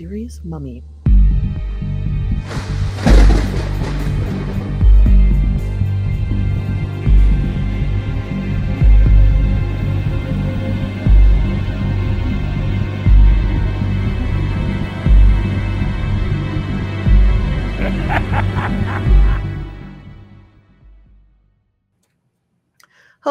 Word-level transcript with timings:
mysterious 0.00 0.40
mummy. 0.44 0.82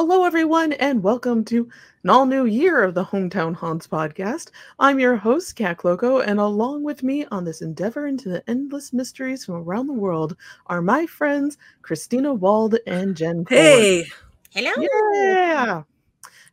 Hello, 0.01 0.23
everyone, 0.23 0.71
and 0.71 1.03
welcome 1.03 1.43
to 1.43 1.67
an 2.03 2.09
all 2.09 2.25
new 2.25 2.45
year 2.45 2.81
of 2.83 2.93
the 2.93 3.03
Hometown 3.03 3.53
Haunts 3.53 3.85
podcast. 3.85 4.49
I'm 4.79 4.97
your 4.97 5.17
host, 5.17 5.57
Kat 5.57 5.79
Klockow, 5.79 6.25
and 6.25 6.39
along 6.39 6.83
with 6.83 7.03
me 7.03 7.25
on 7.25 7.43
this 7.43 7.61
endeavor 7.61 8.07
into 8.07 8.29
the 8.29 8.41
endless 8.49 8.93
mysteries 8.93 9.43
from 9.43 9.55
around 9.55 9.87
the 9.87 9.93
world 9.93 10.37
are 10.67 10.81
my 10.81 11.05
friends, 11.05 11.57
Christina 11.81 12.33
Wald 12.33 12.77
and 12.87 13.13
Jen. 13.13 13.45
Hey, 13.49 14.05
Hello. 14.51 14.71
Yeah. 15.11 15.83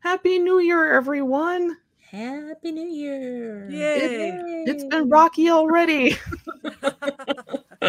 Happy 0.00 0.40
New 0.40 0.58
Year, 0.58 0.92
everyone. 0.92 1.76
Happy 2.00 2.72
New 2.72 2.88
Year. 2.88 3.70
yay! 3.70 4.40
It's 4.66 4.82
been 4.86 5.08
rocky 5.08 5.50
already. 5.50 6.16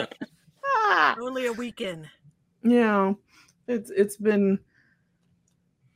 ah. 0.63 1.15
Only 1.19 1.47
a 1.47 1.53
weekend. 1.53 2.07
Yeah. 2.61 3.13
It's 3.67 3.89
it's 3.89 4.17
been 4.17 4.59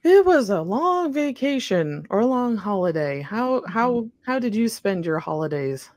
it 0.04 0.26
was 0.26 0.50
a 0.50 0.62
long 0.62 1.14
vacation 1.14 2.06
or 2.10 2.20
a 2.22 2.26
long 2.26 2.58
holiday. 2.58 3.22
How 3.22 3.64
how 3.68 4.08
how 4.26 4.40
did 4.40 4.56
you 4.56 4.68
spend 4.68 5.06
your 5.06 5.20
holidays? 5.20 5.90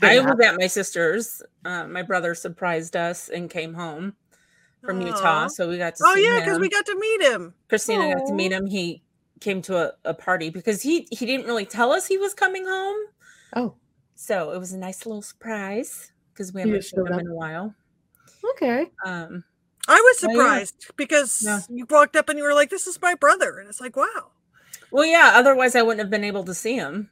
I 0.00 0.20
was 0.20 0.38
at 0.40 0.56
my 0.58 0.68
sister's. 0.68 1.42
Uh, 1.64 1.86
my 1.86 2.02
brother 2.02 2.34
surprised 2.34 2.94
us 2.96 3.28
and 3.28 3.50
came 3.50 3.74
home 3.74 4.14
from 4.84 5.00
Utah, 5.00 5.48
so 5.48 5.68
we 5.68 5.78
got 5.78 5.96
to 5.96 6.04
Oh 6.06 6.14
yeah, 6.14 6.40
because 6.40 6.58
we 6.58 6.68
got 6.68 6.86
to 6.86 6.98
meet 6.98 7.22
him. 7.22 7.54
Christina 7.68 8.14
got 8.14 8.26
to 8.26 8.34
meet 8.34 8.52
him. 8.52 8.66
He 8.66 9.02
came 9.40 9.60
to 9.62 9.76
a, 9.76 9.92
a 10.04 10.14
party 10.14 10.50
because 10.50 10.82
he 10.82 11.06
he 11.10 11.26
didn't 11.26 11.46
really 11.46 11.66
tell 11.66 11.90
us 11.92 12.06
he 12.06 12.18
was 12.18 12.34
coming 12.34 12.64
home, 12.64 12.96
Oh, 13.56 13.74
so 14.14 14.50
it 14.52 14.58
was 14.58 14.72
a 14.72 14.78
nice 14.78 15.04
little 15.06 15.22
surprise 15.22 16.12
because 16.32 16.52
we 16.52 16.60
haven't 16.60 16.82
seen 16.84 17.06
him 17.06 17.12
up. 17.12 17.20
in 17.20 17.26
a 17.26 17.34
while. 17.34 17.74
okay. 18.52 18.86
Um, 19.04 19.44
I 19.88 19.94
was 20.00 20.24
Oh, 20.24 20.28
yeah. 20.30 20.34
surprised 20.34 20.90
because 20.96 21.42
Yeah. 21.42 21.60
you 21.68 21.86
walked 21.90 22.16
up 22.16 22.28
and 22.28 22.38
you 22.38 22.44
were 22.44 22.54
like, 22.54 22.70
"This 22.70 22.86
is 22.86 23.00
my 23.00 23.14
brother," 23.14 23.58
and 23.58 23.68
it's 23.68 23.80
like, 23.80 23.96
"Wow." 23.96 24.32
well, 24.90 25.04
yeah. 25.04 25.32
Otherwise, 25.34 25.74
I 25.74 25.82
wouldn't 25.82 26.00
have 26.00 26.10
been 26.10 26.24
able 26.24 26.44
to 26.44 26.54
see 26.54 26.74
him. 26.74 27.10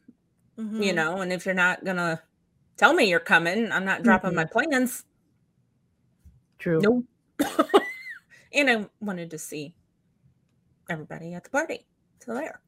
You 0.57 0.65
Mhm. 0.65 0.95
know, 0.95 1.21
and 1.23 1.33
if 1.33 1.47
you're 1.47 1.55
not 1.55 1.85
gonna 1.85 2.23
tell 2.77 2.93
me 2.93 3.05
you're 3.09 3.19
coming, 3.21 3.73
I'm 3.73 3.85
not 3.85 4.03
dropping 4.03 4.35
my 4.35 4.45
plans. 4.45 5.05
True. 6.59 6.81
Nope. 6.83 7.07
and 8.53 8.71
I 8.71 8.87
wanted 9.01 9.31
to 9.31 9.39
see 9.39 9.75
everybody 10.91 11.33
at 11.35 11.45
the 11.45 11.51
party. 11.51 11.87
So 12.23 12.35
there. 12.35 12.61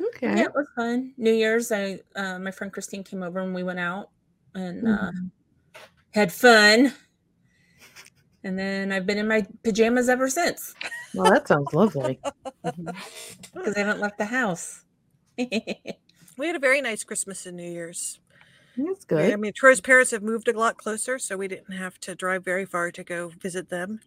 Okay. 0.00 0.26
Yeah, 0.26 0.44
it 0.44 0.54
was 0.54 0.66
fun. 0.76 1.14
New 1.16 1.32
Year's, 1.32 1.72
I 1.72 2.00
uh, 2.14 2.38
my 2.38 2.50
friend 2.50 2.72
Christine 2.72 3.04
came 3.04 3.22
over 3.22 3.40
and 3.40 3.54
we 3.54 3.62
went 3.62 3.78
out 3.78 4.10
and 4.54 4.86
uh, 4.86 5.10
Mhm. 5.12 5.30
had 6.12 6.30
fun. 6.32 6.92
And 8.44 8.58
then 8.58 8.92
I've 8.92 9.06
been 9.06 9.18
in 9.18 9.26
my 9.28 9.46
pajamas 9.64 10.08
ever 10.08 10.28
since 10.28 10.74
Well, 11.14 11.32
that 11.32 11.48
sounds 11.48 11.72
lovely. 11.72 12.20
because 12.62 13.76
I 13.76 13.80
haven't 13.80 14.00
left 14.00 14.18
the 14.18 14.26
house. 14.26 14.84
We 16.36 16.48
had 16.48 16.56
a 16.56 16.60
very 16.60 16.80
nice 16.80 17.04
Christmas 17.04 17.46
and 17.46 17.56
New 17.56 17.70
Year's. 17.70 18.18
That's 18.76 19.04
good. 19.04 19.32
I 19.32 19.36
mean, 19.36 19.52
Troy's 19.54 19.80
parents 19.80 20.10
have 20.10 20.22
moved 20.22 20.48
a 20.48 20.58
lot 20.58 20.78
closer, 20.78 21.16
so 21.18 21.36
we 21.36 21.46
didn't 21.46 21.72
have 21.76 21.98
to 22.00 22.16
drive 22.16 22.44
very 22.44 22.64
far 22.66 22.90
to 22.90 23.04
go 23.04 23.28
visit 23.40 23.68
them. 23.68 24.00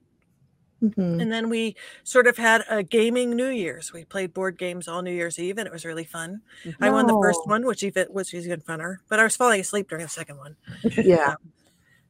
Mhm. 0.83 1.21
And 1.21 1.31
then 1.31 1.49
we 1.49 1.75
sort 2.03 2.27
of 2.27 2.37
had 2.37 2.63
a 2.69 2.83
gaming 2.83 3.31
New 3.35 3.47
Year's. 3.47 3.93
We 3.93 4.05
played 4.05 4.33
board 4.33 4.57
games 4.57 4.87
all 4.87 5.01
New 5.01 5.13
Year's 5.13 5.39
Eve, 5.39 5.57
and 5.57 5.65
it 5.65 5.73
was 5.73 5.85
really 5.85 6.03
fun. 6.03 6.41
I 6.81 6.89
won 6.89 7.07
the 7.07 7.17
first 7.21 7.39
one, 7.45 7.65
which 7.65 7.81
even 7.83 8.07
was 8.11 8.33
even 8.33 8.61
funner. 8.61 8.97
But 9.07 9.19
I 9.19 9.23
was 9.23 9.35
falling 9.37 9.61
asleep 9.61 9.89
during 9.89 10.03
the 10.03 10.09
second 10.09 10.37
one. 10.37 10.57
Yeah. 10.97 11.35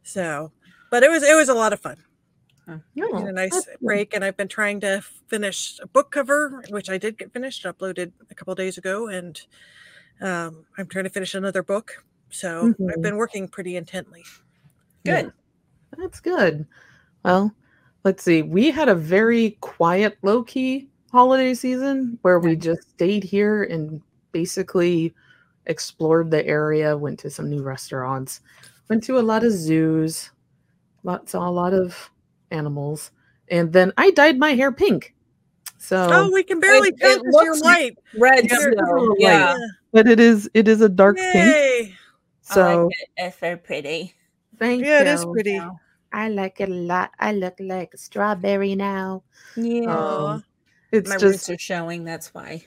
So, 0.03 0.51
but 0.91 1.03
it 1.03 1.11
was 1.11 1.23
it 1.23 1.35
was 1.35 1.49
a 1.49 1.53
lot 1.53 1.73
of 1.73 1.79
fun. 1.79 1.97
Huh. 2.67 2.77
No, 2.95 3.19
had 3.19 3.27
a 3.27 3.31
nice 3.31 3.67
break 3.81 4.13
and 4.13 4.25
i've 4.25 4.35
been 4.35 4.49
trying 4.49 4.81
to 4.81 5.01
finish 5.27 5.79
a 5.81 5.87
book 5.87 6.11
cover 6.11 6.61
which 6.69 6.89
i 6.89 6.97
did 6.97 7.17
get 7.17 7.31
finished 7.31 7.63
uploaded 7.63 8.11
a 8.29 8.35
couple 8.35 8.53
days 8.55 8.77
ago 8.77 9.07
and 9.07 9.39
um, 10.19 10.65
i'm 10.77 10.87
trying 10.87 11.05
to 11.05 11.09
finish 11.09 11.33
another 11.33 11.63
book 11.63 12.03
so 12.29 12.73
Mhm. 12.73 12.91
i've 12.91 13.01
been 13.01 13.15
working 13.15 13.47
pretty 13.47 13.77
intently 13.77 14.23
Good. 15.05 15.31
That's 15.97 16.19
good. 16.19 16.67
Well, 17.23 17.53
let's 18.03 18.23
see. 18.23 18.41
We 18.41 18.71
had 18.71 18.89
a 18.89 18.95
very 18.95 19.51
quiet, 19.61 20.17
low 20.21 20.43
key 20.43 20.89
holiday 21.13 21.53
season 21.53 22.19
where 22.23 22.39
we 22.39 22.57
just 22.57 22.89
stayed 22.89 23.23
here 23.23 23.63
and 23.63 24.01
basically 24.33 25.15
explored 25.65 26.29
the 26.29 26.45
area, 26.45 26.97
went 26.97 27.19
to 27.19 27.29
some 27.29 27.49
new 27.49 27.63
restaurants, 27.63 28.41
went 28.89 29.01
to 29.05 29.17
a 29.17 29.21
lot 29.21 29.45
of 29.45 29.53
zoos, 29.53 30.31
saw 31.25 31.47
a 31.47 31.49
lot 31.49 31.73
of 31.73 32.09
animals, 32.51 33.11
and 33.49 33.71
then 33.73 33.91
I 33.97 34.11
dyed 34.11 34.37
my 34.37 34.51
hair 34.55 34.71
pink. 34.71 35.13
So, 35.79 36.07
oh 36.11 36.31
we 36.31 36.43
can 36.43 36.59
barely 36.59 36.89
it 36.89 36.97
tell 36.99 37.15
'cause 37.23 37.43
you're 37.43 37.53
looks 37.53 37.61
white 37.63 37.97
Red 38.17 38.49
Yeah, 38.49 38.57
still. 38.57 38.71
it's 38.73 38.81
a 38.81 38.93
little 38.93 39.15
Yeah. 39.19 39.53
light. 39.53 39.69
but 39.93 40.07
it 40.07 40.19
is 40.19 40.49
it 40.55 40.67
is 40.67 40.81
a 40.81 40.89
dark 40.89 41.17
pink. 41.17 41.93
So 42.41 42.61
I 42.65 42.75
like 42.75 42.91
it. 42.99 43.09
It's 43.17 43.37
very 43.37 43.57
pretty. 43.57 44.13
thank 44.57 44.83
yeah 44.83 45.01
it 45.01 45.07
is 45.07 45.23
pretty 45.25 45.61
I 46.13 46.29
like 46.29 46.61
it 46.61 46.69
a 46.69 46.73
lot. 46.73 47.11
I 47.19 47.33
look 47.33 47.55
like 47.59 47.93
a 47.93 47.97
strawberry 47.97 48.73
now. 48.75 49.23
Yeah. 49.55 49.95
Um, 49.95 50.43
it's 50.91 51.09
My 51.09 51.17
just 51.17 51.47
roots 51.47 51.49
are 51.51 51.57
showing. 51.59 52.05
That's 52.05 52.33
why. 52.33 52.65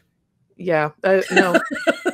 yeah. 0.56 0.90
Uh, 1.02 1.22
no, 1.32 1.58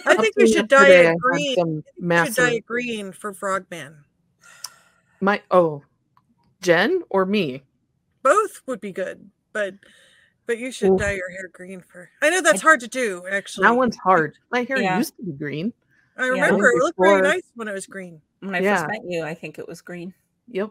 i 0.07 0.15
think 0.17 0.35
we 0.37 0.47
should 0.51 0.69
dye 0.69 0.89
it 0.89 1.19
green 1.19 1.55
Some 1.57 1.85
we 1.99 2.25
should 2.25 2.35
dye 2.37 2.51
it 2.53 2.65
green 2.67 3.13
for 3.13 3.35
frogman 3.35 4.05
My 5.21 5.43
oh, 5.51 5.83
Jen 6.63 7.03
or 7.11 7.27
me? 7.27 7.63
both 8.23 8.61
would 8.67 8.81
be 8.81 8.91
good 8.91 9.31
but 9.53 9.75
but 10.47 10.59
you 10.59 10.73
should 10.73 10.91
Oof. 10.91 10.99
dye 11.01 11.13
your 11.13 11.31
hair 11.31 11.49
green 11.53 11.81
for 11.81 12.11
i 12.23 12.29
know 12.29 12.41
that's 12.43 12.61
hard 12.61 12.81
to 12.81 12.89
do 12.89 13.25
actually 13.31 13.63
That 13.69 13.77
one's 13.77 13.97
hard. 13.97 14.35
My 14.51 14.65
hair 14.65 14.79
Yeah. 14.81 14.99
used 14.99 15.17
to 15.17 15.23
be 15.23 15.31
green. 15.33 15.73
i 16.17 16.27
remember 16.27 16.69
it 16.71 16.77
looked 16.83 16.97
Before- 16.97 17.19
very 17.19 17.23
nice 17.37 17.43
when 17.55 17.69
it 17.69 17.73
was 17.73 17.87
green 17.87 18.21
When 18.41 18.55
I 18.57 18.61
Yeah. 18.61 18.79
first 18.79 18.89
met 18.91 19.03
you, 19.11 19.23
I 19.23 19.33
think 19.35 19.59
it 19.59 19.67
was 19.69 19.81
green. 19.81 20.13
Yep. 20.49 20.71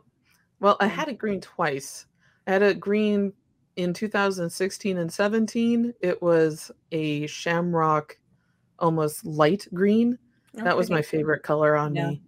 Well, 0.59 0.77
I 0.79 0.85
had 0.87 1.07
it 1.07 1.17
green 1.17 1.41
twice. 1.41 2.05
I 2.45 2.51
had 2.51 2.61
it 2.61 2.79
green 2.79 3.33
in 3.75 3.91
2016 3.93 4.97
and 4.99 5.11
17. 5.11 5.93
It 5.99 6.21
was 6.21 6.71
a 6.91 7.25
shamrock, 7.27 8.17
almost 8.79 9.25
light 9.25 9.67
green. 9.73 10.17
Oh, 10.59 10.63
that 10.63 10.77
was 10.77 10.89
my 10.91 11.01
favorite 11.01 11.41
color 11.43 11.75
on 11.75 11.95
Yeah. 11.95 12.09
me. 12.09 12.21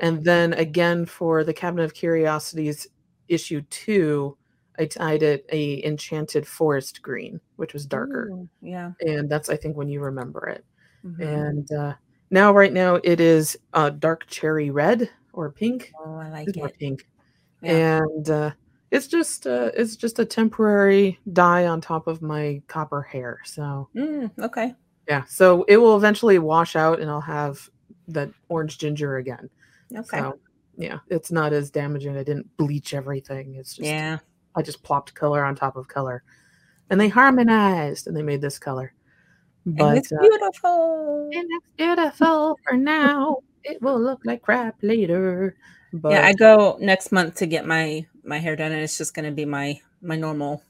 And 0.00 0.24
then 0.24 0.54
again 0.54 1.04
for 1.04 1.44
the 1.44 1.52
Cabinet 1.54 1.84
of 1.84 1.94
Curiosities 1.94 2.86
issue 3.28 3.62
two, 3.70 4.36
I 4.78 4.86
tied 4.86 5.22
it 5.22 5.46
a 5.50 5.84
enchanted 5.84 6.46
forest 6.46 7.02
green, 7.02 7.40
which 7.56 7.72
was 7.72 7.86
darker. 7.86 8.30
Ooh, 8.32 8.48
yeah. 8.60 8.92
And 9.00 9.28
that's 9.30 9.48
I 9.48 9.56
think 9.56 9.76
when 9.76 9.88
you 9.88 10.00
remember 10.00 10.46
it. 10.48 10.64
Mhm. 11.04 11.20
And 11.20 11.72
uh, 11.72 11.94
now 12.30 12.52
right 12.52 12.72
now 12.72 12.96
it 12.96 13.20
is 13.20 13.58
uh, 13.74 13.90
dark 13.90 14.26
cherry 14.26 14.70
red 14.70 15.10
or 15.32 15.50
pink. 15.50 15.92
Oh, 15.98 16.16
I 16.16 16.28
like 16.30 16.48
It's 16.48 16.56
more 16.56 16.68
it. 16.68 16.78
pink. 16.78 17.06
Yeah. 17.62 18.00
And 18.02 18.30
uh, 18.30 18.50
it's 18.90 19.06
just 19.06 19.46
uh, 19.46 19.70
it's 19.74 19.96
just 19.96 20.18
a 20.18 20.24
temporary 20.24 21.18
dye 21.32 21.66
on 21.66 21.80
top 21.80 22.06
of 22.06 22.22
my 22.22 22.62
copper 22.68 23.02
hair. 23.02 23.40
So 23.44 23.88
Mm, 23.96 24.30
okay. 24.38 24.74
yeah, 25.08 25.24
so 25.24 25.64
it 25.64 25.76
will 25.78 25.96
eventually 25.96 26.38
wash 26.38 26.76
out, 26.76 27.00
and 27.00 27.10
I'll 27.10 27.20
have 27.20 27.68
that 28.08 28.30
orange 28.48 28.78
ginger 28.78 29.16
again. 29.16 29.50
Okay. 29.94 30.18
So 30.18 30.38
yeah, 30.78 31.00
it's 31.08 31.30
not 31.30 31.52
as 31.52 31.70
damaging. 31.70 32.16
I 32.16 32.22
didn't 32.22 32.56
bleach 32.56 32.94
everything. 32.94 33.56
It's 33.56 33.74
just 33.74 33.86
yeah. 33.88 34.18
I 34.54 34.62
just 34.62 34.82
plopped 34.82 35.12
color 35.14 35.44
on 35.44 35.54
top 35.56 35.76
of 35.76 35.88
color, 35.88 36.22
and 36.88 36.98
they 37.00 37.08
harmonized, 37.08 38.06
and 38.06 38.16
they 38.16 38.22
made 38.22 38.40
this 38.40 38.58
color. 38.58 38.94
and 39.66 39.76
But 39.76 39.98
it's 39.98 40.10
uh, 40.12 40.16
beautiful. 40.20 41.30
and 41.34 41.44
it's 41.50 41.70
beautiful 41.76 42.58
for 42.64 42.76
now. 42.76 43.38
It 43.64 43.82
will 43.82 44.00
look 44.00 44.20
like 44.24 44.40
crap 44.42 44.76
later. 44.82 45.56
But 45.92 46.12
yeah, 46.12 46.24
I 46.26 46.32
go 46.32 46.78
next 46.80 47.12
month 47.12 47.34
to 47.36 47.46
get 47.46 47.66
my 47.66 48.06
my 48.24 48.38
hair 48.38 48.56
done, 48.56 48.72
and 48.72 48.80
it's 48.82 48.96
just 48.96 49.14
going 49.14 49.26
to 49.26 49.32
be 49.32 49.44
my 49.44 49.78
my 50.00 50.16
normal 50.16 50.62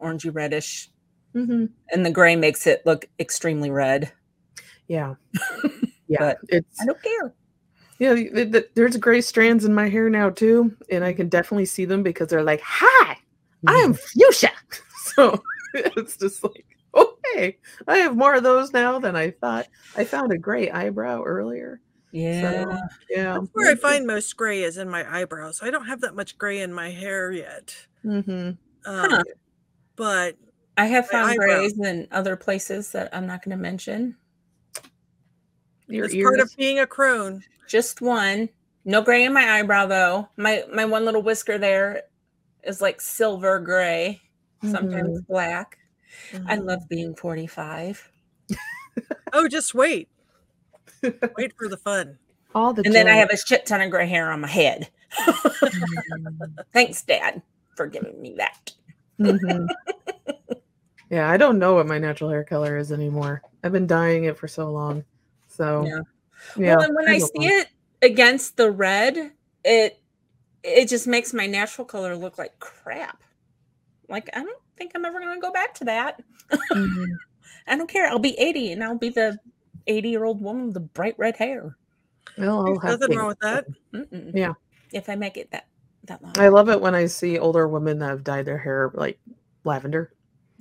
orangey 0.00 0.34
reddish, 0.34 0.88
Mhm. 1.34 1.68
and 1.92 2.06
the 2.06 2.10
gray 2.10 2.34
makes 2.34 2.66
it 2.66 2.80
look 2.86 3.06
extremely 3.18 3.70
red. 3.70 4.10
yeah, 4.88 5.14
yeah, 6.08 6.18
But 6.18 6.38
it's 6.48 6.80
I 6.80 6.86
don't 6.86 7.02
care. 7.02 7.34
Yeah, 8.00 8.14
th- 8.14 8.32
th- 8.32 8.52
th- 8.52 8.70
there's 8.74 8.96
gray 8.96 9.20
strands 9.20 9.66
in 9.66 9.74
my 9.74 9.86
hair 9.86 10.08
now 10.08 10.30
too, 10.30 10.74
and 10.90 11.04
I 11.04 11.12
can 11.12 11.28
definitely 11.28 11.66
see 11.66 11.84
them 11.84 12.02
because 12.02 12.28
they're 12.28 12.42
like, 12.42 12.62
"Hi, 12.64 13.18
I 13.66 13.74
am 13.84 13.94
fuchsia." 13.94 14.50
So 15.14 15.42
it's 15.74 16.16
just 16.16 16.42
like, 16.42 16.64
okay, 16.94 17.58
I 17.88 17.98
have 17.98 18.16
more 18.16 18.34
of 18.34 18.42
those 18.42 18.72
now 18.72 18.98
than 18.98 19.16
I 19.16 19.32
thought." 19.32 19.66
I 19.96 20.04
found 20.04 20.32
a 20.32 20.38
gray 20.38 20.70
eyebrow 20.70 21.22
earlier, 21.24 21.80
Yeah. 22.10 22.40
So, 22.40 22.78
yeah. 23.10 23.34
That's 23.34 23.48
where 23.52 23.70
I 23.70 23.74
find 23.74 24.06
most 24.06 24.34
gray 24.36 24.62
is 24.62 24.78
in 24.78 24.88
my 24.88 25.04
eyebrows. 25.20 25.60
I 25.62 25.70
don't 25.70 25.86
have 25.86 26.00
that 26.00 26.14
much 26.14 26.38
gray 26.38 26.60
in 26.60 26.72
my 26.72 26.90
hair 26.90 27.30
yet. 27.32 27.76
hmm 28.02 28.30
Um, 28.30 28.56
Huh. 28.86 29.22
But 29.96 30.36
I 30.78 30.86
have 30.86 31.08
found 31.08 31.32
eyebrow. 31.32 31.46
grays 31.58 31.78
in 31.78 32.08
other 32.12 32.36
places 32.36 32.92
that 32.92 33.14
I'm 33.14 33.26
not 33.26 33.44
going 33.44 33.56
to 33.56 33.62
mention. 33.62 34.16
Your 35.90 36.04
it's 36.06 36.14
ears. 36.14 36.24
part 36.24 36.40
of 36.40 36.56
being 36.56 36.78
a 36.78 36.86
crone. 36.86 37.42
Just 37.68 38.00
one. 38.00 38.48
No 38.84 39.02
gray 39.02 39.24
in 39.24 39.32
my 39.32 39.58
eyebrow 39.58 39.86
though. 39.86 40.28
My 40.36 40.64
my 40.72 40.84
one 40.84 41.04
little 41.04 41.22
whisker 41.22 41.58
there 41.58 42.02
is 42.64 42.80
like 42.80 43.00
silver 43.00 43.58
gray, 43.60 44.20
sometimes 44.62 45.20
black. 45.22 45.78
I 46.46 46.56
Mhm. 46.56 46.64
love 46.66 46.88
being 46.88 47.14
45. 47.14 48.10
Oh, 49.32 49.46
just 49.48 49.74
wait. 49.74 50.08
wait 51.36 51.52
for 51.56 51.68
the 51.68 51.76
fun. 51.76 52.18
all 52.54 52.72
the 52.74 52.82
And 52.84 52.92
then 52.94 53.06
I 53.06 53.14
have 53.14 53.30
a 53.30 53.36
shit 53.36 53.64
ton 53.64 53.80
of 53.80 53.90
gray 53.90 54.06
hair 54.08 54.30
on 54.32 54.40
my 54.40 54.48
head. 54.48 54.88
Mhm. 55.14 56.64
Thanks, 56.72 57.02
Dad, 57.02 57.42
for 57.76 57.86
giving 57.86 58.20
me 58.20 58.34
that. 58.38 58.72
Mhm. 59.20 59.68
yeah, 61.10 61.30
I 61.30 61.36
don't 61.36 61.58
know 61.60 61.74
what 61.74 61.86
my 61.86 61.98
natural 61.98 62.30
hair 62.30 62.42
color 62.44 62.76
is 62.76 62.90
anymore. 62.92 63.42
I've 63.62 63.72
been 63.72 63.86
dyeing 63.86 64.24
it 64.24 64.36
for 64.36 64.48
so 64.48 64.70
long. 64.70 65.04
So 65.60 65.84
Yeah. 65.84 66.00
yeah. 66.56 66.76
well, 66.76 66.84
and 66.86 66.94
when 66.96 67.08
I 67.08 67.18
see 67.18 67.30
know. 67.34 67.54
it 67.54 67.68
against 68.00 68.56
the 68.56 68.70
red, 68.70 69.32
it 69.62 70.00
it 70.62 70.88
just 70.88 71.06
makes 71.06 71.34
my 71.34 71.46
natural 71.46 71.84
color 71.84 72.16
look 72.16 72.38
like 72.38 72.58
crap. 72.60 73.22
Like 74.08 74.30
I 74.32 74.42
don't 74.42 74.62
think 74.78 74.92
I'm 74.94 75.04
ever 75.04 75.20
going 75.20 75.34
to 75.34 75.40
go 75.40 75.52
back 75.52 75.74
to 75.74 75.84
that. 75.84 76.22
Mhm. 76.72 77.06
I 77.66 77.76
don't 77.76 77.90
care. 77.90 78.08
I'll 78.08 78.18
be 78.18 78.38
80 78.38 78.72
and 78.72 78.82
I'll 78.82 78.96
be 78.98 79.10
the 79.10 79.38
80 79.86 80.08
year 80.08 80.24
old 80.24 80.40
woman 80.40 80.66
with 80.66 80.74
the 80.74 80.80
bright 80.80 81.14
red 81.18 81.36
hair. 81.36 81.76
Well, 82.38 82.58
I'll 82.60 82.64
There's 82.64 82.82
have 82.82 82.90
nothing 82.92 83.08
pink. 83.08 83.18
wrong 83.18 83.28
with 83.28 83.40
that. 83.40 83.66
Mm-mm. 83.94 84.30
Yeah. 84.34 84.54
If 84.92 85.10
I 85.10 85.14
make 85.14 85.36
it 85.36 85.50
that 85.50 85.66
that 86.04 86.22
long. 86.22 86.32
I 86.38 86.48
love 86.48 86.70
it 86.70 86.80
when 86.80 86.94
I 86.94 87.04
see 87.04 87.38
older 87.38 87.68
women 87.68 87.98
that 87.98 88.08
have 88.08 88.24
dyed 88.24 88.46
their 88.46 88.58
hair 88.58 88.90
like 88.94 89.18
lavender. 89.64 90.10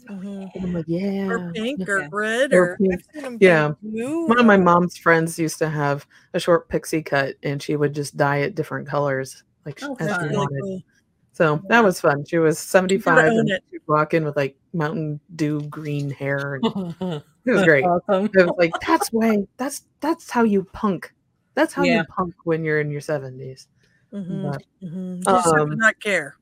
Mhm. 0.10 0.52
And 0.56 0.64
I'm 0.66 0.74
like, 0.74 0.86
yeah. 0.88 1.28
Or 1.30 1.52
pink 1.54 1.80
Yeah. 1.80 1.86
or 1.88 2.10
red 2.12 2.54
Or 2.54 2.72
or, 2.72 2.78
pink. 2.78 2.94
I've 2.94 3.04
seen 3.14 3.26
'em 3.26 3.38
Yeah. 3.40 3.74
blue 3.82 4.28
One 4.28 4.40
of 4.40 4.46
my 4.46 4.58
mom's 4.58 4.98
friends 4.98 5.38
used 5.38 5.58
to 5.60 5.70
have 5.70 6.08
a 6.34 6.40
short 6.40 6.68
pixie 6.70 7.02
cut 7.04 7.36
and 7.44 7.62
she 7.62 7.76
would 7.76 7.94
just 7.94 8.18
dye 8.18 8.38
it 8.38 8.56
different 8.56 8.88
colors 8.88 9.44
like 9.66 9.80
Oh, 9.84 9.96
as 10.00 10.12
she 10.16 10.24
really 10.24 10.36
wanted. 10.38 10.62
cool. 10.64 10.82
So 11.34 11.62
that 11.70 11.84
was 11.84 12.02
fun. 12.02 12.26
She 12.26 12.38
was 12.40 12.60
75 12.60 13.28
and 13.32 13.50
she'd 13.72 13.82
walk 13.88 14.14
in 14.14 14.26
with 14.26 14.36
like 14.36 14.58
Mountain 14.74 15.20
Dew 15.36 15.62
green 15.70 16.10
hair. 16.10 16.60
It 17.46 17.52
was 17.54 17.64
great. 17.64 17.84
Awesome. 17.84 18.26
It 18.26 18.36
was 18.36 18.54
like, 18.60 18.74
that's 18.86 19.12
way, 19.12 19.48
that's 19.58 19.84
that's 20.02 20.30
how 20.30 20.44
you 20.44 20.66
punk. 20.66 21.12
That's 21.56 21.74
how 21.74 21.84
Yeah. 21.84 22.00
you 22.00 22.04
punk 22.06 22.36
when 22.44 22.64
you're 22.64 22.80
in 22.80 22.92
your 22.92 23.02
70s. 23.02 23.68
Mhm, 24.14 24.52
But, 24.52 24.64
mm-hmm. 24.84 25.28
Um, 25.28 25.78
not 25.78 26.00
care. 26.00 26.36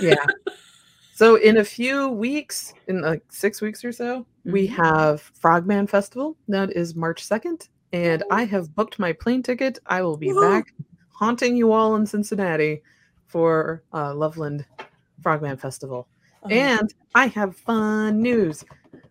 yeah. 0.00 0.14
So 1.14 1.36
in 1.36 1.58
a 1.58 1.64
few 1.64 2.08
weeks, 2.08 2.72
in 2.88 3.02
like 3.02 3.22
six 3.30 3.60
weeks 3.60 3.84
or 3.84 3.92
so, 3.92 4.26
we 4.44 4.66
Mhm. 4.66 4.70
have 4.84 5.20
Frogman 5.20 5.86
Festival. 5.86 6.36
That 6.48 6.72
is 6.72 6.94
March 6.94 7.22
2nd. 7.22 7.68
And 7.92 8.22
I 8.30 8.44
have 8.44 8.74
booked 8.74 8.98
my 8.98 9.12
plane 9.12 9.42
ticket. 9.42 9.78
I 9.86 10.02
will 10.02 10.16
be 10.16 10.28
Woohoo! 10.28 10.40
back 10.40 10.64
haunting 11.10 11.56
you 11.56 11.72
all 11.72 11.94
in 11.96 12.06
Cincinnati 12.06 12.82
for 13.26 13.82
uh, 13.92 14.14
Loveland 14.14 14.64
Frogman 15.22 15.56
Festival. 15.58 16.08
Oh, 16.42 16.48
And 16.48 16.92
I 17.14 17.26
have 17.26 17.56
fun 17.56 18.20
news. 18.20 18.64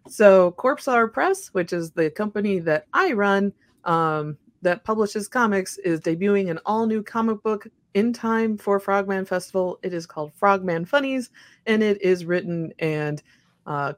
So, 0.07 0.51
Corpse 0.51 0.87
Hour 0.87 1.07
Press, 1.07 1.49
which 1.49 1.71
is 1.71 1.91
the 1.91 2.09
company 2.09 2.59
that 2.59 2.87
I 2.93 3.13
run, 3.13 3.53
um, 3.85 4.37
that 4.63 4.83
publishes 4.83 5.27
comics, 5.27 5.77
is 5.77 6.01
debuting 6.01 6.49
an 6.49 6.59
all 6.65 6.85
new 6.87 7.01
comic 7.03 7.41
book 7.43 7.67
in 7.93 8.13
time 8.13 8.57
for 8.57 8.79
Frogman 8.79 9.25
Festival. 9.25 9.79
It 9.83 9.93
is 9.93 10.05
called 10.05 10.33
Frogman 10.33 10.85
Funnies, 10.85 11.29
and 11.65 11.83
it 11.83 12.01
is 12.01 12.25
written 12.25 12.73
and 12.79 13.21
uh, 13.65 13.93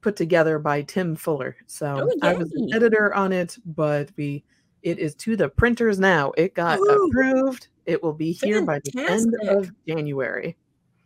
put 0.00 0.16
together 0.16 0.58
by 0.58 0.82
Tim 0.82 1.16
Fuller. 1.16 1.56
So, 1.66 2.08
Oh, 2.10 2.18
I 2.22 2.34
was 2.34 2.52
editor 2.72 3.14
on 3.14 3.32
it, 3.32 3.56
but 3.66 4.10
we 4.16 4.44
it 4.82 4.98
is 4.98 5.14
to 5.16 5.36
the 5.36 5.48
printers 5.48 5.98
now. 5.98 6.32
It 6.36 6.54
got 6.54 6.78
Woo! 6.78 7.08
approved. 7.08 7.68
It 7.86 8.02
will 8.02 8.12
be 8.12 8.32
here 8.32 8.62
by 8.64 8.80
the 8.84 9.06
end 9.08 9.34
of 9.48 9.70
January. 9.86 10.56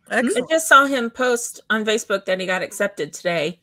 I 0.09 0.21
just 0.49 0.67
saw 0.67 0.85
him 0.85 1.09
post 1.09 1.61
on 1.69 1.85
Facebook 1.85 2.25
that 2.25 2.39
he 2.39 2.45
got 2.45 2.61
accepted 2.61 3.13
today. 3.13 3.61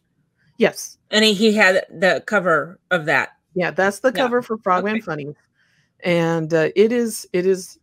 Yes. 0.56 0.98
And 1.10 1.24
he, 1.24 1.34
he 1.34 1.52
had 1.52 1.84
the 1.90 2.22
cover 2.26 2.80
of 2.90 3.04
that. 3.04 3.36
Yeah, 3.54 3.70
that's 3.70 4.00
the 4.00 4.08
Yeah. 4.08 4.22
cover 4.22 4.42
for 4.42 4.58
Frogman 4.58 4.94
Okay. 4.96 5.00
Funny, 5.02 5.34
and 6.00 6.52
uh, 6.52 6.70
it 6.74 6.92
is 6.92 7.28
it 7.32 7.46
is. 7.46 7.77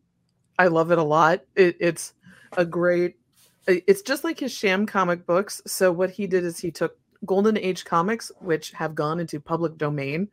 I 0.58 0.68
love 0.68 0.92
it 0.92 0.98
a 0.98 1.04
lot. 1.04 1.42
It, 1.56 1.78
it's 1.80 2.14
a 2.58 2.66
great. 2.66 3.16
It's 3.68 4.04
just 4.04 4.24
like 4.24 4.40
his 4.40 4.52
sham 4.52 4.86
comic 4.86 5.26
books. 5.26 5.62
So 5.66 5.92
what 5.92 6.12
he 6.12 6.28
did 6.28 6.44
is 6.44 6.60
he 6.60 6.72
took 6.72 6.98
Golden 7.26 7.58
Age 7.58 7.84
comics, 7.84 8.32
which 8.40 8.72
have 8.72 8.94
gone 8.94 9.20
into 9.20 9.40
public 9.40 9.78
domain, 9.78 10.30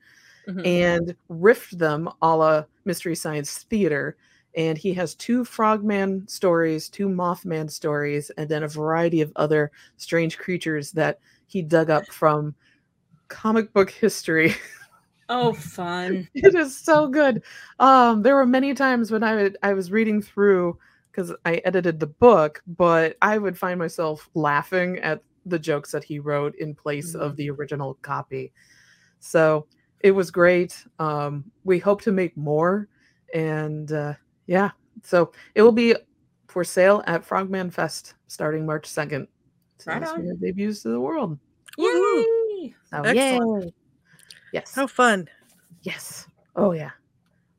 Mhm. 0.46 0.66
and 0.66 1.16
riffed 1.30 1.78
them 1.78 2.10
a 2.20 2.36
la 2.36 2.64
Mystery 2.84 3.14
Science 3.14 3.62
Theater. 3.70 4.16
And 4.54 4.76
he 4.76 4.92
has 4.94 5.14
two 5.14 5.44
Frogman 5.44 6.28
stories, 6.28 6.90
two 6.90 7.08
Mothman 7.08 7.70
stories, 7.70 8.30
and 8.36 8.48
then 8.48 8.64
a 8.64 8.68
variety 8.68 9.22
of 9.22 9.32
other 9.36 9.70
strange 9.96 10.36
creatures 10.36 10.92
that 10.92 11.20
he 11.46 11.62
dug 11.62 11.88
up 11.88 12.06
from 12.08 12.54
comic 13.28 13.72
book 13.72 13.88
history. 13.90 14.54
Oh, 15.28 15.52
fun. 15.52 16.28
it 16.34 16.54
is 16.54 16.76
so 16.76 17.08
good. 17.08 17.42
Um, 17.78 18.22
there 18.22 18.34
were 18.34 18.46
many 18.46 18.74
times 18.74 19.10
when 19.10 19.22
I 19.22 19.34
would 19.36 19.56
I 19.62 19.72
was 19.74 19.90
reading 19.90 20.20
through 20.20 20.78
because 21.10 21.32
I 21.44 21.56
edited 21.64 22.00
the 22.00 22.06
book, 22.06 22.62
but 22.66 23.16
I 23.22 23.38
would 23.38 23.58
find 23.58 23.78
myself 23.78 24.28
laughing 24.34 24.98
at 24.98 25.22
the 25.44 25.58
jokes 25.58 25.92
that 25.92 26.04
he 26.04 26.18
wrote 26.18 26.54
in 26.56 26.74
place 26.74 27.14
of 27.14 27.36
the 27.36 27.50
original 27.50 27.94
copy. 28.02 28.52
So 29.20 29.66
it 30.00 30.12
was 30.12 30.30
great. 30.30 30.84
Um, 30.98 31.44
we 31.64 31.78
hope 31.78 32.00
to 32.02 32.12
make 32.12 32.36
more, 32.36 32.88
and 33.34 33.90
uh, 33.92 34.14
yeah, 34.46 34.70
so 35.02 35.32
it 35.54 35.62
will 35.62 35.72
be 35.72 35.94
for 36.48 36.64
sale 36.64 37.02
at 37.06 37.24
Frogman 37.24 37.70
Fest 37.70 38.14
starting 38.26 38.66
March 38.66 38.86
second. 38.86 39.28
So 39.78 39.92
Right 39.92 40.00
this 40.00 40.10
on. 40.10 40.38
debuts 40.40 40.82
to 40.82 40.88
the 40.90 41.00
world. 41.00 41.38
Yay. 41.78 42.74
So, 42.90 43.02
Excellent. 43.02 43.64
yay. 43.64 43.72
Yes. 44.52 44.74
How 44.74 44.86
fun. 44.86 45.28
Yes. 45.82 46.26
Oh 46.56 46.72
yeah. 46.72 46.90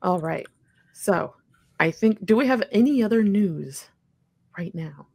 All 0.02 0.20
right. 0.20 0.46
So, 0.92 1.34
I 1.80 1.90
think 1.90 2.24
do 2.24 2.36
we 2.36 2.46
have 2.46 2.62
any 2.70 3.02
other 3.02 3.22
news 3.22 3.88
right 4.56 4.74
now? 4.74 5.06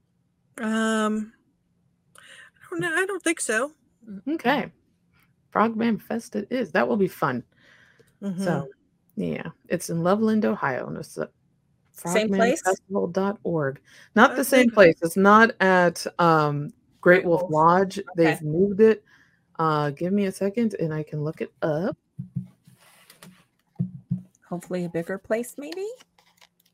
Um, 0.59 1.31
I 2.17 2.69
don't 2.69 2.79
know. 2.81 2.93
I 2.95 3.05
don't 3.05 3.23
think 3.23 3.39
so. 3.39 3.71
Okay. 4.27 4.71
Frogman 5.51 5.97
Fest 5.97 6.35
it 6.35 6.47
is. 6.51 6.71
That 6.71 6.87
will 6.87 6.97
be 6.97 7.07
fun. 7.07 7.43
Mhm. 8.21 8.43
So, 8.43 8.67
yeah, 9.15 9.49
it's 9.69 9.89
in 9.89 10.03
Loveland, 10.03 10.45
Ohio, 10.45 10.87
and 10.87 10.97
it's 10.97 11.17
at 11.17 11.31
Same 11.93 12.27
place? 12.29 12.61
frogmanfestival.org. 12.63 13.81
Not 14.15 14.31
the 14.31 14.41
Okay. 14.41 14.43
same 14.43 14.69
place. 14.69 14.95
It's 15.01 15.17
not 15.17 15.51
at 15.61 16.05
um 16.19 16.73
Great 17.01 17.25
Wolf. 17.25 17.49
Lodge. 17.49 17.99
Okay. 17.99 18.05
They've 18.15 18.41
moved 18.41 18.81
it. 18.81 19.03
Uh 19.59 19.91
give 19.91 20.13
me 20.13 20.25
a 20.25 20.31
second 20.31 20.73
and 20.79 20.93
I 20.93 21.03
can 21.03 21.23
look 21.23 21.41
it 21.41 21.51
up. 21.61 21.97
Hopefully, 24.47 24.85
a 24.85 24.89
bigger 24.89 25.17
place, 25.19 25.55
maybe. 25.59 25.85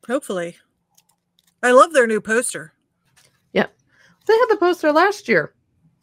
Hopefully. 0.07 0.55
I 1.61 1.71
love 1.71 1.91
their 1.91 2.07
new 2.07 2.21
poster. 2.21 2.71
Yeah. 3.51 3.65
They 4.27 4.33
had 4.33 4.45
the 4.49 4.57
poster 4.57 4.91
last 4.93 5.27
year. 5.27 5.53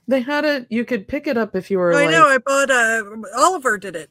They 0.06 0.20
had 0.20 0.44
it. 0.44 0.66
You 0.68 0.84
could 0.84 1.08
pick 1.08 1.26
it 1.26 1.38
up 1.38 1.56
if 1.56 1.70
you 1.70 1.78
were 1.78 1.94
I 1.94 2.04
like, 2.06 2.10
know. 2.10 2.26
I 2.26 2.38
bought. 2.38 2.70
Uh, 2.70 3.04
Oliver 3.38 3.78
did 3.78 3.96
it. 3.96 4.10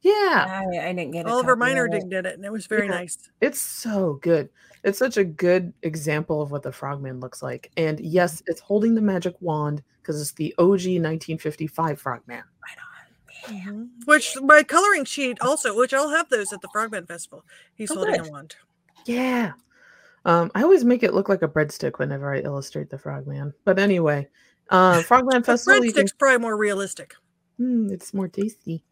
yeah, 0.00 0.62
I, 0.72 0.78
I 0.88 0.92
didn't 0.92 1.10
get 1.10 1.26
it. 1.26 1.32
Oliver 1.32 1.56
Minor 1.56 1.84
of 1.86 1.90
Miner 1.90 2.04
it. 2.06 2.08
did 2.08 2.24
it, 2.26 2.34
and 2.36 2.44
it 2.44 2.52
was 2.52 2.66
very 2.66 2.86
Yeah. 2.86 2.92
nice. 2.94 3.18
it's 3.40 3.60
so 3.60 4.14
good. 4.22 4.48
It's 4.88 4.98
such 4.98 5.16
a 5.16 5.24
good 5.24 5.72
example 5.82 6.40
of 6.42 6.50
what 6.50 6.62
the 6.62 6.72
Frogman 6.72 7.20
looks 7.20 7.42
like. 7.42 7.70
And 7.76 8.00
yes, 8.00 8.42
it's 8.46 8.60
holding 8.60 8.94
the 8.94 9.00
magic 9.02 9.34
wand 9.40 9.82
because 10.02 10.20
it's 10.20 10.32
the 10.32 10.54
OG 10.58 10.98
1955 11.00 12.00
Frogman. 12.00 12.36
Right 12.38 12.76
on. 13.50 13.54
Yeah. 13.56 13.62
Mhm. 13.64 13.88
Which 14.06 14.36
my 14.42 14.62
coloring 14.62 15.04
sheet 15.04 15.38
also, 15.40 15.76
which 15.76 15.92
I'll 15.94 16.10
have 16.10 16.28
those 16.28 16.52
at 16.52 16.60
the 16.60 16.68
Frogman 16.72 17.06
Festival. 17.06 17.44
He's 17.74 17.90
Oh, 17.90 17.96
holding 17.96 18.16
good. 18.22 18.28
a 18.28 18.30
wand. 18.32 18.56
Yeah. 19.06 19.52
Um, 20.24 20.50
I 20.54 20.62
always 20.62 20.84
make 20.84 21.02
it 21.02 21.14
look 21.14 21.28
like 21.28 21.42
a 21.42 21.48
breadstick 21.48 21.98
whenever 21.98 22.34
I 22.34 22.40
illustrate 22.40 22.90
the 22.90 22.98
Frogman. 22.98 23.54
But 23.64 23.78
anyway, 23.78 24.28
uh, 24.70 25.02
Frogman 25.02 25.42
Festival, 25.42 25.84
you 25.84 25.92
can 25.92 26.04
breadstick's 26.04 26.12
probably 26.14 26.38
more 26.38 26.56
realistic. 26.56 27.14
Mm, 27.60 27.90
it's 27.90 28.12
more 28.12 28.28
tasty. 28.28 28.84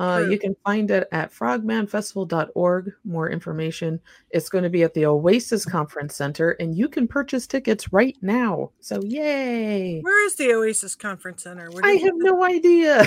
Uh, 0.00 0.26
you 0.30 0.38
can 0.38 0.56
find 0.64 0.90
it 0.90 1.06
at 1.12 1.30
frogmanfestival.org. 1.30 2.92
More 3.04 3.28
information. 3.28 4.00
It's 4.30 4.48
going 4.48 4.64
to 4.64 4.70
be 4.70 4.82
at 4.82 4.94
the 4.94 5.04
Oasis 5.04 5.66
Conference 5.66 6.16
Center, 6.16 6.52
and 6.52 6.74
you 6.74 6.88
can 6.88 7.06
purchase 7.06 7.46
tickets 7.46 7.92
right 7.92 8.16
now. 8.22 8.70
So, 8.80 9.02
yay! 9.02 10.00
Where 10.00 10.26
is 10.26 10.36
the 10.36 10.54
Oasis 10.54 10.94
Conference 10.94 11.42
Center? 11.42 11.70
Where 11.70 11.84
I 11.84 11.96
have 11.96 12.14
no 12.16 12.42
idea. 12.42 13.04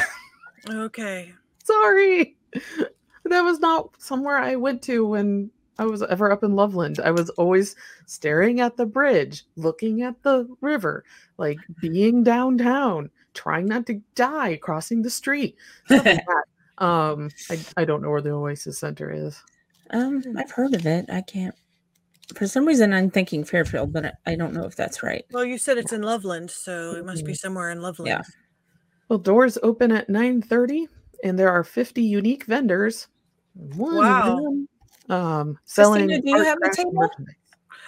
Okay. 0.70 1.34
Sorry. 1.64 2.38
that 3.26 3.42
was 3.42 3.60
not 3.60 3.90
somewhere 3.98 4.38
I 4.38 4.56
went 4.56 4.84
to 4.84 5.04
when 5.04 5.50
I 5.80 5.86
was 5.86 6.04
ever 6.04 6.32
up 6.32 6.44
in 6.44 6.56
Loveland. 6.56 7.00
I 7.04 7.10
was 7.10 7.32
always 7.32 7.76
staring 8.06 8.60
at 8.60 8.78
the 8.78 8.86
bridge, 8.86 9.46
looking 9.56 10.04
at 10.04 10.22
the 10.22 10.48
river, 10.62 11.06
like 11.40 11.58
being 11.82 12.24
downtown, 12.24 13.10
trying 13.34 13.66
not 13.66 13.88
to 13.88 14.00
die 14.14 14.58
crossing 14.62 15.02
the 15.02 15.10
street. 15.10 15.56
Like. 15.90 16.20
Um, 16.80 17.30
I, 17.50 17.60
I 17.78 17.86
don't 17.86 18.02
know 18.02 18.10
where 18.10 18.22
the 18.22 18.32
Oasis 18.32 18.80
Center 18.80 19.12
is. 19.12 19.42
Um, 19.92 20.24
I've 20.38 20.52
heard 20.52 20.74
of 20.74 20.86
it. 20.86 21.06
I 21.10 21.22
can't. 21.22 21.54
For 22.36 22.48
some 22.48 22.66
reason, 22.66 22.94
I'm 22.94 23.12
thinking 23.12 23.44
Fairfield, 23.44 23.94
but 23.94 24.06
I- 24.06 24.14
I 24.32 24.36
don't 24.36 24.54
know 24.54 24.64
if 24.66 24.76
that's 24.76 25.04
right. 25.04 25.24
Well, 25.32 25.46
you 25.46 25.58
said 25.58 25.78
it's 25.78 25.92
in 25.94 26.02
Loveland, 26.02 26.50
so 26.50 26.96
it 26.96 27.06
must 27.06 27.26
be 27.26 27.34
somewhere 27.34 27.70
in 27.70 27.82
Loveland. 27.82 28.08
Yeah. 28.08 28.22
Well, 29.10 29.20
doors 29.20 29.58
open 29.62 29.92
at 29.92 30.10
9:30 30.10 30.88
and 31.24 31.38
there 31.38 31.52
are 31.52 31.64
50 31.64 32.02
unique 32.02 32.46
vendors. 32.46 33.08
One 33.54 33.98
Wow. 33.98 34.22
of 34.38 34.44
them 34.44 34.68
um 35.10 35.60
selling 35.66 36.08
do 36.08 36.22
you 36.24 36.44
have 36.44 36.58
a 36.64 36.74
table? 36.76 37.10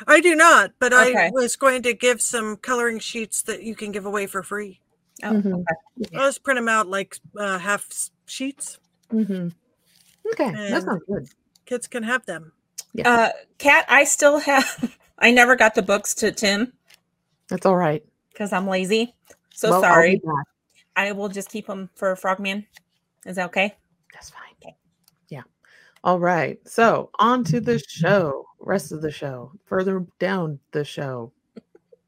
I 0.06 0.20
do 0.20 0.36
not, 0.36 0.74
but 0.80 0.92
Okay. 0.94 1.28
I 1.28 1.30
was 1.32 1.56
going 1.56 1.82
to 1.84 1.94
give 1.94 2.22
some 2.22 2.58
coloring 2.58 3.00
sheets 3.00 3.42
that 3.44 3.64
you 3.64 3.74
can 3.76 3.92
give 3.94 4.06
away 4.06 4.28
for 4.28 4.44
free. 4.44 4.82
Oh, 5.24 5.32
Mhm. 5.32 5.64
okay. 6.02 6.18
I'll 6.18 6.28
just 6.28 6.44
print 6.44 6.58
them 6.58 6.68
out 6.68 6.88
like 6.88 7.18
uh, 7.38 7.58
half 7.58 7.88
s- 7.90 8.12
sheets. 8.26 8.80
Mhm. 9.12 9.54
Okay, 10.34 10.52
that 10.52 10.84
sounds 10.84 11.04
good. 11.08 11.30
Kids 11.66 11.88
can 11.88 12.04
have 12.04 12.26
them. 12.26 12.52
Uh, 13.04 13.30
Kat, 13.58 13.86
I 13.90 14.04
still 14.06 14.40
have. 14.40 14.98
I 15.20 15.32
never 15.32 15.56
got 15.56 15.76
the 15.76 15.82
books 15.82 16.14
to 16.16 16.32
Tim 16.32 16.74
That's 17.50 17.66
all 17.66 17.76
right. 17.76 18.04
because 18.32 18.52
I'm 18.52 18.68
lazy. 18.68 19.16
So 19.54 19.70
Well, 19.70 19.82
sorry. 19.82 20.22
I 20.96 21.12
will 21.14 21.30
just 21.30 21.50
keep 21.50 21.68
them 21.68 21.90
for 21.96 22.16
Frogman. 22.16 22.66
Is 23.26 23.38
that 23.38 23.46
okay? 23.48 23.76
That's 24.14 24.30
fine. 24.30 24.42
Yeah. 25.30 25.44
All 26.04 26.20
right. 26.20 26.60
So 26.68 27.10
on 27.20 27.44
to 27.46 27.60
the 27.60 27.80
show. 27.80 28.46
Rest 28.60 28.92
of 28.92 29.02
the 29.02 29.12
show. 29.12 29.52
Further 29.66 30.06
down 30.20 30.60
the 30.72 30.84
show. 30.84 31.32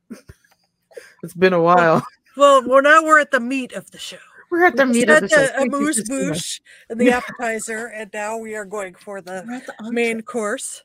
it's 1.24 1.33
been 1.33 1.53
a 1.53 1.62
while. 1.62 2.05
Well, 2.36 2.67
well, 2.67 2.81
now 2.81 3.03
we're 3.03 3.19
at 3.19 3.31
the 3.31 3.39
meat 3.39 3.74
of 3.74 3.89
the 3.91 3.97
show. 3.97 4.17
We're 4.50 4.66
at 4.66 4.75
the 4.75 4.86
We 4.86 4.94
meat 4.94 5.10
of 5.10 5.22
the 5.22 5.27
just 5.27 5.54
had 5.54 5.72
the 5.72 5.77
amuse 5.77 6.01
bouche 6.04 6.62
and 6.89 7.00
the 7.00 7.12
appetizer, 7.12 7.88
and 7.88 8.10
now 8.13 8.38
we 8.38 8.56
are 8.56 8.66
going 8.66 8.96
for 8.96 9.22
the 9.22 9.48
the 9.80 9.92
main 9.92 10.18
entree. 10.18 10.22
course. 10.22 10.84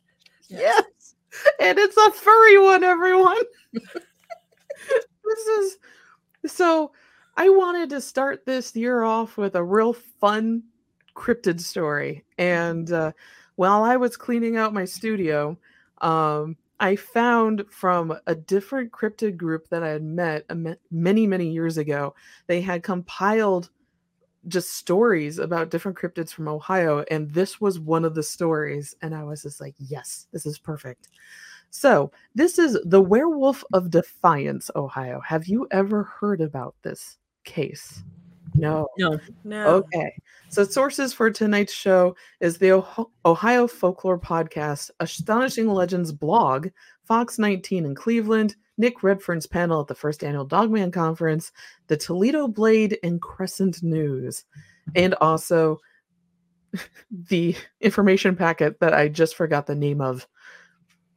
Yes. 0.49 0.85
And 1.61 1.79
it's 1.79 1.97
a 1.97 2.11
furry 2.11 2.59
one, 2.59 2.85
everyone. 2.85 3.43
this 3.73 5.39
is 5.39 5.79
so 6.47 6.93
I 7.37 7.49
wanted 7.49 7.91
to 7.91 8.01
start 8.01 8.45
this 8.45 8.75
year 8.77 9.03
off 9.05 9.37
with 9.37 9.55
a 9.55 9.65
real 9.65 9.93
fun 9.95 10.65
cryptid 11.15 11.61
story. 11.61 12.25
And 12.39 12.91
uh, 12.93 13.13
while 13.57 13.85
I 13.85 13.97
was 13.97 14.17
cleaning 14.17 14.57
out 14.57 14.75
my 14.75 14.85
studio, 14.85 15.59
um, 16.01 16.57
I 16.83 16.97
found 16.97 17.65
from 17.71 18.19
a 18.27 18.35
different 18.35 18.91
cryptid 18.91 19.37
group 19.37 19.69
that 19.69 19.85
I 19.85 19.91
had 19.91 20.03
met 20.03 20.45
many, 20.91 21.29
many 21.29 21.49
years 21.49 21.79
ago, 21.79 22.13
they 22.49 22.61
had 22.61 22.83
compiled 22.83 23.71
just 24.49 24.71
stories 24.71 25.39
about 25.39 25.71
different 25.71 25.97
cryptids 25.97 26.31
from 26.31 26.49
Ohio. 26.49 27.05
And 27.09 27.33
this 27.33 27.61
was 27.61 27.79
one 27.79 28.05
of 28.05 28.17
the 28.17 28.23
stories. 28.25 28.97
And 29.01 29.15
I 29.15 29.23
was 29.23 29.43
just 29.43 29.61
like, 29.61 29.77
yes, 29.79 30.27
this 30.33 30.45
is 30.45 30.59
perfect. 30.59 31.09
So, 31.71 32.11
this 32.35 32.59
is 32.59 32.77
the 32.85 33.01
Werewolf 33.01 33.63
of 33.73 33.89
Defiance, 33.89 34.69
Ohio. 34.75 35.21
Have 35.21 35.47
you 35.47 35.69
ever 35.71 36.03
heard 36.03 36.41
about 36.41 36.75
this 36.83 37.17
case? 37.45 38.03
No. 38.55 38.89
No. 38.99 39.19
No. 39.45 39.67
Okay. 39.67 40.15
So 40.49 40.65
sources 40.65 41.13
for 41.13 41.31
tonight's 41.31 41.73
show 41.73 42.15
is 42.41 42.59
the 42.59 42.85
Ohio 43.25 43.67
Folklore 43.67 44.19
Podcast, 44.19 44.91
Astonishing 45.01 45.69
Legends 45.69 46.13
blog, 46.13 46.69
Fox 47.05 47.39
19 47.39 47.87
in 47.87 47.95
Cleveland, 47.95 48.57
Nick 48.77 49.03
Redfern's 49.03 49.47
panel 49.47 49.81
at 49.81 49.87
the 49.87 49.95
first 49.95 50.23
annual 50.23 50.45
Dogman 50.45 50.91
Conference, 50.91 51.53
the 51.87 51.97
Toledo 51.97 52.49
Blade, 52.49 52.99
and 53.03 53.21
Crescent 53.21 53.83
News, 53.83 54.45
and 54.95 55.15
also 55.15 55.81
the 57.29 57.57
information 57.81 58.37
packet 58.37 58.81
that 58.81 58.95
I 58.95 59.09
just 59.09 59.37
forgot 59.37 59.67
the 59.67 59.75
name 59.75 60.01
of. 60.01 60.27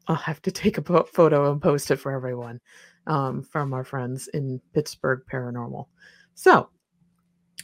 I'll 0.08 0.15
have 0.15 0.42
to 0.44 0.51
take 0.51 0.77
a 0.77 0.84
po- 0.84 1.08
photo 1.12 1.51
and 1.51 1.60
post 1.60 1.89
it 1.89 1.96
for 1.96 2.12
everyone 2.12 2.62
um, 3.08 3.42
from 3.42 3.74
our 3.74 3.84
friends 3.84 4.27
in 4.27 4.62
Pittsburgh 4.74 5.24
Paranormal. 5.32 5.88
So, 6.36 6.70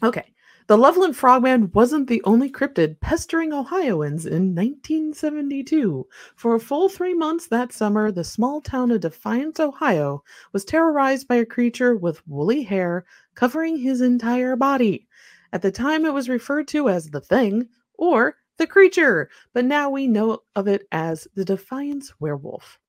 okay. 0.04 0.34
The 0.68 0.78
Loveland 0.78 1.18
Frogman 1.18 1.72
wasn't 1.74 2.08
the 2.08 2.22
only 2.24 2.50
cryptid 2.50 3.00
pestering 3.02 3.52
Ohioans 3.52 4.26
in 4.26 4.56
1972. 4.56 6.08
For 6.36 6.56
a 6.56 6.60
full 6.60 6.88
three 6.88 7.14
months 7.14 7.48
that 7.48 7.74
summer, 7.74 8.12
the 8.12 8.24
small 8.24 8.62
town 8.62 8.92
of 8.92 9.02
Defiance, 9.02 9.60
Ohio, 9.60 10.24
was 10.54 10.64
terrorized 10.64 11.28
by 11.28 11.36
a 11.36 11.46
creature 11.46 11.96
with 11.98 12.26
woolly 12.28 12.64
hair 12.64 13.06
covering 13.36 13.76
his 13.76 14.02
entire 14.02 14.56
body. 14.56 15.08
At 15.52 15.62
the 15.62 15.72
time, 15.72 16.06
it 16.06 16.14
was 16.14 16.30
referred 16.30 16.68
to 16.70 16.88
as 16.88 17.10
the 17.10 17.22
Thing 17.22 17.68
or 17.96 18.38
the 18.58 18.68
Creature, 18.68 19.30
but 19.54 19.66
now 19.66 19.90
we 19.90 20.08
know 20.08 20.44
of 20.56 20.68
it 20.68 20.88
as 20.92 21.28
the 21.36 21.44
Defiance 21.44 22.14
Werewolf. 22.20 22.80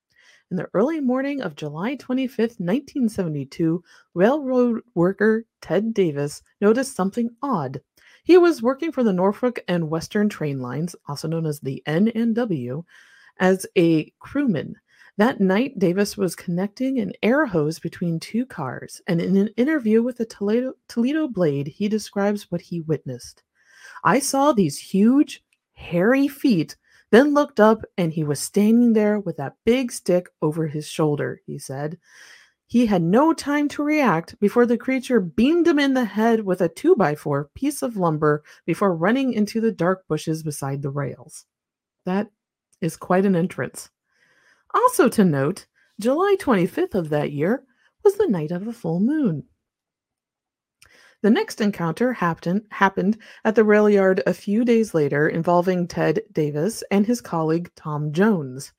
In 0.53 0.57
the 0.57 0.69
early 0.75 0.99
morning 0.99 1.41
of 1.41 1.55
July 1.55 1.95
25, 1.95 2.37
1972, 2.59 3.83
railroad 4.13 4.83
worker 4.93 5.45
Ted 5.61 5.95
Davis 5.95 6.43
noticed 6.61 6.95
something 6.95 7.31
odd. 7.41 7.81
He 8.23 8.37
was 8.37 8.61
working 8.61 8.91
for 8.91 9.03
the 9.03 9.13
Norfolk 9.13 9.61
and 9.67 9.89
Western 9.89 10.29
train 10.29 10.59
lines, 10.59 10.95
also 11.07 11.27
known 11.27 11.47
as 11.47 11.59
the 11.59 11.81
N 11.87 12.09
and 12.09 12.35
W, 12.35 12.83
as 13.39 13.65
a 13.75 14.11
crewman. 14.19 14.75
That 15.17 15.41
night, 15.41 15.79
Davis 15.79 16.17
was 16.17 16.35
connecting 16.35 16.99
an 16.99 17.13
air 17.23 17.47
hose 17.47 17.79
between 17.79 18.19
two 18.19 18.45
cars, 18.45 19.01
and 19.07 19.19
in 19.19 19.35
an 19.35 19.49
interview 19.57 20.03
with 20.03 20.17
the 20.17 20.25
Toledo, 20.27 20.73
Toledo 20.87 21.27
Blade, 21.27 21.65
he 21.65 21.87
describes 21.87 22.51
what 22.51 22.61
he 22.61 22.79
witnessed. 22.81 23.41
I 24.03 24.19
saw 24.19 24.51
these 24.51 24.77
huge, 24.77 25.43
hairy 25.73 26.27
feet, 26.27 26.75
then 27.13 27.35
looked 27.35 27.59
up, 27.59 27.83
and 27.95 28.11
he 28.11 28.23
was 28.23 28.39
standing 28.39 28.93
there 28.93 29.19
with 29.19 29.37
that 29.37 29.53
big 29.65 29.91
stick 29.91 30.29
over 30.41 30.65
his 30.65 30.87
shoulder, 30.87 31.39
he 31.45 31.59
said. 31.59 31.99
He 32.65 32.87
had 32.87 33.03
no 33.03 33.33
time 33.33 33.67
to 33.69 33.83
react 33.83 34.39
before 34.39 34.65
the 34.65 34.79
creature 34.79 35.19
beamed 35.19 35.67
him 35.67 35.77
in 35.77 35.93
the 35.93 36.05
head 36.05 36.43
with 36.43 36.59
a 36.59 36.67
two 36.67 36.95
by 36.95 37.13
four 37.13 37.51
piece 37.53 37.83
of 37.83 37.97
lumber 37.97 38.43
before 38.65 38.95
running 38.95 39.33
into 39.33 39.61
the 39.61 39.71
dark 39.71 40.07
bushes 40.07 40.41
beside 40.41 40.81
the 40.81 40.89
rails. 40.89 41.45
That 42.07 42.31
is 42.81 42.97
quite 42.97 43.27
an 43.27 43.35
entrance. 43.35 43.91
Also 44.73 45.07
to 45.09 45.23
note, 45.23 45.67
July 45.99 46.35
25th 46.39 46.95
of 46.95 47.09
that 47.09 47.31
year 47.31 47.63
was 48.03 48.15
the 48.15 48.25
night 48.25 48.49
of 48.49 48.67
a 48.67 48.73
full 48.73 48.99
moon. 48.99 49.43
The 51.23 51.29
next 51.29 51.61
encounter 51.61 52.11
happened, 52.11 52.63
happened 52.69 53.17
at 53.45 53.55
the 53.55 53.63
rail 53.63 53.89
yard 53.89 54.21
a 54.27 54.33
few 54.33 54.65
days 54.65 54.93
later 54.93 55.29
involving 55.29 55.87
Ted 55.87 56.19
Davis 56.33 56.83
and 56.91 57.05
his 57.05 57.21
colleague 57.21 57.71
Tom 57.77 58.11
Jones. 58.11 58.73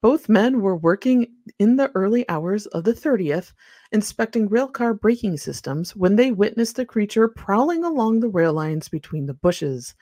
Both 0.00 0.28
men 0.28 0.60
were 0.60 0.76
working 0.76 1.26
in 1.58 1.74
the 1.74 1.90
early 1.96 2.26
hours 2.28 2.66
of 2.66 2.84
the 2.84 2.92
30th, 2.92 3.52
inspecting 3.90 4.48
railcar 4.48 4.94
braking 4.94 5.38
systems, 5.38 5.96
when 5.96 6.14
they 6.14 6.30
witnessed 6.30 6.76
the 6.76 6.86
creature 6.86 7.26
prowling 7.26 7.82
along 7.82 8.20
the 8.20 8.28
rail 8.28 8.52
lines 8.52 8.88
between 8.88 9.26
the 9.26 9.34
bushes. 9.34 9.92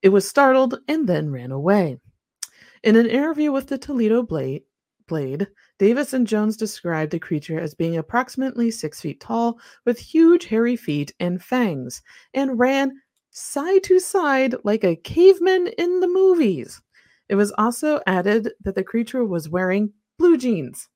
It 0.00 0.08
was 0.08 0.26
startled 0.26 0.78
and 0.88 1.06
then 1.06 1.30
ran 1.30 1.52
away. 1.52 1.98
In 2.82 2.96
an 2.96 3.06
interview 3.06 3.52
with 3.52 3.66
the 3.66 3.76
Toledo 3.76 4.22
Blade, 4.22 4.62
Blade, 5.08 5.48
Davis 5.82 6.12
and 6.12 6.28
Jones 6.28 6.56
described 6.56 7.10
the 7.10 7.18
creature 7.18 7.58
as 7.58 7.74
being 7.74 7.96
approximately 7.96 8.70
six 8.70 9.00
feet 9.00 9.18
tall, 9.18 9.58
with 9.84 9.98
huge 9.98 10.44
hairy 10.44 10.76
feet 10.76 11.12
and 11.18 11.42
fangs, 11.42 12.02
and 12.34 12.56
ran 12.56 12.92
side 13.32 13.82
to 13.82 13.98
side 13.98 14.54
like 14.62 14.84
a 14.84 14.94
caveman 14.94 15.66
in 15.78 15.98
the 15.98 16.06
movies. 16.06 16.80
It 17.28 17.34
was 17.34 17.50
also 17.58 18.00
added 18.06 18.52
that 18.60 18.76
the 18.76 18.84
creature 18.84 19.24
was 19.24 19.48
wearing 19.48 19.92
blue 20.20 20.36
jeans. 20.36 20.88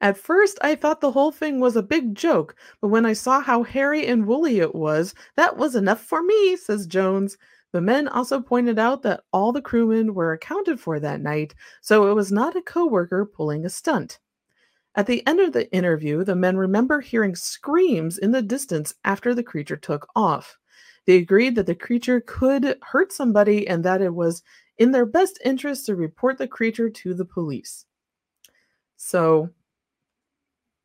At 0.00 0.16
first, 0.16 0.56
I 0.62 0.76
thought 0.76 1.00
the 1.00 1.10
whole 1.10 1.32
thing 1.32 1.58
was 1.58 1.74
a 1.74 1.82
big 1.82 2.14
joke, 2.14 2.54
but 2.80 2.86
when 2.86 3.04
I 3.04 3.14
saw 3.14 3.40
how 3.40 3.64
hairy 3.64 4.06
and 4.06 4.28
woolly 4.28 4.60
it 4.60 4.76
was, 4.76 5.12
that 5.34 5.56
was 5.56 5.74
enough 5.74 6.00
for 6.00 6.22
me, 6.22 6.54
says 6.54 6.86
Jones. 6.86 7.36
The 7.74 7.80
men 7.80 8.06
also 8.06 8.40
pointed 8.40 8.78
out 8.78 9.02
that 9.02 9.24
all 9.32 9.50
the 9.50 9.60
crewmen 9.60 10.14
were 10.14 10.32
accounted 10.32 10.78
for 10.78 11.00
that 11.00 11.20
night, 11.20 11.56
so 11.80 12.08
it 12.08 12.14
was 12.14 12.30
not 12.30 12.54
a 12.54 12.62
coworker 12.62 13.26
pulling 13.26 13.66
a 13.66 13.68
stunt. 13.68 14.20
At 14.94 15.08
the 15.08 15.26
end 15.26 15.40
of 15.40 15.52
the 15.52 15.68
interview, 15.72 16.22
the 16.22 16.36
men 16.36 16.56
remember 16.56 17.00
hearing 17.00 17.34
screams 17.34 18.16
in 18.16 18.30
the 18.30 18.42
distance 18.42 18.94
after 19.04 19.34
the 19.34 19.42
creature 19.42 19.76
took 19.76 20.06
off. 20.14 20.56
They 21.06 21.16
agreed 21.16 21.56
that 21.56 21.66
the 21.66 21.74
creature 21.74 22.20
could 22.20 22.78
hurt 22.80 23.12
somebody 23.12 23.66
and 23.66 23.84
that 23.84 24.00
it 24.00 24.14
was 24.14 24.44
in 24.78 24.92
their 24.92 25.04
best 25.04 25.40
interest 25.44 25.86
to 25.86 25.96
report 25.96 26.38
the 26.38 26.46
creature 26.46 26.88
to 26.90 27.12
the 27.12 27.24
police. 27.24 27.86
So 28.98 29.50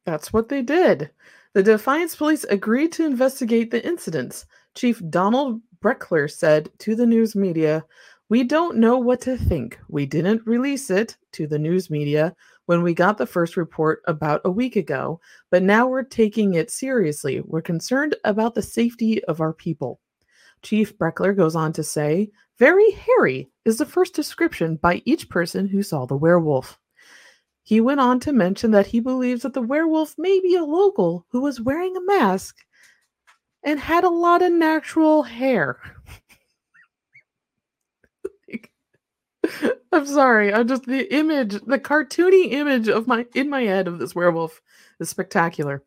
that's 0.07 0.33
what 0.33 0.49
they 0.49 0.63
did. 0.63 1.11
The 1.53 1.61
Defiance 1.61 2.15
police 2.15 2.45
agreed 2.45 2.91
to 2.93 3.05
investigate 3.05 3.69
the 3.69 3.85
incidents. 3.85 4.47
Chief 4.73 5.01
Donald 5.09 5.61
Breckler 5.83 6.29
said 6.29 6.69
to 6.79 6.95
the 6.95 7.05
news 7.05 7.35
media, 7.35 7.85
We 8.27 8.43
don't 8.43 8.77
know 8.77 8.97
what 8.97 9.21
to 9.21 9.37
think. 9.37 9.79
We 9.87 10.05
didn't 10.05 10.45
release 10.45 10.89
it 10.89 11.15
to 11.33 11.47
the 11.47 11.59
news 11.59 11.89
media 11.89 12.35
when 12.65 12.83
we 12.83 12.93
got 12.93 13.17
the 13.17 13.25
first 13.25 13.55
report 13.55 14.01
about 14.05 14.41
a 14.43 14.51
week 14.51 14.75
ago, 14.75 15.19
but 15.49 15.63
now 15.63 15.87
we're 15.87 16.03
taking 16.03 16.55
it 16.55 16.69
seriously. 16.69 17.41
We're 17.45 17.61
concerned 17.61 18.15
about 18.25 18.55
the 18.55 18.61
safety 18.61 19.23
of 19.25 19.41
our 19.41 19.53
people. 19.53 19.99
Chief 20.61 20.97
Breckler 20.97 21.35
goes 21.35 21.55
on 21.55 21.71
to 21.73 21.83
say, 21.83 22.29
Very 22.57 22.91
hairy 22.91 23.49
is 23.63 23.77
the 23.77 23.85
first 23.85 24.13
description 24.13 24.75
by 24.75 25.01
each 25.05 25.29
person 25.29 25.67
who 25.67 25.81
saw 25.81 26.05
the 26.05 26.17
werewolf. 26.17 26.77
He 27.63 27.81
went 27.81 28.01
on 28.01 28.19
to 28.21 28.33
mention 28.33 28.71
that 28.71 28.87
he 28.87 28.99
believes 28.99 29.43
that 29.43 29.53
the 29.53 29.61
werewolf 29.61 30.15
may 30.17 30.39
be 30.39 30.55
a 30.55 30.65
local 30.65 31.25
who 31.29 31.39
was 31.39 31.61
wearing 31.61 31.95
a 31.95 32.01
mask 32.01 32.57
and 33.63 33.79
had 33.79 34.03
a 34.03 34.09
lot 34.09 34.41
of 34.41 34.51
natural 34.51 35.23
hair. 35.23 35.79
I'm 39.91 40.05
sorry. 40.05 40.53
I'm 40.53 40.67
just 40.67 40.85
the 40.85 41.11
image, 41.13 41.53
the 41.65 41.79
cartoony 41.79 42.51
image 42.51 42.87
of 42.87 43.07
my 43.07 43.25
in 43.33 43.49
my 43.49 43.63
head 43.63 43.87
of 43.87 43.99
this 43.99 44.13
werewolf 44.13 44.61
is 44.99 45.09
spectacular. 45.09 45.83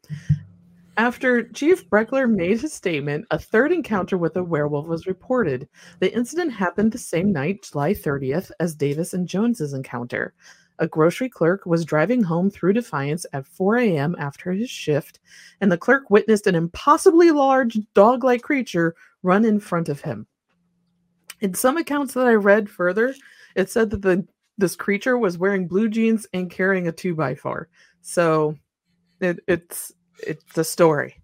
After 0.98 1.44
Chief 1.44 1.88
Breckler 1.88 2.30
made 2.30 2.60
his 2.60 2.74
statement, 2.74 3.24
a 3.30 3.38
third 3.38 3.72
encounter 3.72 4.18
with 4.18 4.36
a 4.36 4.44
werewolf 4.44 4.86
was 4.86 5.06
reported. 5.06 5.66
The 6.00 6.14
incident 6.14 6.52
happened 6.52 6.92
the 6.92 6.98
same 6.98 7.32
night, 7.32 7.62
July 7.62 7.94
30th, 7.94 8.50
as 8.60 8.74
Davis 8.74 9.14
and 9.14 9.26
Jones's 9.26 9.72
encounter. 9.72 10.34
A 10.82 10.88
grocery 10.88 11.28
clerk 11.28 11.64
was 11.64 11.84
driving 11.84 12.24
home 12.24 12.50
through 12.50 12.72
Defiance 12.72 13.24
at 13.32 13.46
4 13.46 13.76
a.m. 13.76 14.16
after 14.18 14.50
his 14.50 14.68
shift, 14.68 15.20
and 15.60 15.70
the 15.70 15.78
clerk 15.78 16.10
witnessed 16.10 16.48
an 16.48 16.56
impossibly 16.56 17.30
large 17.30 17.78
dog 17.94 18.24
like 18.24 18.42
creature 18.42 18.96
run 19.22 19.44
in 19.44 19.60
front 19.60 19.88
of 19.88 20.00
him. 20.00 20.26
In 21.40 21.54
some 21.54 21.76
accounts 21.76 22.14
that 22.14 22.26
I 22.26 22.34
read 22.34 22.68
further, 22.68 23.14
it 23.54 23.70
said 23.70 23.90
that 23.90 24.02
the 24.02 24.26
this 24.58 24.74
creature 24.74 25.16
was 25.16 25.38
wearing 25.38 25.68
blue 25.68 25.88
jeans 25.88 26.26
and 26.34 26.50
carrying 26.50 26.88
a 26.88 26.92
two 26.92 27.14
by 27.14 27.36
four. 27.36 27.68
So 28.00 28.56
it, 29.20 29.38
it's 29.46 29.92
it's 30.18 30.58
a 30.58 30.64
story. 30.64 31.22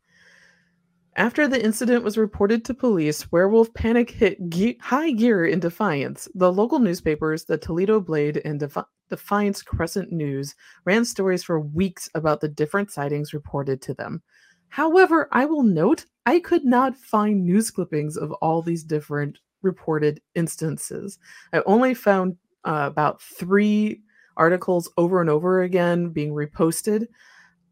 After 1.17 1.49
the 1.49 1.61
incident 1.61 2.05
was 2.05 2.17
reported 2.17 2.65
to 2.65 2.75
police, 2.75 3.33
werewolf 3.33 3.75
panic 3.75 4.09
hit 4.09 4.39
ge- 4.51 4.79
high 4.81 5.11
gear 5.11 5.47
in 5.47 5.59
Defiance. 5.59 6.29
The 6.37 6.53
local 6.53 6.79
newspapers, 6.79 7.45
the 7.45 7.59
Toledo 7.59 7.99
Blade 7.99 8.41
and 8.45 8.61
Defi- 8.61 8.83
Defiance 9.09 9.63
Crescent 9.63 10.13
News, 10.13 10.55
ran 10.85 11.05
stories 11.05 11.43
for 11.43 11.61
weeks 11.61 12.09
about 12.15 12.41
the 12.41 12.49
different 12.49 12.91
sightings 12.91 13.35
reported 13.35 13.81
to 13.83 13.95
them. 13.95 14.23
However, 14.69 15.29
I 15.33 15.45
will 15.45 15.63
note 15.63 16.07
I 16.27 16.41
could 16.41 16.65
not 16.65 16.97
find 16.97 17.45
news 17.45 17.71
clippings 17.71 18.17
of 18.17 18.33
all 18.33 18.61
these 18.63 18.85
different 18.85 19.39
reported 19.63 20.21
instances. 20.35 21.19
I 21.53 21.63
only 21.67 21.95
found 21.95 22.37
uh, 22.65 22.85
about 22.87 23.23
three 23.23 24.03
articles 24.37 24.91
over 24.97 25.21
and 25.21 25.31
over 25.31 25.63
again 25.63 26.11
being 26.11 26.33
reposted. 26.33 27.07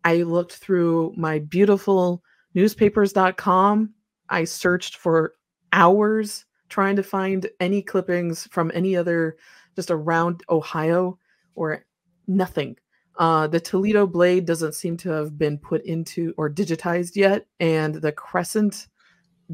I 0.04 0.22
looked 0.22 0.54
through 0.54 1.14
my 1.16 1.40
beautiful 1.40 2.22
newspapers.com. 2.54 3.92
I 4.28 4.44
searched 4.44 4.96
for 4.96 5.34
hours 5.72 6.44
trying 6.68 6.96
to 6.96 7.02
find 7.02 7.48
any 7.60 7.82
clippings 7.82 8.48
from 8.50 8.72
any 8.74 8.96
other 8.96 9.36
just 9.76 9.90
around 9.90 10.42
Ohio 10.48 11.18
or 11.56 11.84
nothing. 12.26 12.76
Uh, 13.18 13.46
the 13.46 13.60
Toledo 13.60 14.06
Blade 14.06 14.44
doesn't 14.44 14.74
seem 14.74 14.96
to 14.98 15.10
have 15.10 15.38
been 15.38 15.58
put 15.58 15.84
into 15.84 16.34
or 16.36 16.50
digitized 16.50 17.16
yet, 17.16 17.46
and 17.60 17.94
the 17.94 18.12
Crescent 18.12 18.88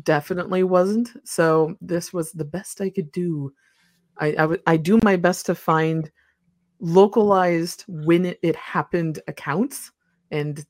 definitely 0.03 0.65
wasn't. 0.65 1.11
So 1.25 1.77
this 1.81 2.13
was 2.13 2.33
the 2.33 2.45
best 2.45 2.81
I 2.81 2.91
could 2.91 3.13
do. 3.13 3.53
I 4.19 4.57
I, 4.67 4.77
do 4.77 4.99
my 5.03 5.17
best 5.17 5.47
to 5.47 5.55
find 5.55 6.11
localized 6.81 7.85
when 7.89 8.27
it, 8.27 8.39
it 8.43 8.57
happened 8.57 9.21
accounts 9.29 9.93
and 10.31 10.65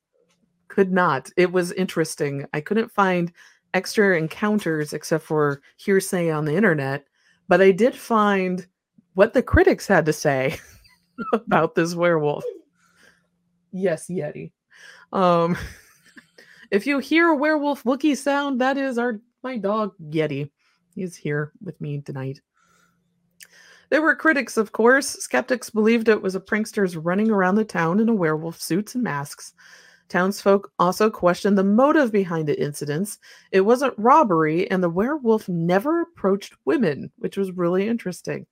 could 0.69 0.93
not. 0.93 1.31
It 1.37 1.51
was 1.51 1.73
interesting. 1.73 2.47
I 2.53 2.61
couldn't 2.61 2.93
find 2.93 3.33
extra 3.75 4.17
encounters 4.17 4.93
except 4.93 5.25
for 5.25 5.63
hearsay 5.77 6.31
on 6.31 6.45
the 6.45 6.55
internet, 6.55 7.05
but 7.49 7.61
I 7.61 7.73
did 7.73 7.95
find 7.95 8.67
what 9.15 9.33
the 9.33 9.43
critics 9.43 9.87
had 9.87 10.07
to 10.07 10.13
say 10.13 10.59
about 11.33 11.75
this 11.75 11.95
werewolf. 11.95 12.45
Yes, 13.73 14.07
Yeti. 14.09 14.53
Um 15.13 15.57
if 16.71 16.87
you 16.87 16.99
hear 16.99 17.29
a 17.29 17.37
werewolf 17.37 17.85
Wookie 17.85 18.17
sound, 18.17 18.61
that 18.61 18.77
is 18.77 18.99
our 18.99 19.21
my 19.43 19.57
dog 19.59 19.95
Yeti. 20.11 20.51
He's 20.95 21.17
here 21.17 21.53
with 21.63 21.81
me 21.81 22.01
tonight. 22.01 22.41
There 23.91 24.03
were 24.03 24.17
critics, 24.17 24.57
of 24.57 24.73
course. 24.73 25.07
Skeptics 25.07 25.69
believed 25.69 26.09
it 26.09 26.23
was 26.23 26.35
a 26.35 26.41
pranksters 26.41 26.99
running 26.99 27.31
around 27.31 27.57
the 27.57 27.65
town 27.65 28.01
in 28.01 28.09
a 28.09 28.15
werewolf 28.15 28.61
suits 28.61 28.95
and 28.95 29.05
masks. 29.05 29.53
Townsfolk 30.09 30.71
also 30.79 31.11
questioned 31.11 31.59
the 31.59 31.65
motive 31.65 32.13
behind 32.13 32.49
the 32.49 32.59
incidents. 32.61 33.19
It 33.51 33.63
wasn't 33.63 33.95
robbery, 33.99 34.71
and 34.71 34.83
the 34.83 34.91
werewolf 34.91 35.49
never 35.49 36.03
approached 36.03 36.55
women, 36.65 37.11
which 37.17 37.37
was 37.37 37.53
really 37.53 37.89
interesting. 37.89 38.47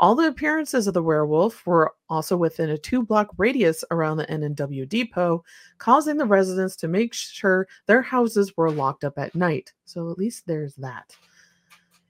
All 0.00 0.14
the 0.14 0.28
appearances 0.28 0.86
of 0.86 0.94
the 0.94 1.02
werewolf 1.02 1.66
were 1.66 1.92
also 2.08 2.34
within 2.34 2.70
a 2.70 2.78
two 2.78 3.04
block 3.04 3.28
radius 3.36 3.84
around 3.90 4.16
the 4.16 4.30
N&W 4.30 4.86
depot, 4.86 5.44
causing 5.76 6.16
the 6.16 6.24
residents 6.24 6.74
to 6.76 6.88
make 6.88 7.12
sure 7.12 7.68
their 7.84 8.00
houses 8.00 8.56
were 8.56 8.70
locked 8.70 9.04
up 9.04 9.18
at 9.18 9.34
night. 9.34 9.74
So 9.84 10.10
at 10.10 10.16
least 10.16 10.46
there's 10.46 10.74
that. 10.76 11.14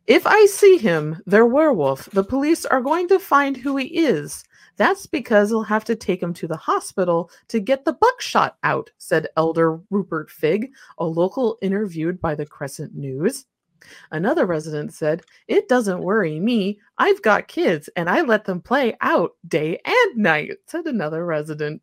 If 0.06 0.24
I 0.24 0.46
see 0.46 0.78
him, 0.78 1.20
their 1.26 1.46
werewolf, 1.46 2.06
the 2.10 2.22
police 2.22 2.64
are 2.64 2.80
going 2.80 3.08
to 3.08 3.18
find 3.18 3.56
who 3.56 3.76
he 3.76 3.86
is. 3.86 4.44
That's 4.76 5.06
because 5.06 5.50
they'll 5.50 5.62
have 5.62 5.84
to 5.86 5.96
take 5.96 6.22
him 6.22 6.32
to 6.34 6.46
the 6.46 6.56
hospital 6.56 7.28
to 7.48 7.58
get 7.58 7.84
the 7.84 7.94
buckshot 7.94 8.56
out, 8.62 8.90
said 8.98 9.26
Elder 9.36 9.80
Rupert 9.90 10.30
Fig, 10.30 10.70
a 10.98 11.04
local 11.04 11.58
interviewed 11.60 12.20
by 12.20 12.36
the 12.36 12.46
Crescent 12.46 12.94
News. 12.94 13.46
Another 14.10 14.46
resident 14.46 14.92
said, 14.92 15.22
It 15.48 15.68
doesn't 15.68 16.02
worry 16.02 16.38
me. 16.40 16.78
I've 16.98 17.22
got 17.22 17.48
kids 17.48 17.88
and 17.96 18.08
I 18.08 18.22
let 18.22 18.44
them 18.44 18.60
play 18.60 18.96
out 19.00 19.32
day 19.46 19.80
and 19.84 20.16
night, 20.16 20.52
said 20.66 20.86
another 20.86 21.24
resident. 21.24 21.82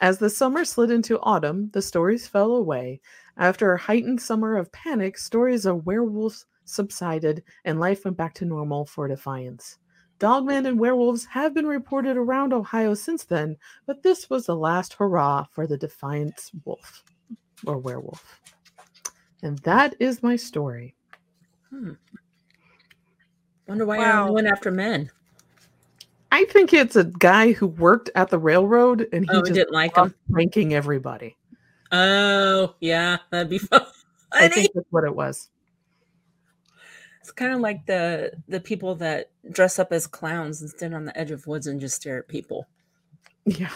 As 0.00 0.18
the 0.18 0.28
summer 0.28 0.64
slid 0.64 0.90
into 0.90 1.20
autumn, 1.20 1.70
the 1.72 1.80
stories 1.80 2.28
fell 2.28 2.52
away. 2.52 3.00
After 3.38 3.72
a 3.72 3.78
heightened 3.78 4.20
summer 4.20 4.56
of 4.56 4.72
panic, 4.72 5.16
stories 5.16 5.64
of 5.64 5.86
werewolves 5.86 6.46
subsided 6.64 7.42
and 7.64 7.80
life 7.80 8.04
went 8.04 8.16
back 8.16 8.34
to 8.34 8.44
normal 8.44 8.84
for 8.84 9.08
Defiance. 9.08 9.78
Dogmen 10.18 10.66
and 10.66 10.80
werewolves 10.80 11.26
have 11.26 11.54
been 11.54 11.66
reported 11.66 12.16
around 12.16 12.52
Ohio 12.52 12.94
since 12.94 13.24
then, 13.24 13.56
but 13.86 14.02
this 14.02 14.30
was 14.30 14.46
the 14.46 14.56
last 14.56 14.94
hurrah 14.94 15.44
for 15.50 15.66
the 15.66 15.76
Defiance 15.76 16.50
wolf 16.64 17.04
or 17.66 17.78
werewolf. 17.78 18.40
And 19.46 19.58
that 19.60 19.94
is 20.00 20.24
my 20.24 20.34
story. 20.34 20.94
Hmm. 21.70 21.92
Wonder 23.68 23.86
why 23.86 23.98
Wow. 23.98 24.26
I 24.26 24.30
went 24.30 24.48
after 24.48 24.72
men. 24.72 25.08
I 26.32 26.44
think 26.46 26.72
it's 26.72 26.96
a 26.96 27.04
guy 27.04 27.52
who 27.52 27.68
worked 27.68 28.10
at 28.16 28.28
the 28.30 28.38
railroad 28.40 29.06
and 29.12 29.24
he 29.24 29.30
Oh, 29.36 29.40
just 29.42 29.52
didn't 29.54 29.72
like 29.72 29.96
loved 29.96 30.14
him. 30.14 30.18
pranking 30.32 30.74
everybody. 30.74 31.36
Oh, 31.92 32.74
yeah, 32.80 33.18
that'd 33.30 33.48
be 33.48 33.58
fun. 33.70 33.82
I 34.32 34.48
think 34.48 34.72
that's 34.74 34.86
what 34.90 35.04
it 35.04 35.14
was. 35.14 35.48
It's 37.20 37.30
kind 37.30 37.52
of 37.54 37.60
like 37.60 37.86
the 37.86 38.32
the 38.48 38.60
people 38.60 38.96
that 38.96 39.30
dress 39.52 39.78
up 39.78 39.92
as 39.92 40.08
clowns 40.08 40.60
and 40.60 40.68
stand 40.70 40.92
on 40.94 41.04
the 41.04 41.16
edge 41.16 41.30
of 41.30 41.46
woods 41.46 41.68
and 41.68 41.80
just 41.80 41.94
stare 41.96 42.18
at 42.18 42.26
people. 42.28 42.66
Yeah, 43.44 43.70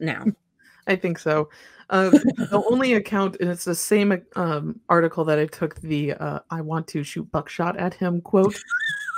Now, 0.00 0.24
I 0.88 0.96
think 0.96 1.20
so. 1.20 1.48
Uh, 1.90 2.10
the 2.36 2.62
only 2.70 2.94
account, 2.94 3.36
and 3.40 3.50
it's 3.50 3.64
the 3.64 3.74
same 3.74 4.22
um, 4.36 4.80
article 4.88 5.24
that 5.24 5.38
I 5.38 5.46
took 5.46 5.80
the 5.80 6.12
uh, 6.14 6.40
"I 6.50 6.60
want 6.60 6.86
to 6.88 7.02
shoot 7.02 7.30
buckshot 7.32 7.76
at 7.78 7.94
him" 7.94 8.20
quote. 8.20 8.60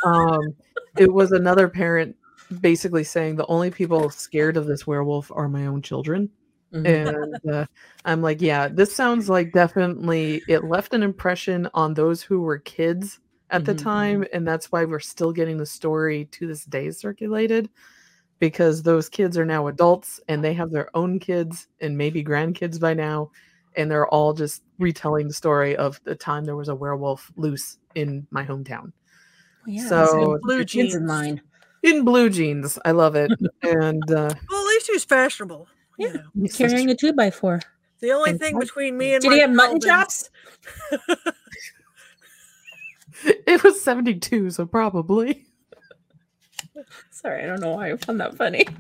Um, 0.04 0.54
it 0.96 1.12
was 1.12 1.32
another 1.32 1.68
parent 1.68 2.16
basically 2.60 3.04
saying 3.04 3.36
the 3.36 3.46
only 3.46 3.70
people 3.70 4.10
scared 4.10 4.56
of 4.56 4.66
this 4.66 4.86
werewolf 4.86 5.30
are 5.34 5.48
my 5.48 5.66
own 5.66 5.82
children. 5.82 6.30
mhm. 6.72 7.14
and 7.14 7.36
uh, 7.52 7.66
I'm 8.04 8.22
like, 8.22 8.40
yeah, 8.40 8.68
this 8.68 8.94
sounds 8.94 9.28
like 9.28 9.52
definitely 9.52 10.44
it 10.48 10.64
left 10.64 10.94
an 10.94 11.02
impression 11.02 11.68
on 11.74 11.94
those 11.94 12.22
who 12.22 12.40
were 12.42 12.58
kids 12.58 13.20
at 13.50 13.64
the 13.64 13.74
Mhm, 13.74 13.82
time, 13.82 14.24
and 14.32 14.46
that's 14.46 14.72
why 14.72 14.84
we're 14.84 15.00
still 15.00 15.32
getting 15.32 15.56
the 15.58 15.66
story 15.66 16.26
to 16.32 16.46
this 16.46 16.64
day 16.64 16.90
circulated 16.90 17.68
because 18.40 18.82
those 18.82 19.08
kids 19.08 19.38
are 19.38 19.44
now 19.46 19.68
adults 19.68 20.18
and 20.28 20.42
they 20.42 20.52
have 20.54 20.70
their 20.72 20.88
own 20.96 21.18
kids 21.20 21.68
and 21.80 21.96
maybe 21.96 22.24
grandkids 22.24 22.80
by 22.80 22.92
now, 22.94 23.30
and 23.76 23.88
they're 23.88 24.08
all 24.08 24.32
just 24.32 24.62
retelling 24.80 25.28
the 25.28 25.34
story 25.34 25.76
of 25.76 26.00
the 26.04 26.14
time 26.16 26.44
there 26.44 26.56
was 26.56 26.68
a 26.68 26.74
werewolf 26.74 27.30
loose 27.36 27.78
in 27.94 28.26
my 28.30 28.44
hometown 28.44 28.92
Well, 29.64 29.74
yeah, 29.76 29.86
so- 29.88 30.06
so 30.06 30.38
Blue 30.42 30.56
your 30.56 30.64
kids 30.64 30.94
in 30.96 31.06
jeans. 31.06 31.40
in 31.84 32.04
blue 32.04 32.28
jeans. 32.30 32.78
I 32.84 32.90
love 32.90 33.14
it, 33.14 33.30
and 33.62 34.02
uh, 34.10 34.34
Well, 34.50 34.60
at 34.60 34.66
least 34.66 34.86
he 34.88 34.92
was 34.92 35.04
fashionable. 35.04 35.68
you 35.98 36.08
Yeah. 36.08 36.12
know. 36.34 36.48
Carrying 36.48 36.90
a 36.90 36.94
two 36.96 37.12
by 37.12 37.30
four. 37.30 37.60
The 38.00 38.12
only 38.12 38.30
And 38.30 38.40
thing 38.40 38.54
what- 38.54 38.62
between 38.62 38.96
me 38.96 39.12
and 39.14 39.22
Did 39.22 39.32
he 39.32 39.40
have 39.40 39.50
mutton 39.50 39.80
chops? 39.80 40.30
It 43.22 43.62
was 43.62 43.80
72, 43.82 44.50
so 44.50 44.64
probably. 44.64 45.46
Sorry, 47.10 47.42
I 47.42 47.46
don't 47.46 47.60
know 47.60 47.74
why 47.74 47.92
I 47.92 47.96
found 47.96 48.20
that 48.20 48.36
funny. 48.36 48.66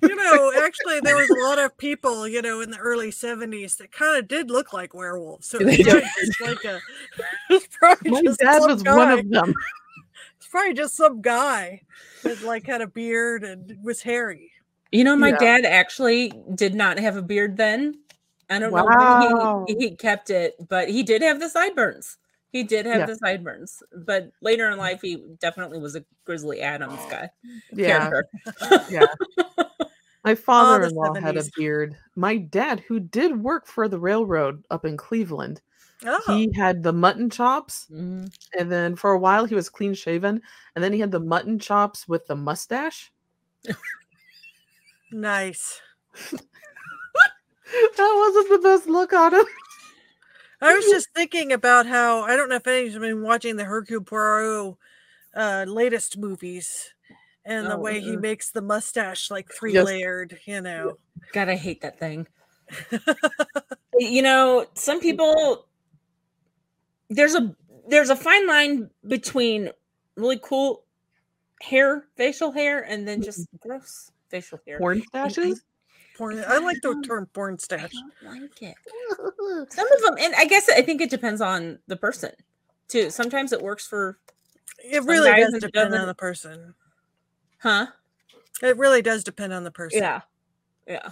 You 0.00 0.14
know, 0.14 0.52
actually, 0.64 1.00
there 1.00 1.16
was 1.16 1.28
a 1.28 1.34
lot 1.34 1.58
of 1.58 1.76
people, 1.76 2.28
you 2.28 2.40
know, 2.40 2.60
in 2.60 2.70
the 2.70 2.78
early 2.78 3.10
'70s 3.10 3.76
that 3.78 3.90
kind 3.90 4.16
of 4.16 4.28
did 4.28 4.48
look 4.48 4.72
like 4.72 4.94
werewolves. 4.94 5.48
So 5.48 5.58
They 5.58 5.74
it's 5.74 5.82
did. 5.82 5.90
probably 5.90 6.10
just 6.20 6.40
like 6.40 6.64
a. 6.64 6.80
It's 7.50 7.66
probably 7.76 8.10
My 8.12 8.22
just 8.22 8.38
dad 8.38 8.60
some 8.60 8.70
was 8.70 8.82
guy. 8.84 8.94
one 8.96 9.18
of 9.18 9.28
them. 9.28 9.52
It's 10.36 10.46
probably 10.46 10.74
just 10.74 10.94
some 10.96 11.20
guy 11.20 11.82
that 12.22 12.42
like 12.42 12.66
had 12.66 12.80
a 12.80 12.86
beard 12.86 13.42
and 13.42 13.76
was 13.82 14.00
hairy. 14.00 14.52
You 14.92 15.02
know, 15.02 15.16
my 15.16 15.30
Yeah. 15.30 15.38
dad 15.38 15.64
actually 15.64 16.32
did 16.54 16.74
not 16.76 16.98
have 17.00 17.16
a 17.16 17.22
beard 17.22 17.56
then. 17.56 17.98
I 18.50 18.60
don't 18.60 18.72
know 18.72 18.84
Wow. 18.84 19.64
when 19.66 19.76
he, 19.78 19.86
he 19.88 19.96
kept 19.96 20.30
it, 20.30 20.54
but 20.68 20.88
he 20.88 21.02
did 21.02 21.22
have 21.22 21.40
the 21.40 21.48
sideburns. 21.48 22.18
He 22.50 22.62
did 22.64 22.86
have 22.86 23.00
Yeah. 23.00 23.06
the 23.06 23.16
sideburns, 23.16 23.82
but 23.94 24.30
later 24.40 24.70
in 24.70 24.78
life, 24.78 25.02
he 25.02 25.22
definitely 25.38 25.78
was 25.78 25.96
a 25.96 26.04
Grizzly 26.24 26.60
Adams 26.62 27.00
guy. 27.10 27.30
Yeah. 27.72 28.10
Yeah. 28.90 29.06
My 30.24 30.34
father 30.34 30.84
in 30.86 30.94
law 30.94 31.14
had 31.14 31.36
a 31.36 31.44
beard. 31.56 31.96
My 32.16 32.36
dad, 32.38 32.80
who 32.80 33.00
did 33.00 33.42
work 33.42 33.66
for 33.66 33.88
the 33.88 33.98
railroad 34.00 34.64
up 34.70 34.84
in 34.84 34.96
Cleveland, 34.96 35.60
Oh, 36.06 36.22
he 36.28 36.50
had 36.56 36.82
the 36.84 36.92
mutton 36.92 37.28
chops. 37.28 37.86
Mhm. 37.90 38.32
And 38.58 38.70
then 38.70 38.94
for 38.96 39.10
a 39.10 39.18
while, 39.18 39.44
he 39.46 39.54
was 39.56 39.68
clean 39.68 39.94
shaven. 39.94 40.40
And 40.74 40.84
then 40.84 40.92
he 40.92 41.00
had 41.00 41.10
the 41.10 41.20
mutton 41.20 41.58
chops 41.58 42.06
with 42.08 42.26
the 42.28 42.36
mustache. 42.36 43.12
nice. 45.12 45.80
That 47.96 48.14
wasn't 48.16 48.48
the 48.50 48.58
best 48.68 48.86
look 48.88 49.12
on 49.12 49.34
him. 49.34 49.44
I 50.60 50.74
was 50.74 50.84
just 50.86 51.08
thinking 51.14 51.52
about 51.52 51.86
how 51.86 52.22
I 52.22 52.36
don't 52.36 52.48
know 52.48 52.56
if 52.56 52.66
anyone's 52.66 52.98
been 52.98 53.22
watching 53.22 53.56
the 53.56 53.64
Hercule 53.64 54.02
Poirot 54.02 54.76
uh, 55.34 55.64
latest 55.68 56.18
movies 56.18 56.92
and 57.44 57.66
the 57.66 57.76
Oh, 57.76 57.80
way 57.80 58.00
he 58.00 58.16
uh 58.16 58.20
makes 58.20 58.50
the 58.50 58.62
mustache 58.62 59.30
like 59.30 59.48
three 59.52 59.72
Yes. 59.74 59.86
layered, 59.86 60.38
you 60.44 60.60
know. 60.60 60.98
God, 61.32 61.48
I 61.48 61.56
hate 61.56 61.80
that 61.82 61.98
thing. 61.98 62.26
you 63.98 64.22
know, 64.22 64.66
some 64.74 64.98
mm. 64.98 65.02
people 65.02 65.66
there's 67.08 67.34
a 67.34 67.54
there's 67.88 68.10
a 68.10 68.16
fine 68.16 68.46
line 68.46 68.90
between 69.06 69.70
really 70.16 70.40
cool 70.42 70.84
hair, 71.62 72.04
facial 72.16 72.52
hair, 72.52 72.82
and 72.82 73.06
then 73.06 73.22
just 73.22 73.40
mm-hmm. 73.40 73.68
gross 73.68 74.10
facial 74.28 74.60
hair. 74.66 74.78
Porn 74.78 75.02
stashes? 75.14 75.60
Porn, 76.18 76.42
I 76.46 76.58
like 76.58 76.80
the 76.82 77.00
term 77.06 77.26
porn 77.32 77.54
I 77.54 77.56
stash. 77.58 77.92
don't 77.92 78.40
like 78.42 78.60
it. 78.62 78.74
Some 79.72 79.92
of 79.92 80.02
them, 80.02 80.16
and 80.20 80.34
I 80.34 80.44
guess 80.46 80.68
I 80.68 80.82
think 80.82 81.00
it 81.00 81.10
depends 81.10 81.40
on 81.40 81.78
the 81.86 81.96
person 81.96 82.32
too. 82.88 83.08
Sometimes 83.10 83.52
it 83.52 83.62
works 83.62 83.86
for, 83.86 84.18
It 84.84 85.04
really 85.04 85.30
guys 85.30 85.44
does 85.44 85.52
and 85.54 85.62
depend 85.62 85.86
on 85.86 85.90
doesn't- 85.92 86.06
the 86.08 86.14
person. 86.14 86.74
huh? 87.58 87.86
It 88.62 88.76
really 88.76 89.00
does 89.02 89.22
depend 89.22 89.52
on 89.52 89.62
the 89.62 89.70
person. 89.70 90.00
Yeah, 90.02 90.20
yeah. 90.88 91.10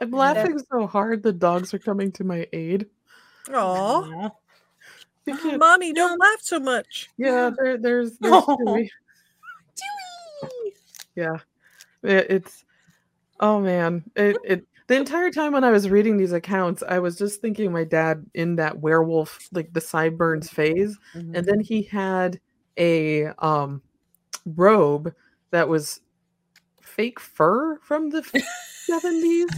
I'm 0.00 0.10
laughing 0.12 0.58
so 0.72 0.86
hard 0.86 1.22
the 1.22 1.32
dogs 1.32 1.74
are 1.74 1.78
coming 1.78 2.10
to 2.12 2.24
my 2.24 2.46
aid. 2.54 2.86
Aw, 3.52 4.30
Aw. 5.26 5.56
Mommy, 5.58 5.92
don't 5.92 6.18
laugh 6.18 6.40
so 6.40 6.58
much. 6.58 7.10
yeah, 7.18 7.50
there, 7.58 7.76
there's, 7.76 8.16
there's 8.18 8.32
Oh. 8.46 8.56
Chewy. 8.56 8.88
Dewey! 9.76 10.74
Yeah. 11.16 11.36
It, 12.02 12.26
it's 12.30 12.64
oh 13.40 13.60
man. 13.60 14.04
It 14.16 14.36
it 14.44 14.66
the 14.86 14.96
entire 14.98 15.30
time 15.30 15.52
when 15.52 15.64
I 15.64 15.70
was 15.70 15.88
reading 15.88 16.16
these 16.16 16.32
accounts, 16.32 16.82
I 16.88 16.98
was 16.98 17.16
just 17.16 17.40
thinking 17.40 17.72
my 17.72 17.84
dad 17.84 18.24
in 18.34 18.56
that 18.56 18.78
werewolf, 18.80 19.48
like 19.52 19.72
the 19.72 19.80
sideburns 19.80 20.50
phase. 20.50 20.98
Mhm. 21.14 21.36
And 21.36 21.46
then 21.46 21.60
he 21.60 21.82
had 21.82 22.40
a 22.78 23.26
um 23.38 23.82
robe 24.46 25.14
that 25.50 25.68
was 25.68 26.00
fake 26.80 27.20
fur 27.20 27.78
from 27.78 28.10
the 28.10 28.22
70s. 28.90 29.48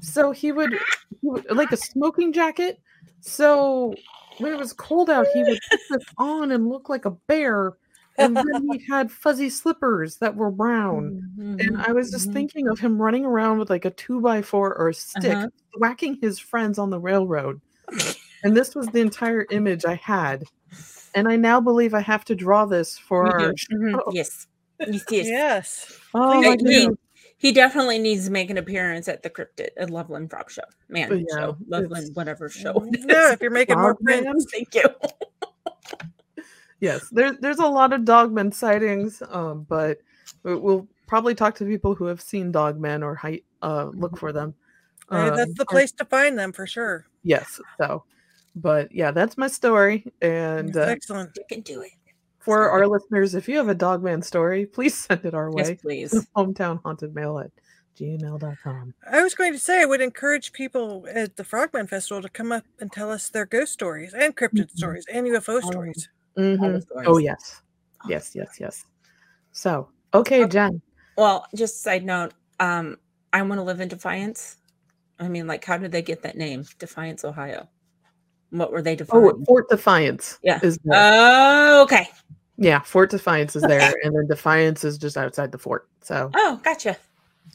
So 0.00 0.30
he 0.30 0.52
would, 0.52 0.72
he 0.72 1.28
would 1.28 1.50
like 1.50 1.72
a 1.72 1.76
smoking 1.76 2.32
jacket. 2.32 2.80
So 3.20 3.94
when 4.38 4.52
it 4.52 4.58
was 4.58 4.72
cold 4.72 5.10
out, 5.10 5.26
he 5.34 5.44
would 5.44 5.58
put 5.70 5.80
this 5.90 6.04
on 6.16 6.52
and 6.52 6.68
look 6.68 6.88
like 6.88 7.04
a 7.04 7.10
bear. 7.10 7.74
And 8.20 8.36
then 8.36 8.68
he 8.70 8.84
had 8.88 9.10
fuzzy 9.10 9.48
slippers 9.50 10.16
that 10.18 10.36
were 10.36 10.50
brown. 10.50 11.32
And 11.38 11.58
Mhm, 11.60 11.88
I 11.88 11.92
was 11.92 12.10
just 12.10 12.28
mhm. 12.28 12.32
thinking 12.34 12.68
of 12.68 12.78
him 12.78 13.00
running 13.00 13.24
around 13.24 13.58
with 13.58 13.70
like 13.70 13.84
a 13.84 13.90
two 13.90 14.20
by 14.20 14.42
four 14.42 14.76
or 14.76 14.88
a 14.88 14.94
stick, 14.94 15.36
Uh-huh. 15.36 15.48
whacking 15.78 16.18
his 16.20 16.38
friends 16.38 16.78
on 16.78 16.90
the 16.90 17.00
railroad. 17.00 17.60
And 18.44 18.56
this 18.56 18.74
was 18.74 18.88
the 18.88 19.00
entire 19.00 19.46
image 19.50 19.84
I 19.84 19.94
had. 19.96 20.44
And 21.14 21.28
I 21.28 21.36
now 21.36 21.60
believe 21.60 21.92
I 21.94 22.00
have 22.00 22.24
to 22.26 22.34
draw 22.34 22.64
this 22.66 22.96
for 22.96 23.26
You 23.26 23.32
our. 23.32 23.52
do. 23.52 24.02
Yes. 24.12 24.46
Yes, 24.78 25.04
yes. 25.10 25.26
Yes. 25.26 25.98
Oh 26.14 26.40
Please 26.40 26.46
my 26.46 26.54
Uh, 26.54 26.70
he, 26.70 26.88
he 27.36 27.52
definitely 27.52 27.98
needs 27.98 28.26
to 28.26 28.30
make 28.30 28.48
an 28.50 28.58
appearance 28.58 29.08
at 29.08 29.22
the 29.22 29.30
cryptid 29.30 29.68
at 29.76 29.90
Loveland 29.90 30.30
Frog 30.30 30.50
Show. 30.50 30.62
Man, 30.88 31.24
Yeah, 31.28 31.36
show. 31.38 31.56
Loveland, 31.66 32.14
whatever 32.14 32.48
show. 32.48 32.86
Yeah, 32.92 33.32
if 33.32 33.40
you're 33.42 33.50
making 33.50 33.76
more 33.78 33.94
Frogman? 33.96 34.24
prints. 34.24 34.46
Thank 34.52 34.74
you. 34.74 34.84
Yes, 36.80 37.08
there, 37.10 37.32
there's 37.32 37.58
a 37.58 37.66
lot 37.66 37.92
of 37.92 38.02
dogmen 38.02 38.52
sightings, 38.54 39.22
um, 39.30 39.66
but 39.68 39.98
we- 40.42 40.54
we'll 40.56 40.88
probably 41.06 41.34
talk 41.34 41.54
to 41.56 41.64
people 41.64 41.94
who 41.94 42.06
have 42.06 42.20
seen 42.20 42.52
dogmen 42.52 43.02
or 43.02 43.14
hi- 43.14 43.42
uh, 43.62 43.90
look 43.94 44.16
for 44.18 44.32
them. 44.32 44.54
Uh, 45.10 45.30
that's 45.36 45.50
Um, 45.50 45.54
the 45.56 45.62
or- 45.64 45.66
place 45.66 45.92
to 45.92 46.04
find 46.04 46.38
them 46.38 46.52
for 46.52 46.66
sure. 46.66 47.06
Yes, 47.22 47.60
so, 47.78 48.04
but 48.56 48.90
yeah, 48.92 49.10
that's 49.10 49.36
my 49.36 49.48
story. 49.48 50.10
And 50.22 50.76
uh, 50.76 50.80
Excellent. 50.82 51.30
You 51.36 51.44
can 51.48 51.60
do 51.60 51.82
it. 51.82 51.90
for 52.38 52.64
Sorry. 52.64 52.70
our 52.70 52.86
listeners, 52.86 53.34
if 53.34 53.46
you 53.48 53.58
have 53.58 53.68
a 53.68 53.74
dogman 53.74 54.22
story, 54.22 54.64
please 54.64 54.94
send 55.06 55.24
it 55.26 55.34
our 55.34 55.50
Yes, 55.56 55.68
way. 55.68 55.74
please. 55.76 56.26
Hometown 56.36 56.80
haunted 56.82 57.14
mail 57.14 57.38
at 57.38 57.50
gmail.com. 57.98 58.94
I 59.10 59.22
was 59.22 59.34
going 59.34 59.52
to 59.52 59.58
say 59.58 59.82
I 59.82 59.84
would 59.84 60.00
encourage 60.00 60.52
people 60.52 61.06
at 61.12 61.36
the 61.36 61.44
Frogman 61.44 61.86
Festival 61.86 62.22
to 62.22 62.28
come 62.28 62.50
up 62.52 62.64
and 62.80 62.90
tell 62.90 63.10
us 63.10 63.28
their 63.28 63.44
ghost 63.46 63.72
stories 63.74 64.14
and 64.14 64.34
cryptid 64.36 64.68
Mhm. 64.70 64.76
stories 64.76 65.04
and 65.12 65.26
UFO 65.26 65.60
Oh. 65.62 65.70
stories. 65.70 66.06
Mhm. 66.06 66.19
The 66.34 66.80
stories. 66.80 67.08
Oh, 67.08 67.18
yes. 67.18 67.62
Yes, 68.08 68.32
yes, 68.34 68.58
yes. 68.60 68.84
So, 69.52 69.88
okay, 70.14 70.42
Okay. 70.44 70.50
Jen. 70.50 70.80
Well, 71.16 71.46
just 71.54 71.82
side 71.82 72.04
note, 72.04 72.32
um, 72.60 72.96
I 73.32 73.42
want 73.42 73.58
to 73.58 73.62
live 73.62 73.80
in 73.80 73.88
Defiance. 73.88 74.56
I 75.18 75.28
mean, 75.28 75.46
like, 75.46 75.64
how 75.64 75.76
did 75.76 75.92
they 75.92 76.02
get 76.02 76.22
that 76.22 76.36
name? 76.36 76.64
Defiance, 76.78 77.24
Ohio. 77.24 77.68
What 78.50 78.72
were 78.72 78.80
they 78.82 78.96
Oh. 79.10 79.44
Fort 79.46 79.68
Defiance. 79.68 80.38
Yeah. 80.42 80.60
Is 80.62 80.78
there. 80.84 80.94
Oh, 80.96 81.82
okay. 81.82 82.08
yeah, 82.56 82.80
Fort 82.80 83.10
Defiance 83.10 83.54
is 83.54 83.62
there, 83.62 83.94
and 84.02 84.14
then 84.16 84.26
Defiance 84.26 84.82
is 84.82 84.98
just 84.98 85.16
outside 85.16 85.52
the 85.52 85.58
fort. 85.58 85.88
So, 86.02 86.30
Oh, 86.34 86.60
gotcha. 86.64 86.96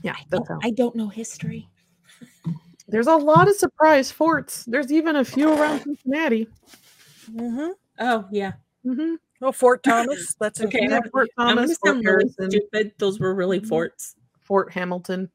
yeah, 0.03 0.15
Oh, 0.17 0.23
that's 0.29 0.47
how. 0.47 0.59
I 0.63 0.69
don't 0.71 0.95
know 0.95 1.07
history. 1.07 1.67
There's 2.87 3.07
a 3.07 3.15
lot 3.15 3.47
of 3.49 3.55
surprise 3.55 4.11
forts. 4.11 4.63
There's 4.65 4.91
even 4.91 5.15
a 5.15 5.25
few 5.25 5.51
around 5.51 5.81
Cincinnati. 5.81 6.47
Mm-hmm. 7.33 7.71
Oh, 7.99 8.25
yeah. 8.31 8.53
Hmm 8.85 9.15
Oh, 9.41 9.51
Fort 9.51 9.83
Thomas. 9.83 10.33
That's 10.39 10.61
in 10.61 10.67
Okay. 10.67 10.79
Yeah, 10.89 11.01
Fort 11.11 11.27
Thomas, 11.37 11.77
Fort 11.77 11.97
really 12.03 12.29
stupid. 12.29 12.93
Those 12.99 13.19
were 13.19 13.35
really 13.35 13.59
Mhm. 13.59 13.67
forts. 13.67 14.15
Fort 14.39 14.71
Hamilton. 14.71 15.29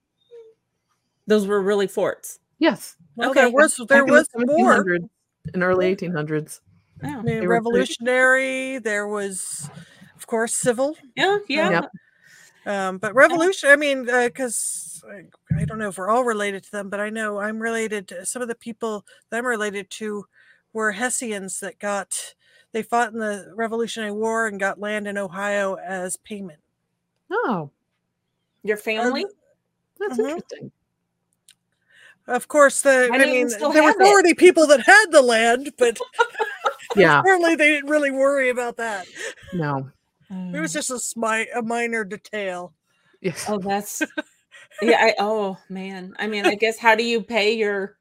Those 1.26 1.46
were 1.46 1.60
really 1.60 1.86
forts. 1.86 2.38
Yes, 2.58 2.96
Well, 3.16 3.30
Okay. 3.30 3.42
there 3.42 3.50
was 3.50 3.76
there 3.88 4.04
in 4.04 4.10
was 4.10 4.28
more. 4.34 4.48
1700s 4.48 5.08
and 5.54 5.62
early 5.62 5.86
1800s. 5.86 6.60
Oh, 7.04 7.08
I 7.18 7.22
mean, 7.22 7.40
were 7.42 7.48
revolutionary. 7.48 8.78
There 8.78 9.06
was, 9.06 9.68
of 10.16 10.26
course, 10.26 10.54
civil. 10.54 10.96
yeah, 11.16 11.38
yeah. 11.48 11.70
Yep. 11.70 11.90
Um, 12.66 12.98
but 12.98 13.14
revolution. 13.14 13.70
I 13.70 13.76
mean, 13.76 14.04
because 14.04 15.02
I 15.56 15.64
don't 15.64 15.78
know 15.78 15.88
if 15.88 15.98
we're 15.98 16.10
all 16.10 16.24
related 16.24 16.64
to 16.64 16.70
them, 16.72 16.90
but 16.90 17.00
I 17.00 17.10
know 17.10 17.38
I'm 17.38 17.58
related 17.60 18.08
to 18.08 18.26
some 18.26 18.42
of 18.42 18.48
the 18.48 18.54
people 18.54 19.04
that 19.30 19.38
I'm 19.38 19.46
related 19.46 19.90
to 19.90 20.24
were 20.72 20.92
Hessians 20.92 21.60
that 21.60 21.78
got 21.78 22.34
they 22.72 22.82
fought 22.82 23.12
in 23.12 23.18
the 23.18 23.52
Revolutionary 23.54 24.12
War 24.12 24.46
and 24.46 24.60
got 24.60 24.78
land 24.80 25.06
in 25.08 25.18
Ohio 25.18 25.74
as 25.76 26.16
payment. 26.18 26.60
Oh, 27.30 27.70
Your 28.62 28.76
family? 28.76 29.24
that's 29.98 30.18
Mhm. 30.18 30.28
interesting. 30.28 30.72
Of 32.26 32.46
course, 32.48 32.82
the 32.82 33.08
Why 33.10 33.16
I 33.16 33.26
mean, 33.26 33.48
there 33.48 33.60
were 33.68 33.72
have 33.72 33.96
it? 34.00 34.06
already 34.06 34.34
people 34.34 34.66
that 34.68 34.80
had 34.82 35.06
the 35.10 35.22
land, 35.22 35.72
but 35.78 35.98
Yeah, 36.96 37.20
apparently 37.20 37.54
they 37.56 37.68
didn't 37.70 37.90
really 37.90 38.10
worry 38.10 38.50
about 38.50 38.76
that. 38.76 39.06
no. 39.52 39.90
It 40.30 40.60
was 40.60 40.72
just 40.72 40.90
a, 40.90 40.94
smi- 40.94 41.48
a 41.56 41.62
minor 41.62 42.04
detail. 42.04 42.72
Yes. 43.20 43.46
Oh, 43.48 43.58
that's 43.58 44.00
yeah. 44.82 44.98
I 45.00 45.14
oh 45.18 45.58
man. 45.68 46.14
I 46.18 46.26
mean, 46.28 46.46
I 46.46 46.54
guess 46.54 46.78
how 46.78 46.94
do 46.94 47.04
you 47.04 47.20
pay 47.22 47.52
your 47.56 47.96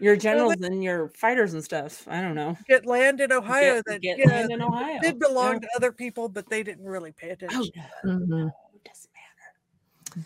your 0.00 0.16
generals 0.16 0.54
and 0.62 0.82
your 0.82 1.08
fighters 1.10 1.54
and 1.54 1.62
stuff? 1.64 2.06
I 2.08 2.20
don't 2.20 2.34
know. 2.34 2.56
Get 2.68 2.86
land 2.86 3.20
in 3.20 3.32
Ohio 3.32 3.76
Get- 3.76 3.84
that 3.86 4.00
get 4.02 4.18
yeah, 4.18 4.28
land 4.28 4.52
in 4.52 4.62
Ohio. 4.62 4.98
did 5.00 5.18
belong 5.18 5.54
Yeah. 5.54 5.58
to 5.60 5.68
other 5.76 5.92
people, 5.92 6.28
but 6.28 6.48
they 6.48 6.62
didn't 6.62 6.84
really 6.86 7.12
pay 7.12 7.30
attention. 7.30 7.60
Oh 7.76 7.88
no, 8.04 8.12
Mhm. 8.18 8.28
no, 8.28 8.46
it 8.74 8.84
doesn't 8.84 9.10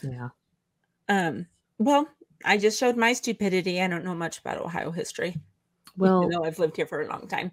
matter. 0.09 0.17
Yeah. 1.09 1.27
Um. 1.29 1.47
Well, 1.79 2.09
I 2.45 2.59
just 2.59 2.79
showed 2.79 2.97
my 2.97 3.13
stupidity. 3.13 3.81
I 3.83 3.89
don't 3.89 4.05
know 4.05 4.15
much 4.15 4.39
about 4.39 4.59
Ohio 4.59 4.91
history. 4.91 5.37
Well, 5.97 6.21
even 6.25 6.31
though 6.31 6.45
I've 6.45 6.59
lived 6.59 6.77
here 6.77 6.87
for 6.87 7.03
a 7.03 7.09
long 7.09 7.29
time. 7.29 7.53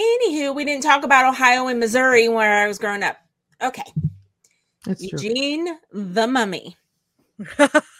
Anywho, 0.00 0.54
we 0.54 0.64
didn't 0.64 0.84
talk 0.84 1.04
about 1.04 1.26
Ohio 1.28 1.66
and 1.66 1.80
Missouri 1.80 2.28
where 2.28 2.58
I 2.64 2.68
was 2.68 2.78
growing 2.78 3.02
up. 3.02 3.16
Okay. 3.60 3.82
That's 4.84 5.06
true. 5.08 5.18
Eugene 5.20 5.76
the 5.92 6.26
Mummy. 6.28 6.76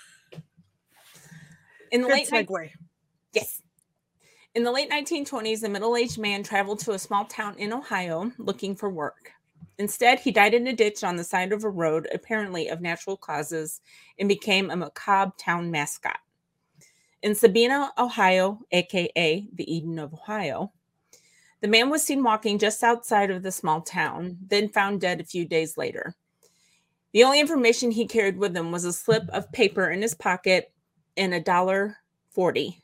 In 1.91 2.03
the 2.03 2.09
Good 2.09 2.15
late 2.15 2.29
segue. 2.49 2.71
yes. 3.33 3.63
In 4.55 4.65
the 4.65 4.73
late 4.73 4.91
1920s, 4.91 5.63
a 5.63 5.69
middle-aged 5.69 6.19
man 6.19 6.43
traveled 6.43 6.81
to 6.81 6.93
a 6.93 6.99
small 6.99 7.25
town 7.27 7.55
in 7.59 7.73
Ohio 7.73 8.33
looking 8.39 8.75
for 8.75 8.91
work. 8.91 9.33
Instead, 9.79 10.19
he 10.19 10.33
died 10.33 10.55
in 10.55 10.67
a 10.67 10.73
ditch 10.73 11.05
on 11.05 11.17
the 11.17 11.23
side 11.23 11.53
of 11.53 11.65
a 11.65 11.71
road, 11.71 12.09
apparently 12.13 12.69
of 12.69 12.81
natural 12.81 13.17
causes, 13.17 13.81
and 14.19 14.29
became 14.29 14.71
a 14.71 14.77
macabre 14.77 15.33
town 15.39 15.71
mascot. 15.71 16.19
In 17.23 17.35
Sabina, 17.35 17.93
Ohio, 17.99 18.61
aka 18.73 19.49
the 19.55 19.73
Eden 19.73 19.99
of 19.99 20.13
Ohio, 20.13 20.73
the 21.61 21.69
man 21.69 21.91
was 21.91 22.03
seen 22.03 22.23
walking 22.23 22.59
just 22.59 22.83
outside 22.83 23.31
of 23.31 23.43
the 23.43 23.53
small 23.53 23.81
town, 23.81 24.39
then 24.47 24.69
found 24.69 25.01
dead 25.01 25.21
a 25.21 25.25
few 25.25 25.45
days 25.45 25.77
later. 25.77 26.15
The 27.13 27.25
only 27.25 27.41
information 27.41 27.91
he 27.91 28.07
carried 28.07 28.39
with 28.39 28.57
him 28.57 28.71
was 28.71 28.85
a 28.85 28.93
slip 28.93 29.29
of 29.31 29.51
paper 29.53 29.91
in 29.91 30.03
his 30.03 30.15
pocket 30.15 30.73
and 31.19 31.35
a 31.35 31.41
dollar 31.41 31.99
forty. 32.31 32.81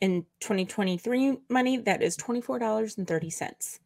In 0.00 0.26
2023 0.40 1.38
money, 1.48 1.76
that 1.76 2.02
is 2.02 2.16
$24.30. 2.16 3.78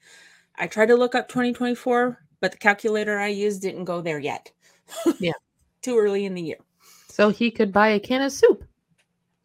I 0.57 0.67
tried 0.67 0.87
to 0.87 0.97
look 0.97 1.15
up 1.15 1.29
2024, 1.29 2.25
but 2.41 2.53
the 2.53 2.57
calculator 2.57 3.19
I 3.19 3.27
used 3.27 3.61
didn't 3.61 3.85
go 3.85 4.01
there 4.01 4.19
yet. 4.19 4.51
Yeah. 5.19 5.33
Too 5.83 5.99
early 5.99 6.25
in 6.25 6.33
the 6.33 6.41
year. 6.41 6.57
So 7.11 7.29
he 7.29 7.51
could 7.51 7.71
buy 7.71 7.89
a 7.89 8.01
can 8.01 8.23
of 8.23 8.33
soup. 8.33 8.65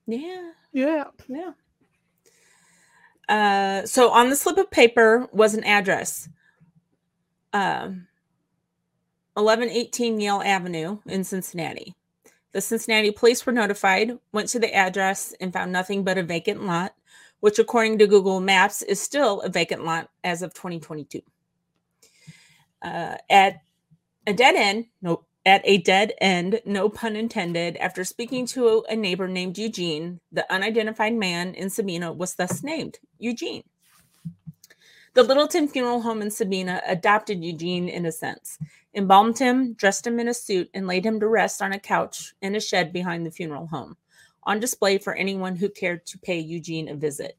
Yeah. 0.08 0.52
Yeah. 0.72 1.06
Yeah. 1.28 1.52
Uh, 3.28 3.86
so 3.86 4.10
on 4.12 4.30
the 4.30 4.36
slip 4.36 4.58
of 4.58 4.72
paper 4.72 5.28
was 5.32 5.54
an 5.54 5.63
address. 5.63 6.30
Um, 7.54 8.08
1118 9.36 10.20
Yale 10.20 10.41
Avenue 10.44 11.00
in 11.06 11.24
Cincinnati. 11.24 11.96
The 12.53 12.61
Cincinnati 12.61 13.11
police 13.11 13.45
were 13.45 13.53
notified, 13.53 14.17
went 14.33 14.49
to 14.49 14.59
the 14.59 14.73
address, 14.73 15.33
and 15.39 15.53
found 15.53 15.71
nothing 15.71 16.03
but 16.03 16.17
a 16.17 16.23
vacant 16.23 16.65
lot, 16.65 16.93
which, 17.39 17.59
according 17.59 17.97
to 17.99 18.07
Google 18.07 18.39
Maps, 18.39 18.81
is 18.81 18.99
still 18.99 19.41
a 19.41 19.49
vacant 19.49 19.85
lot 19.85 20.09
as 20.23 20.41
of 20.41 20.53
2022. 20.53 21.21
Uh, 22.81 23.17
at 23.29 23.61
a 24.27 24.33
dead 24.33 24.55
end, 24.55 24.85
no, 25.01 25.25
at 25.45 25.61
a 25.63 25.77
dead 25.77 26.13
end, 26.19 26.61
no 26.65 26.89
pun 26.89 27.15
intended, 27.15 27.77
after 27.77 28.03
speaking 28.03 28.45
to 28.47 28.83
a 28.89 28.95
neighbor 28.95 29.27
named 29.27 29.57
Eugene, 29.57 30.19
the 30.31 30.51
unidentified 30.53 31.13
man 31.13 31.53
in 31.55 31.69
Sabina 31.69 32.11
was 32.11 32.35
thus 32.35 32.63
named 32.63 32.99
Eugene. 33.17 33.63
The 35.13 35.23
Littleton 35.23 35.67
Funeral 35.67 36.01
Home 36.01 36.21
in 36.21 36.31
Sabina 36.31 36.81
adopted 36.87 37.43
Eugene 37.43 37.89
in 37.89 38.05
a 38.05 38.11
sense, 38.11 38.57
embalmed 38.93 39.38
him, 39.38 39.73
dressed 39.73 40.06
him 40.06 40.19
in 40.19 40.27
a 40.27 40.34
suit, 40.34 40.69
and 40.73 40.88
laid 40.88 41.06
him 41.06 41.19
to 41.19 41.27
rest 41.27 41.62
on 41.62 41.71
a 41.71 41.80
couch 41.80 42.34
in 42.41 42.56
a 42.56 42.60
shed 42.60 42.91
behind 42.91 43.25
the 43.25 43.32
funeral 43.32 43.67
home, 43.67 43.95
on 44.43 44.60
display 44.60 44.97
for 44.97 45.13
anyone 45.13 45.56
who 45.56 45.69
cared 45.69 46.06
to 46.08 46.19
pay 46.19 46.39
Eugene 46.39 46.89
a 46.89 46.95
visit. 46.95 47.38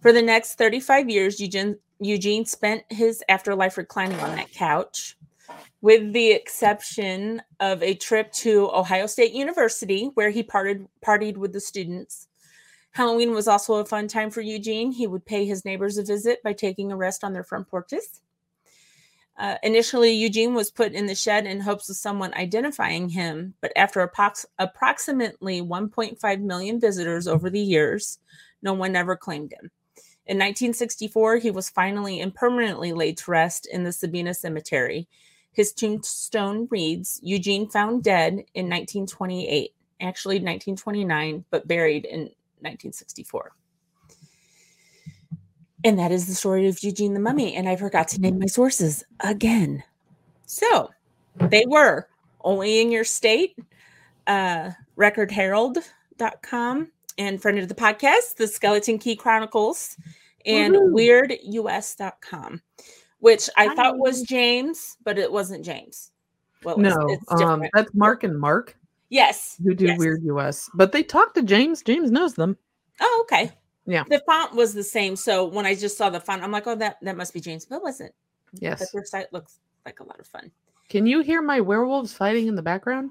For 0.00 0.12
the 0.12 0.22
next 0.22 0.56
35 0.56 1.10
years, 1.10 1.40
Eugene, 1.40 1.78
Eugene 2.00 2.44
spent 2.44 2.84
his 2.90 3.22
afterlife 3.28 3.76
reclining 3.76 4.18
on 4.20 4.36
that 4.36 4.52
couch, 4.52 5.16
with 5.80 6.12
the 6.12 6.32
exception 6.32 7.42
of 7.60 7.82
a 7.82 7.94
trip 7.94 8.32
to 8.32 8.70
Ohio 8.72 9.06
State 9.06 9.32
University, 9.32 10.10
where 10.14 10.30
he 10.30 10.42
partied, 10.42 10.86
partied 11.04 11.36
with 11.36 11.52
the 11.52 11.60
students. 11.60 12.28
Halloween 12.92 13.32
was 13.32 13.48
also 13.48 13.74
a 13.74 13.84
fun 13.84 14.06
time 14.06 14.30
for 14.30 14.40
Eugene. 14.40 14.92
He 14.92 15.06
would 15.06 15.26
pay 15.26 15.44
his 15.44 15.64
neighbors 15.64 15.98
a 15.98 16.04
visit 16.04 16.42
by 16.44 16.52
taking 16.52 16.92
a 16.92 16.96
rest 16.96 17.24
on 17.24 17.32
their 17.32 17.42
front 17.42 17.68
porches. 17.68 18.20
Uh, 19.36 19.56
initially, 19.62 20.12
Eugene 20.12 20.54
was 20.54 20.70
put 20.70 20.92
in 20.92 21.06
the 21.06 21.14
shed 21.14 21.46
in 21.46 21.60
hopes 21.60 21.88
of 21.90 21.96
someone 21.96 22.32
identifying 22.34 23.08
him, 23.08 23.54
but 23.60 23.72
after 23.74 24.06
approx- 24.06 24.46
approximately 24.58 25.60
1.5 25.60 26.40
million 26.40 26.80
visitors 26.80 27.26
over 27.26 27.50
the 27.50 27.60
years, 27.60 28.18
no 28.62 28.72
one 28.72 28.94
ever 28.94 29.16
claimed 29.16 29.52
him. 29.52 29.70
In 30.26 30.38
1964, 30.38 31.38
he 31.38 31.50
was 31.50 31.68
finally 31.68 32.20
and 32.20 32.34
permanently 32.34 32.92
laid 32.92 33.18
to 33.18 33.30
rest 33.30 33.66
in 33.70 33.82
the 33.82 33.92
Sabina 33.92 34.32
Cemetery. 34.32 35.08
His 35.52 35.72
tombstone 35.72 36.66
reads 36.70 37.20
Eugene 37.22 37.68
found 37.68 38.04
dead 38.04 38.32
in 38.54 38.70
1928, 38.70 39.74
actually 40.00 40.36
1929, 40.36 41.44
but 41.50 41.68
buried 41.68 42.04
in 42.06 42.20
1964. 42.60 43.52
And 45.84 45.98
that 45.98 46.10
is 46.10 46.26
the 46.26 46.34
story 46.34 46.66
of 46.66 46.82
Eugene 46.82 47.12
the 47.14 47.20
Mummy. 47.20 47.54
And 47.54 47.68
I 47.68 47.76
forgot 47.76 48.08
to 48.08 48.20
name 48.20 48.38
my 48.38 48.46
sources 48.46 49.04
again. 49.20 49.82
So 50.46 50.90
they 51.36 51.64
were 51.66 52.08
only 52.42 52.80
in 52.80 52.90
your 52.90 53.04
state, 53.04 53.58
uh, 54.26 54.70
recordherald.com, 54.96 56.90
and 57.18 57.40
friend 57.42 57.58
of 57.58 57.68
the 57.68 57.74
podcast, 57.74 58.36
the 58.36 58.48
Skeleton 58.48 58.98
Key 58.98 59.14
Chronicles, 59.16 59.96
and 60.46 60.74
Woohoo. 60.74 61.28
weirdus.com, 61.52 62.62
which 63.20 63.48
I 63.56 63.74
thought 63.74 63.98
was 63.98 64.22
James, 64.22 64.96
but 65.04 65.18
it 65.18 65.30
wasn't 65.30 65.64
James. 65.64 66.10
Well, 66.64 66.78
it's- 66.80 66.94
No, 66.96 67.06
it's 67.08 67.42
um, 67.42 67.62
that's 67.74 67.92
Mark 67.94 68.24
and 68.24 68.38
Mark 68.38 68.76
yes. 69.10 69.56
who 69.62 69.74
do 69.74 69.86
yes. 69.86 69.98
Weird 69.98 70.22
US, 70.24 70.70
but 70.74 70.92
they 70.92 71.02
talk 71.02 71.34
to 71.34 71.42
James. 71.42 71.82
James 71.82 72.10
knows 72.10 72.34
them. 72.34 72.56
Oh, 73.00 73.18
okay. 73.26 73.50
Yeah. 73.86 74.04
The 74.08 74.22
font 74.26 74.54
was 74.54 74.72
the 74.74 74.82
same. 74.84 75.16
So 75.16 75.44
when 75.44 75.66
I 75.66 75.74
just 75.74 75.96
saw 75.98 76.10
the 76.10 76.20
font, 76.20 76.42
I'm 76.42 76.50
like, 76.52 76.66
oh, 76.66 76.74
that, 76.76 76.96
that 77.02 77.16
must 77.16 77.34
be 77.34 77.40
James, 77.40 77.66
but 77.66 77.76
it 77.76 77.82
wasn't. 77.82 78.12
But 78.52 78.62
Yes. 78.62 78.90
their 78.92 79.04
site 79.04 79.32
looks 79.32 79.58
like 79.84 80.00
a 80.00 80.04
lot 80.04 80.18
of 80.20 80.26
fun. 80.26 80.50
Can 80.88 81.06
you 81.06 81.20
hear 81.20 81.42
my 81.42 81.60
werewolves 81.60 82.12
fighting 82.12 82.46
in 82.46 82.54
the 82.54 82.62
background? 82.62 83.10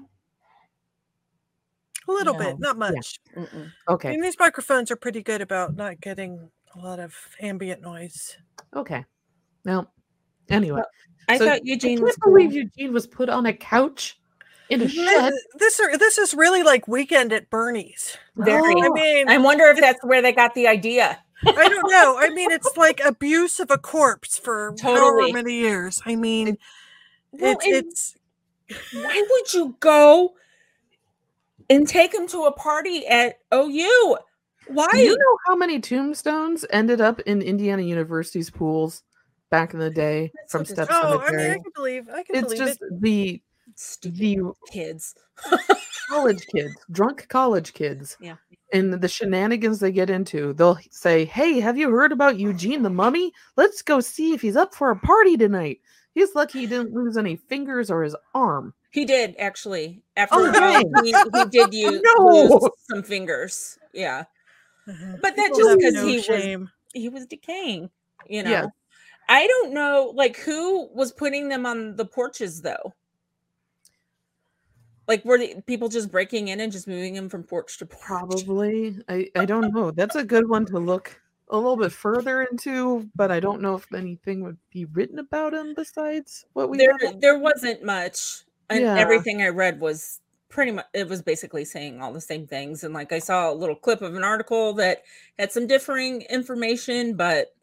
A 2.08 2.12
little 2.12 2.34
No. 2.34 2.38
bit, 2.38 2.58
not 2.58 2.76
much. 2.76 3.20
I 3.36 3.68
Okay. 3.88 4.10
mean, 4.10 4.20
these 4.20 4.38
microphones 4.38 4.90
are 4.90 4.96
pretty 4.96 5.22
good 5.22 5.40
about 5.40 5.74
not 5.76 6.00
getting 6.00 6.50
a 6.74 6.78
lot 6.78 6.98
of 6.98 7.14
ambient 7.40 7.80
noise. 7.80 8.36
Okay. 8.74 9.04
Now, 9.64 9.90
anyway, 10.50 10.82
I 11.28 11.38
So, 11.38 11.46
thought 11.46 11.64
Eugene 11.64 11.98
I 11.98 12.02
can't 12.02 12.20
believe 12.20 12.50
cool. 12.50 12.58
Eugene 12.58 12.92
was 12.92 13.06
put 13.06 13.28
on 13.28 13.46
a 13.46 13.52
couch 13.52 14.20
in 14.70 14.82
a 14.82 14.86
This, 14.86 15.46
this 15.58 15.80
are 15.80 15.96
this 15.96 16.18
is 16.18 16.34
really 16.34 16.62
like 16.62 16.88
weekend 16.88 17.32
at 17.32 17.50
Bernie's. 17.50 18.16
Very. 18.36 18.74
I 18.82 18.88
mean, 18.90 19.28
I 19.28 19.38
wonder 19.38 19.64
if 19.66 19.78
that's 19.78 20.02
where 20.04 20.22
they 20.22 20.32
got 20.32 20.54
the 20.54 20.66
idea. 20.66 21.18
I 21.46 21.68
don't 21.68 21.90
know. 21.90 22.16
I 22.18 22.30
mean, 22.30 22.50
it's 22.50 22.76
like 22.76 23.00
abuse 23.04 23.60
of 23.60 23.70
a 23.70 23.78
corpse 23.78 24.38
for 24.38 24.74
Totally. 24.78 25.32
however 25.32 25.32
many 25.32 25.54
years. 25.54 26.00
I 26.06 26.16
mean, 26.16 26.58
Well, 27.32 27.56
it's 27.62 28.16
it's 28.68 28.94
why 28.94 29.26
would 29.30 29.54
you 29.54 29.76
go 29.80 30.34
and 31.68 31.86
take 31.86 32.14
him 32.14 32.26
to 32.28 32.44
a 32.44 32.52
party 32.52 33.06
at 33.06 33.38
OU? 33.52 34.16
Why? 34.68 34.88
Do 34.90 34.98
you 34.98 35.16
know 35.16 35.38
how 35.46 35.56
many 35.56 35.80
tombstones 35.80 36.64
ended 36.70 37.00
up 37.00 37.20
in 37.20 37.42
Indiana 37.42 37.82
University's 37.82 38.48
pools 38.50 39.02
back 39.50 39.74
in 39.74 39.80
the 39.80 39.90
day 39.90 40.32
That's 40.34 40.52
so 40.52 40.58
from 40.58 40.64
Step 40.64 40.88
oh, 40.90 41.22
I 41.24 41.30
mean, 41.30 41.50
I 41.50 41.54
can 41.54 41.72
believe 41.74 42.08
I 42.08 42.22
can 42.22 42.36
it's 42.36 42.44
believe 42.44 42.58
just 42.58 42.82
it. 42.82 43.00
the 43.00 43.28
Stupid 43.28 43.42
the 44.02 44.52
kids. 44.70 45.14
college 46.08 46.46
kids, 46.54 46.74
drunk 46.90 47.26
college 47.28 47.72
kids. 47.72 48.16
Yeah. 48.20 48.36
And 48.72 48.92
the 48.92 49.08
shenanigans 49.08 49.78
they 49.80 49.92
get 49.92 50.10
into, 50.10 50.52
they'll 50.54 50.78
say, 50.90 51.24
Hey, 51.24 51.60
have 51.60 51.78
you 51.78 51.90
heard 51.90 52.12
about 52.12 52.38
Eugene 52.38 52.82
the 52.82 52.90
mummy? 52.90 53.32
Let's 53.56 53.82
go 53.82 54.00
see 54.00 54.32
if 54.32 54.40
he's 54.42 54.56
up 54.56 54.74
for 54.74 54.90
a 54.90 54.96
party 54.98 55.36
tonight. 55.36 55.80
He's 56.14 56.34
lucky 56.34 56.60
he 56.60 56.66
didn't 56.66 56.92
lose 56.92 57.16
any 57.16 57.36
fingers 57.36 57.90
or 57.90 58.02
his 58.02 58.16
arm. 58.34 58.74
He 58.90 59.04
did 59.04 59.34
actually. 59.38 60.02
After 60.16 60.36
Oh, 60.36 60.44
a 60.46 60.52
while, 60.52 61.02
he, 61.04 61.12
he 61.12 61.44
did 61.50 61.74
use 61.74 62.00
No. 62.18 62.24
lose 62.26 62.70
some 62.88 63.02
fingers. 63.02 63.78
Yeah, 63.92 64.24
but 64.86 65.34
that 65.36 65.52
just 65.56 65.78
because 65.78 65.94
no 65.94 66.06
he 66.06 66.16
was- 66.16 66.68
he 66.94 67.08
was 67.08 67.26
decaying. 67.26 67.90
You 68.28 68.44
know. 68.44 68.50
Yeah. 68.50 68.66
I 69.28 69.46
don't 69.46 69.72
know, 69.72 70.12
like 70.14 70.36
who 70.36 70.88
was 70.94 71.10
putting 71.10 71.48
them 71.48 71.64
on 71.66 71.96
the 71.96 72.04
porches 72.04 72.60
though. 72.62 72.92
Like 75.06 75.24
were 75.24 75.38
the 75.38 75.62
people 75.66 75.88
just 75.88 76.10
breaking 76.10 76.48
in 76.48 76.60
and 76.60 76.72
just 76.72 76.88
moving 76.88 77.14
them 77.14 77.28
from 77.28 77.42
porch 77.42 77.78
to 77.78 77.86
porch? 77.86 78.02
Probably. 78.02 78.98
I, 79.08 79.28
I 79.36 79.44
don't 79.44 79.72
know. 79.74 79.90
That's 79.90 80.16
a 80.16 80.24
good 80.24 80.48
one 80.48 80.64
to 80.66 80.78
look 80.78 81.20
a 81.48 81.56
little 81.56 81.76
bit 81.76 81.92
further 81.92 82.42
into, 82.42 83.08
but 83.14 83.30
I 83.30 83.38
don't 83.38 83.60
know 83.60 83.74
if 83.76 83.92
anything 83.92 84.42
would 84.42 84.58
be 84.70 84.86
written 84.86 85.18
about 85.18 85.52
him 85.52 85.74
besides 85.74 86.46
what 86.54 86.70
we 86.70 86.78
There, 86.78 86.96
have. 87.02 87.20
there 87.20 87.38
wasn't 87.38 87.84
much, 87.84 88.44
and 88.70 88.80
Yeah. 88.80 88.98
everything 88.98 89.42
I 89.42 89.48
read 89.48 89.78
was 89.78 90.20
pretty 90.48 90.72
much. 90.72 90.86
It 90.94 91.08
was 91.08 91.20
basically 91.20 91.66
saying 91.66 92.00
all 92.00 92.12
the 92.12 92.20
same 92.20 92.46
things, 92.46 92.82
and 92.82 92.94
like 92.94 93.12
I 93.12 93.18
saw 93.18 93.52
a 93.52 93.54
little 93.54 93.76
clip 93.76 94.00
of 94.00 94.14
an 94.14 94.24
article 94.24 94.72
that 94.74 95.02
had 95.38 95.52
some 95.52 95.66
differing 95.66 96.22
information, 96.22 97.14
but 97.14 97.54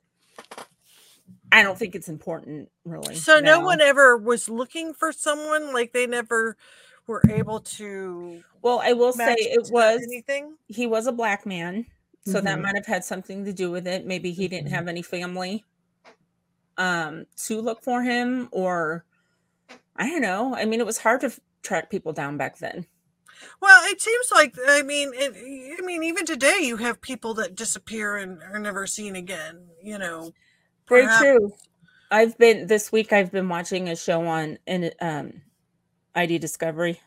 I 1.51 1.63
don't 1.63 1.77
think 1.77 1.95
it's 1.95 2.08
important, 2.08 2.69
really. 2.86 3.15
So 3.15 3.39
no 3.39 3.62
one 3.62 3.82
ever 3.82 4.15
was 4.15 4.47
looking 4.47 4.93
for 4.93 5.12
someone. 5.12 5.73
Like 5.73 5.91
they 5.91 6.06
never 6.06 6.56
were 7.08 7.22
able 7.30 7.60
to. 7.62 8.44
Well, 8.62 8.80
I 8.84 8.94
will 8.94 9.12
say 9.14 9.34
it 9.38 9.70
was 9.72 10.02
anything. 10.04 10.56
he 10.68 10.88
was 10.88 11.08
a 11.08 11.12
black 11.12 11.46
man 11.46 11.86
So 12.24 12.40
that 12.40 12.60
Mhm. 12.60 12.62
might 12.62 12.76
have 12.76 12.86
had 12.86 13.04
something 13.04 13.44
to 13.46 13.52
do 13.54 13.72
with 13.72 13.88
it. 13.88 14.06
Maybe 14.06 14.32
he 14.32 14.48
didn't 14.48 14.68
Mhm. 14.68 14.76
have 14.76 14.88
any 14.88 15.02
family 15.02 15.66
um 16.78 17.26
to 17.46 17.60
look 17.62 17.82
for 17.84 18.04
him 18.04 18.48
or 18.52 19.06
I 19.96 20.08
don't 20.10 20.22
know. 20.22 20.56
I 20.56 20.66
mean, 20.66 20.80
it 20.80 20.86
was 20.86 21.00
hard 21.00 21.22
to 21.22 21.32
track 21.64 21.90
people 21.90 22.14
down 22.14 22.38
back 22.38 22.58
then. 22.60 22.86
Well, 23.60 23.82
it 23.92 24.00
seems 24.02 24.32
like 24.32 24.56
I 24.68 24.84
mean, 24.84 25.12
it, 25.16 25.34
I 25.80 25.82
mean, 25.84 26.04
even 26.04 26.26
today 26.28 26.60
you 26.62 26.78
have 26.78 27.02
people 27.02 27.34
that 27.36 27.56
disappear 27.56 28.18
and 28.18 28.42
are 28.44 28.60
never 28.60 28.86
seen 28.86 29.16
again. 29.16 29.68
You 29.82 29.98
know, 29.98 30.32
Very 30.88 31.04
perhaps- 31.04 31.22
true. 31.24 31.54
I've 32.12 32.38
been 32.38 32.68
this 32.68 32.92
week. 32.92 33.14
I've 33.14 33.32
been 33.32 33.50
watching 33.50 33.90
a 33.90 33.96
show 33.96 34.22
on 34.28 34.60
in 34.68 34.92
um, 35.02 35.42
ID 36.15 36.38
Discovery, 36.39 37.00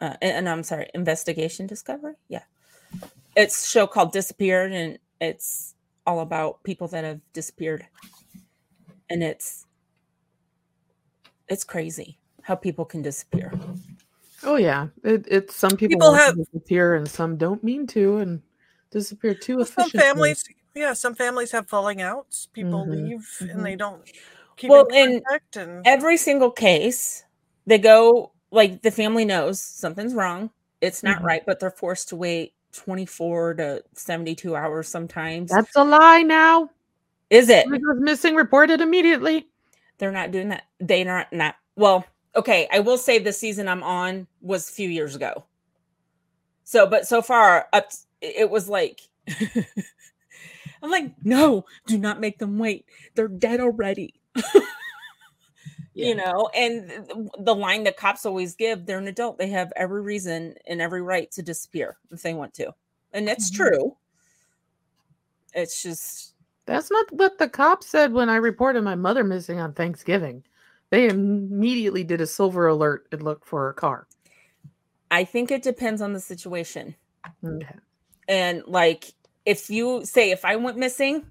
uh, 0.00 0.14
and 0.22 0.48
I'm 0.48 0.62
sorry, 0.62 0.88
Investigation 0.94 1.66
Discovery. 1.66 2.14
Yeah, 2.28 2.42
it's 3.36 3.66
a 3.66 3.68
show 3.70 3.86
called 3.86 4.12
Disappeared, 4.12 4.72
and 4.72 4.98
it's 5.20 5.74
all 6.06 6.20
about 6.20 6.62
people 6.62 6.88
that 6.88 7.04
have 7.04 7.20
disappeared, 7.32 7.86
and 9.10 9.22
it's 9.22 9.66
it's 11.48 11.64
crazy 11.64 12.18
how 12.42 12.54
people 12.54 12.84
can 12.84 13.02
disappear. 13.02 13.52
Oh 14.44 14.56
yeah, 14.56 14.88
it, 15.02 15.26
it's 15.28 15.54
some 15.56 15.76
people, 15.76 15.98
People 15.98 16.14
have- 16.14 16.36
disappear 16.36 16.94
and 16.94 17.08
some 17.08 17.36
don't 17.36 17.62
mean 17.64 17.86
to 17.88 18.18
and 18.18 18.42
disappear 18.90 19.34
too 19.34 19.56
Well, 19.56 19.66
some 19.66 19.90
families, 19.90 20.44
yeah, 20.74 20.92
some 20.92 21.14
families 21.14 21.50
have 21.52 21.68
falling 21.68 22.00
outs. 22.00 22.48
People 22.52 22.86
Mhm, 22.86 22.90
leave 22.90 23.28
and 23.50 23.66
they 23.66 23.74
don't 23.76 24.02
keep 24.56 24.70
Well, 24.70 24.86
in 24.86 24.94
and 24.94 25.24
contact. 25.24 25.56
And, 25.56 25.86
Every 25.86 26.16
single 26.16 26.50
case, 26.50 27.24
they 27.66 27.78
go 27.78 28.32
like 28.50 28.82
the 28.82 28.90
family 28.90 29.24
knows 29.24 29.60
something's 29.60 30.14
wrong. 30.14 30.50
It's 30.80 31.02
not 31.02 31.20
Mhm. 31.20 31.24
right, 31.24 31.42
but 31.46 31.60
they're 31.60 31.70
forced 31.70 32.08
to 32.10 32.16
wait 32.16 32.54
24 32.72 33.54
to 33.54 33.84
72 33.94 34.54
hours 34.56 34.88
sometimes. 34.88 35.50
That's 35.50 35.74
a 35.76 35.84
lie. 35.84 36.22
Now, 36.22 36.70
Is 37.30 37.48
it? 37.50 37.68
Goes 37.68 38.00
missing, 38.00 38.34
reported 38.36 38.80
immediately. 38.80 39.48
They're 39.98 40.12
not 40.12 40.30
doing 40.32 40.50
that. 40.50 40.64
They're 40.80 41.04
not 41.04 41.32
not 41.32 41.56
well. 41.76 42.04
Okay, 42.36 42.68
I 42.72 42.80
will 42.80 42.98
say 42.98 43.18
the 43.18 43.32
season 43.32 43.68
I'm 43.68 43.82
on 43.82 44.26
was 44.42 44.68
a 44.70 44.72
few 44.72 44.88
years 44.88 45.16
ago. 45.16 45.44
So, 46.64 46.86
but 46.86 47.06
so 47.06 47.22
far 47.22 47.66
up, 47.72 47.90
it 48.20 48.50
was 48.50 48.68
like 48.68 49.00
I'm 50.82 50.90
like, 50.90 51.12
no, 51.24 51.64
do 51.86 51.98
not 51.98 52.20
make 52.20 52.38
them 52.38 52.58
wait. 52.58 52.84
They're 53.14 53.28
dead 53.28 53.60
already. 53.60 54.14
Yeah. 55.98 56.06
You 56.06 56.14
know, 56.14 56.48
and 56.54 57.10
the 57.40 57.54
line 57.56 57.82
that 57.84 57.96
cops 57.96 58.24
always 58.24 58.54
give, 58.54 58.86
they're 58.86 58.98
an 58.98 59.08
adult. 59.08 59.36
They 59.36 59.48
have 59.48 59.72
every 59.74 60.00
reason 60.00 60.54
and 60.68 60.80
every 60.80 61.02
right 61.02 61.28
to 61.32 61.42
disappear 61.42 61.96
if 62.12 62.22
they 62.22 62.34
want 62.34 62.54
to. 62.54 62.72
And 63.12 63.26
that's 63.26 63.50
Mhm. 63.50 63.56
true. 63.56 63.96
It's 65.54 65.82
just 65.82 66.34
That's 66.66 66.90
not 66.90 67.10
what 67.12 67.38
the 67.38 67.48
cops 67.48 67.86
said 67.88 68.12
when 68.12 68.28
I 68.28 68.36
reported 68.36 68.82
my 68.84 68.94
mother 68.94 69.24
missing 69.24 69.58
on 69.58 69.72
Thanksgiving. 69.72 70.44
They 70.90 71.08
immediately 71.08 72.04
did 72.04 72.20
a 72.20 72.26
silver 72.26 72.68
alert 72.68 73.08
and 73.10 73.22
looked 73.22 73.46
for 73.46 73.64
her 73.64 73.72
car. 73.72 74.06
I 75.10 75.24
think 75.24 75.50
it 75.50 75.62
depends 75.62 76.00
on 76.02 76.12
the 76.12 76.20
situation. 76.20 76.94
Okay. 77.44 77.74
and 78.28 78.62
like 78.66 79.12
if 79.46 79.68
you 79.70 80.04
say 80.04 80.30
if 80.30 80.44
i 80.44 80.54
went 80.56 80.76
missing 80.76 81.30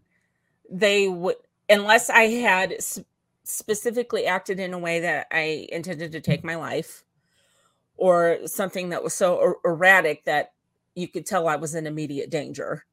they 0.70 1.08
would 1.08 1.36
unless 1.70 2.10
i 2.10 2.24
had 2.24 2.76
specifically 3.50 4.26
acted 4.26 4.60
in 4.60 4.74
a 4.74 4.80
way 4.80 5.00
that 5.00 5.28
i 5.32 5.68
intended 5.72 6.12
to 6.12 6.22
take 6.22 6.44
my 6.44 6.56
life 6.56 7.04
or 7.96 8.40
something 8.46 8.90
that 8.90 9.04
was 9.04 9.14
so 9.14 9.42
er- 9.42 9.58
erratic 9.66 10.26
that 10.26 10.54
you 10.96 11.08
could 11.08 11.26
tell 11.26 11.48
i 11.48 11.56
was 11.56 11.76
in 11.76 11.88
immediate 11.88 12.30
danger. 12.30 12.86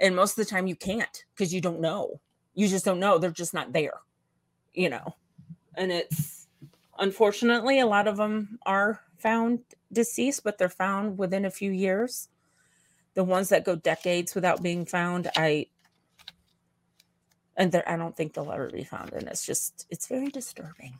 And 0.00 0.16
most 0.16 0.38
of 0.38 0.44
the 0.44 0.50
time 0.50 0.66
you 0.66 0.76
can't 0.76 1.24
because 1.34 1.52
you 1.52 1.60
don't 1.60 1.80
know. 1.80 2.20
You 2.54 2.68
just 2.68 2.86
don't 2.86 3.00
know. 3.00 3.18
They're 3.18 3.30
just 3.30 3.52
not 3.52 3.72
there 3.72 4.00
you 4.74 4.88
know? 4.88 5.14
And 5.76 5.90
it's 5.90 6.46
unfortunately 6.98 7.80
a 7.80 7.86
lot 7.86 8.08
of 8.08 8.16
them 8.16 8.58
are 8.66 9.00
found 9.18 9.60
deceased 9.92 10.44
but 10.44 10.58
they're 10.58 10.68
found 10.68 11.18
within 11.18 11.44
a 11.44 11.50
few 11.50 11.70
years. 11.70 12.28
The 13.14 13.24
ones 13.24 13.48
that 13.48 13.64
go 13.64 13.76
decades 13.76 14.34
without 14.34 14.62
being 14.62 14.86
found 14.86 15.30
i 15.36 15.66
and 17.60 17.70
they're- 17.70 17.84
i 17.86 17.96
don't 17.96 18.16
think 18.16 18.32
they'll 18.32 18.50
ever 18.50 18.68
be 18.70 18.82
found 18.84 19.12
and 19.12 19.28
it's 19.28 19.44
just 19.46 19.86
it's 19.90 20.06
very 20.08 20.28
disturbing 20.28 20.94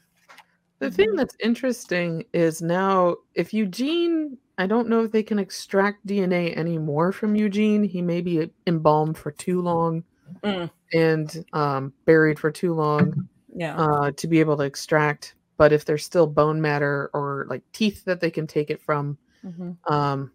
The 0.79 0.90
thing 0.90 1.11
Mhm. 1.12 1.16
that's 1.18 1.37
interesting 1.40 2.25
is 2.33 2.62
now 2.62 3.16
if 3.35 3.53
Eugene, 3.53 4.38
I 4.57 4.66
don't 4.66 4.88
know 4.88 5.05
if 5.05 5.12
they 5.12 5.23
can 5.23 5.38
extract 5.38 6.07
DNA 6.07 6.55
anymore 6.57 7.12
from 7.12 7.37
Eugene. 7.37 7.83
He 7.85 8.01
may 8.01 8.23
be 8.23 8.51
embalmed 8.66 9.18
for 9.18 9.31
too 9.31 9.61
long 9.61 10.05
Mm. 10.42 10.70
and 10.94 11.44
um, 11.53 11.92
buried 12.07 12.38
for 12.38 12.51
too 12.51 12.73
long 12.73 13.29
yeah 13.55 13.77
uh, 13.77 14.11
to 14.12 14.27
be 14.27 14.40
able 14.40 14.57
to 14.57 14.62
extract. 14.64 15.35
But 15.59 15.70
if 15.75 15.85
there's 15.85 16.03
still 16.07 16.27
bone 16.27 16.62
matter 16.62 17.11
or 17.12 17.44
like 17.51 17.62
teeth 17.73 18.03
that 18.07 18.20
they 18.20 18.31
can 18.31 18.46
take 18.46 18.70
it 18.70 18.81
from, 18.81 19.18
Mhm, 19.44 19.77
um, 19.92 20.33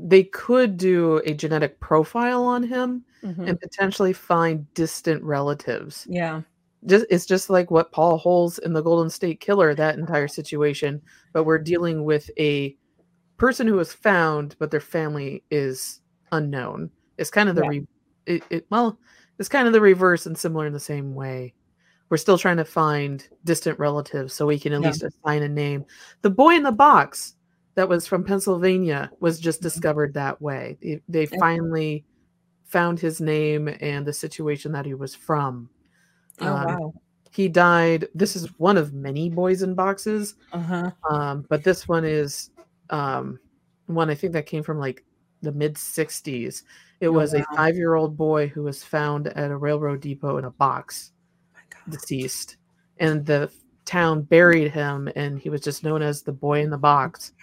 they 0.00 0.22
could 0.24 0.76
do 0.76 1.18
a 1.26 1.34
genetic 1.34 1.80
profile 1.80 2.44
on 2.44 2.62
him 2.62 3.04
mhm. 3.24 3.48
and 3.48 3.60
potentially 3.60 4.12
find 4.12 4.72
distant 4.74 5.20
relatives. 5.24 6.06
yeah 6.08 6.42
Just 6.86 7.06
it's 7.10 7.26
just 7.26 7.50
like 7.50 7.70
what 7.72 7.90
Paul 7.90 8.16
Holes 8.16 8.58
in 8.60 8.72
the 8.72 8.82
Golden 8.82 9.10
State 9.10 9.40
Killer, 9.40 9.74
that 9.74 9.98
entire 9.98 10.28
situation. 10.28 11.02
But 11.32 11.44
we're 11.44 11.58
dealing 11.58 12.04
with 12.04 12.30
a 12.38 12.76
person 13.36 13.66
who 13.66 13.74
was 13.74 13.92
found, 13.92 14.54
but 14.60 14.70
their 14.70 14.80
family 14.80 15.42
is 15.50 16.00
unknown. 16.30 16.90
It's 17.16 17.30
kind 17.30 17.48
of 17.48 17.56
the 17.56 17.62
Yeah. 17.62 17.68
re- 17.68 17.86
it, 18.26 18.42
it 18.50 18.66
well, 18.70 18.98
it's 19.40 19.48
kind 19.48 19.66
of 19.66 19.72
the 19.72 19.80
reverse 19.80 20.26
and 20.26 20.38
similar 20.38 20.66
in 20.66 20.72
the 20.72 20.78
same 20.80 21.14
way. 21.14 21.54
We're 22.10 22.16
still 22.18 22.38
trying 22.38 22.56
to 22.58 22.64
find 22.64 23.28
distant 23.44 23.78
relatives 23.80 24.32
so 24.32 24.46
we 24.46 24.58
can 24.60 24.72
at 24.72 24.80
Yeah. 24.82 24.88
least 24.88 25.02
assign 25.02 25.42
a 25.42 25.48
name. 25.48 25.84
The 26.22 26.30
boy 26.30 26.54
in 26.54 26.62
the 26.62 26.70
box 26.72 27.34
that 27.78 27.88
was 27.88 28.08
from 28.08 28.24
Pennsylvania 28.24 29.08
was 29.20 29.38
just 29.38 29.60
Mhm. 29.60 29.62
discovered 29.62 30.14
that 30.14 30.42
way. 30.42 30.76
They, 30.82 31.00
they 31.08 31.26
finally 31.26 32.04
found 32.64 32.98
his 32.98 33.20
name 33.20 33.68
and 33.80 34.04
the 34.04 34.12
situation 34.12 34.72
that 34.72 34.84
he 34.84 34.94
was 34.94 35.14
from. 35.14 35.70
oh 36.40 36.44
Um, 36.44 36.66
wow 36.66 36.92
He 37.30 37.48
died. 37.48 38.08
This 38.16 38.34
is 38.34 38.48
one 38.58 38.76
of 38.76 38.94
many 38.94 39.30
boys 39.30 39.62
in 39.62 39.74
boxes, 39.74 40.34
uh-huh 40.52 40.90
um, 41.08 41.46
but 41.48 41.62
this 41.62 41.86
one 41.86 42.04
is 42.04 42.50
um, 42.90 43.38
one 43.86 44.10
I 44.10 44.16
think 44.16 44.32
that 44.32 44.46
came 44.46 44.64
from 44.64 44.80
like 44.80 45.04
the 45.42 45.52
mid 45.52 45.74
60s. 45.78 46.64
It 47.00 47.08
Oh, 47.08 47.12
was 47.12 47.32
a 47.32 47.44
five 47.54 47.76
year 47.76 47.94
old 47.94 48.16
boy 48.16 48.48
who 48.48 48.64
was 48.64 48.82
found 48.82 49.28
at 49.28 49.52
a 49.52 49.56
railroad 49.56 50.00
depot 50.00 50.38
in 50.38 50.46
a 50.46 50.50
box, 50.50 51.12
God. 51.70 51.92
deceased, 51.92 52.56
and 52.98 53.24
the 53.24 53.52
town 53.84 54.22
buried 54.22 54.72
him, 54.72 55.08
and 55.14 55.38
he 55.38 55.48
was 55.48 55.60
just 55.60 55.84
known 55.84 56.02
as 56.02 56.22
the 56.22 56.32
boy 56.32 56.60
in 56.62 56.70
the 56.70 56.76
box. 56.78 57.34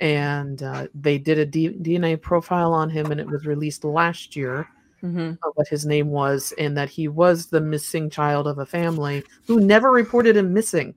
And 0.00 0.62
uh, 0.62 0.86
they 0.94 1.18
did 1.18 1.38
a 1.38 1.44
D- 1.46 1.76
DNA 1.80 2.20
profile 2.20 2.72
on 2.72 2.88
him, 2.90 3.10
and 3.12 3.20
it 3.20 3.26
was 3.26 3.46
released 3.46 3.84
last 3.84 4.34
year 4.34 4.66
Mhm. 5.02 5.38
what 5.54 5.66
his 5.68 5.86
name 5.86 6.08
was 6.08 6.52
and 6.58 6.76
that 6.76 6.90
he 6.90 7.08
was 7.08 7.46
the 7.46 7.60
missing 7.60 8.10
child 8.10 8.46
of 8.46 8.58
a 8.58 8.66
family 8.66 9.22
who 9.46 9.58
never 9.60 9.90
reported 9.90 10.36
him 10.36 10.52
missing. 10.52 10.94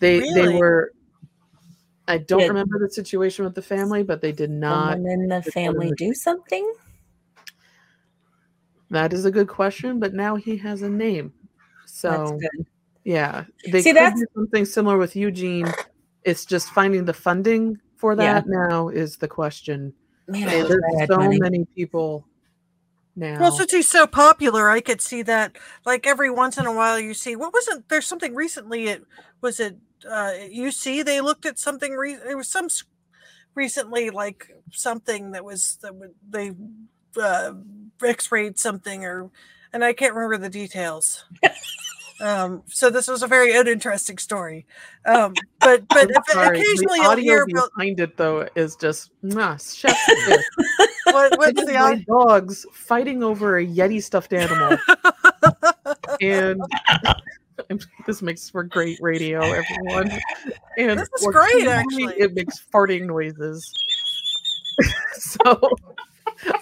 They 0.00 0.20
they 0.34 0.56
were 0.58 0.92
I 2.08 2.18
don't 2.18 2.46
remember 2.48 2.78
the 2.80 2.90
situation 2.90 3.44
with 3.44 3.54
the 3.54 3.62
family, 3.62 4.02
but 4.02 4.20
they 4.20 4.32
did 4.32 4.50
not. 4.50 4.94
Someone 4.94 5.10
in 5.12 5.28
the 5.28 5.42
family 5.42 5.88
him. 5.88 5.94
do 5.96 6.14
something 6.14 6.72
That 8.90 9.12
is 9.12 9.24
a 9.24 9.30
good 9.30 9.48
question, 9.48 9.98
but 9.98 10.12
now 10.12 10.36
he 10.36 10.56
has 10.58 10.82
a 10.82 10.88
name. 10.90 11.32
So 11.86 12.38
yeah, 13.04 13.44
they 13.70 13.80
See, 13.82 13.90
could 13.90 13.96
that's- 13.96 14.18
do 14.20 14.26
something 14.34 14.64
similar 14.64 14.98
with 14.98 15.16
Eugene. 15.16 15.66
It's 16.24 16.44
just 16.44 16.70
finding 16.70 17.04
the 17.04 17.14
funding 17.14 17.78
for 18.02 18.14
Yeah. 18.16 18.34
that 18.40 18.48
now 18.48 18.88
is 18.88 19.16
the 19.16 19.28
question. 19.28 19.94
man 20.26 20.48
And 20.48 20.68
there's 20.68 21.08
so 21.08 21.16
money. 21.16 21.38
many 21.40 21.64
people 21.76 22.26
now. 23.14 23.38
Well, 23.40 23.52
since 23.52 23.70
he's 23.70 23.88
so 23.88 24.06
popular, 24.08 24.68
I 24.68 24.80
could 24.80 25.00
see 25.00 25.22
that. 25.22 25.56
Like 25.86 26.04
every 26.06 26.28
once 26.30 26.58
in 26.58 26.66
a 26.66 26.72
while, 26.72 26.98
you 26.98 27.14
see 27.14 27.36
what 27.36 27.52
wasn't 27.54 27.88
There's 27.88 28.06
something 28.06 28.34
recently. 28.34 28.88
It 28.88 29.04
was 29.40 29.60
it 29.60 29.76
uh, 30.04 30.32
UC. 30.50 31.04
They 31.04 31.20
looked 31.20 31.46
at 31.46 31.58
something. 31.60 31.92
Re- 31.94 32.18
it 32.28 32.36
was 32.36 32.48
some 32.48 32.66
recently, 33.54 34.10
like 34.10 34.50
something 34.72 35.30
that 35.32 35.44
was 35.44 35.78
that 35.82 35.94
would 35.94 36.14
they 36.28 36.52
uh, 37.20 37.52
X-rayed 38.04 38.58
something 38.58 39.04
or, 39.04 39.30
and 39.72 39.84
I 39.84 39.92
can't 39.92 40.14
remember 40.14 40.38
the 40.38 40.50
details. 40.50 41.24
um, 42.22 42.62
so 42.68 42.88
this 42.88 43.08
was 43.08 43.22
a 43.22 43.26
very 43.26 43.54
uninteresting 43.54 44.16
story. 44.16 44.64
Um, 45.04 45.34
but 45.60 45.86
but 45.88 46.10
occasionally 46.34 47.00
the 47.00 47.06
audio 47.06 47.24
hear 47.24 47.42
about 47.42 47.70
behind 47.76 48.00
it 48.00 48.16
though 48.16 48.48
is 48.54 48.76
just 48.76 49.10
chef's 49.24 49.98
what, 51.04 51.36
what's 51.36 51.64
the 51.64 51.72
my 51.74 52.04
dogs 52.06 52.64
fighting 52.72 53.24
over 53.24 53.58
a 53.58 53.66
Yeti 53.66 54.02
stuffed 54.02 54.32
animal, 54.32 54.78
and 56.20 56.60
this 58.06 58.22
makes 58.22 58.48
for 58.48 58.62
great 58.62 58.98
radio, 59.00 59.40
everyone. 59.40 60.12
And 60.78 61.00
This 61.00 61.08
is 61.18 61.26
great, 61.26 61.66
actually. 61.66 62.14
It 62.18 62.34
makes 62.34 62.64
farting 62.72 63.06
noises. 63.06 63.72
so 65.14 65.40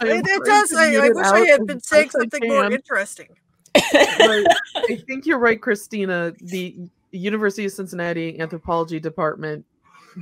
I 0.00 0.06
It, 0.06 0.26
it 0.26 0.44
does. 0.44 0.72
I, 0.72 0.94
I 0.96 1.10
wish 1.10 1.26
I 1.26 1.46
had 1.46 1.66
been 1.66 1.80
saying 1.80 2.10
something 2.10 2.48
more 2.48 2.64
interesting. 2.64 3.36
But 3.74 3.82
I 4.76 5.02
think 5.06 5.26
you're 5.26 5.38
right, 5.38 5.60
Christina. 5.60 6.32
The 6.40 6.76
University 7.12 7.64
of 7.64 7.72
Cincinnati 7.72 8.38
Anthropology 8.40 9.00
Department 9.00 9.64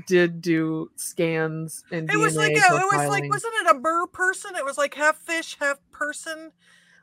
did 0.06 0.42
do 0.42 0.90
scans 0.96 1.82
and 1.90 2.10
It 2.10 2.16
was 2.18 2.36
like 2.36 2.52
a, 2.52 2.56
it 2.76 2.92
was 2.92 3.08
like 3.08 3.28
wasn't 3.30 3.54
it 3.62 3.74
a 3.76 3.78
mer 3.78 4.06
person? 4.06 4.54
It 4.56 4.64
was 4.64 4.76
like 4.78 4.94
half 4.94 5.16
fish, 5.18 5.56
half 5.60 5.78
person. 5.92 6.52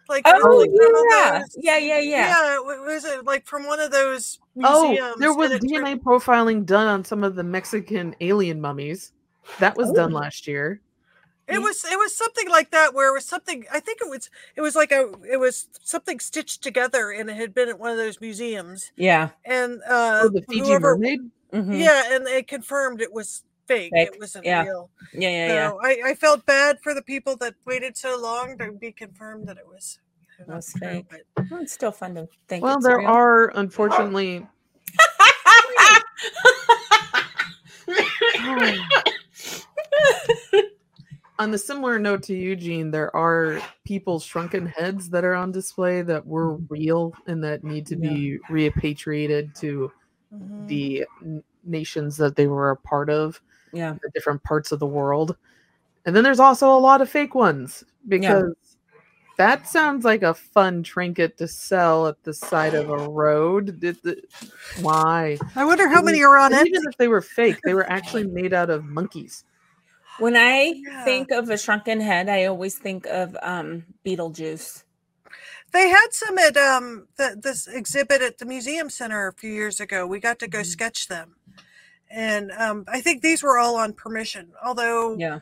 Like 0.08 0.22
Oh, 0.28 0.32
like 0.32 0.70
from 0.70 0.78
one 0.78 0.96
of 0.98 1.06
yeah. 1.10 1.44
Yeah, 1.58 1.78
yeah, 1.78 2.00
yeah. 2.00 2.28
Yeah, 2.30 2.56
it 2.58 2.86
was 2.86 3.06
it 3.06 3.26
like 3.26 3.48
from 3.48 3.66
one 3.66 3.80
of 3.80 3.92
those 3.92 4.40
Oh, 4.64 4.90
museums. 4.90 5.16
there 5.18 5.34
was 5.34 5.52
DNA 5.54 5.96
profiling 6.00 6.64
done 6.66 6.88
on 6.88 7.04
some 7.04 7.24
of 7.24 7.34
the 7.36 7.44
Mexican 7.44 8.16
alien 8.22 8.62
mummies. 8.62 9.14
That 9.60 9.76
was 9.76 9.92
done 9.92 10.14
Oh. 10.14 10.18
last 10.18 10.48
year. 10.48 10.80
It 11.48 11.62
was 11.62 11.86
it 11.86 11.98
was 11.98 12.16
something 12.16 12.50
like 12.50 12.72
that 12.72 12.94
where 12.94 13.10
it 13.10 13.14
was 13.14 13.26
something 13.26 13.66
I 13.72 13.80
think 13.80 14.00
it 14.02 14.10
was 14.10 14.30
it 14.56 14.62
was 14.62 14.76
like 14.76 14.92
a 14.92 15.12
it 15.32 15.38
was 15.38 15.68
something 15.84 16.20
stitched 16.20 16.64
together 16.64 17.12
and 17.12 17.30
it 17.30 17.36
had 17.36 17.54
been 17.54 17.70
at 17.70 17.80
one 17.80 17.92
of 17.92 17.98
those 17.98 18.20
museums 18.20 18.92
Yeah. 18.96 19.30
and 19.46 19.80
uh 19.88 20.22
Oh, 20.24 20.30
the 20.30 20.42
Fiji 20.50 20.62
whoever 20.68 20.96
mermaid. 20.96 21.20
Mhm. 21.54 21.80
yeah 21.80 22.14
and 22.16 22.26
they 22.26 22.42
confirmed 22.42 23.00
it 23.02 23.14
was 23.14 23.44
fake, 23.68 23.92
Fake, 23.94 24.10
it 24.14 24.20
wasn't 24.20 24.46
yeah. 24.46 24.64
real 24.64 24.90
Yeah, 25.14 25.30
yeah, 25.30 25.48
yeah. 25.54 25.72
I, 25.84 26.02
I 26.12 26.16
felt 26.16 26.46
bad 26.48 26.80
for 26.82 26.96
the 26.96 27.04
people 27.04 27.36
that 27.38 27.54
waited 27.66 27.96
so 27.96 28.20
long 28.20 28.58
to 28.58 28.72
be 28.72 28.92
confirmed 28.92 29.48
that 29.48 29.58
it 29.58 29.68
was 29.68 30.00
not 30.48 30.56
Was 30.58 30.74
true, 30.74 30.80
fake. 30.90 31.06
but 31.36 31.46
Well, 31.52 31.62
it's 31.62 31.74
still 31.74 31.92
fun 31.92 32.16
to 32.16 32.28
think. 32.48 32.64
Well, 32.64 32.78
it's 32.78 32.86
there 32.86 32.98
real. 32.98 33.08
are 33.08 33.52
unfortunately. 33.58 34.46
on 41.38 41.52
the 41.52 41.58
similar 41.58 42.00
note 42.00 42.24
to 42.24 42.36
Eugene, 42.36 42.92
there 42.92 43.14
are 43.16 43.62
people's 43.84 44.24
shrunken 44.24 44.66
heads 44.66 45.10
that 45.10 45.24
are 45.26 45.36
on 45.36 45.52
display 45.52 46.02
that 46.02 46.26
were 46.26 46.56
real 46.70 47.14
and 47.28 47.44
that 47.44 47.64
need 47.64 47.86
to 47.88 47.96
Yeah. 47.98 48.10
be 48.10 48.40
repatriated 48.50 49.54
to 49.56 49.92
Mhm. 50.34 50.68
the 50.68 51.06
nations 51.64 52.18
that 52.18 52.36
they 52.36 52.48
were 52.48 52.72
a 52.72 52.76
part 52.78 53.10
of, 53.10 53.42
yeah. 53.74 53.96
the 54.02 54.10
different 54.14 54.44
parts 54.44 54.72
of 54.72 54.80
the 54.80 54.86
world. 54.86 55.36
And 56.06 56.16
then 56.16 56.24
there's 56.24 56.40
also 56.40 56.70
a 56.72 56.78
lot 56.80 57.02
of 57.02 57.10
fake 57.10 57.34
ones 57.36 57.84
because 58.08 58.54
that 59.38 59.68
sounds 59.68 60.06
like 60.06 60.22
a 60.24 60.34
fun 60.34 60.84
trinket 60.84 61.38
to 61.38 61.48
sell 61.48 62.08
at 62.08 62.24
the 62.24 62.34
side 62.34 62.74
of 62.76 62.90
a 62.90 63.10
road. 63.10 63.82
The- 63.82 64.22
why? 64.82 65.38
I 65.56 65.66
wonder 65.66 65.90
how 65.90 66.02
many 66.02 66.24
are 66.24 66.38
on 66.38 66.54
it 66.54 66.68
even 66.68 66.82
if 66.88 66.96
they 66.98 67.08
were 67.08 67.22
fake, 67.22 67.58
they 67.66 67.74
were 67.74 67.90
actually 67.90 68.26
made 68.28 68.54
out 68.54 68.70
of 68.70 68.86
monkeys. 68.86 69.44
When 70.20 70.36
I 70.38 70.74
Yeah. 70.86 71.04
think 71.06 71.32
of 71.32 71.50
a 71.50 71.58
shrunken 71.58 72.00
head, 72.00 72.30
I 72.30 72.46
always 72.46 72.78
think 72.78 73.06
of 73.08 73.36
um 73.42 73.86
Beetlejuice. 74.06 74.84
They 75.74 75.90
had 75.90 76.08
some 76.12 76.38
at 76.38 76.56
um 76.58 77.08
the, 77.18 77.38
this 77.42 77.68
exhibit 77.68 78.22
at 78.22 78.38
the 78.38 78.46
museum 78.46 78.90
center 78.90 79.28
a 79.28 79.34
few 79.34 79.52
years 79.52 79.80
ago. 79.80 80.08
We 80.08 80.20
got 80.20 80.40
to 80.40 80.48
go 80.48 80.60
Mhm. 80.60 80.66
sketch 80.66 81.08
them, 81.08 81.36
and 82.10 82.52
um, 82.52 82.86
I 82.88 83.02
think 83.02 83.22
these 83.22 83.44
were 83.44 83.58
all 83.58 83.76
on 83.76 83.94
permission. 83.94 84.54
Although, 84.64 85.18
yeah. 85.18 85.40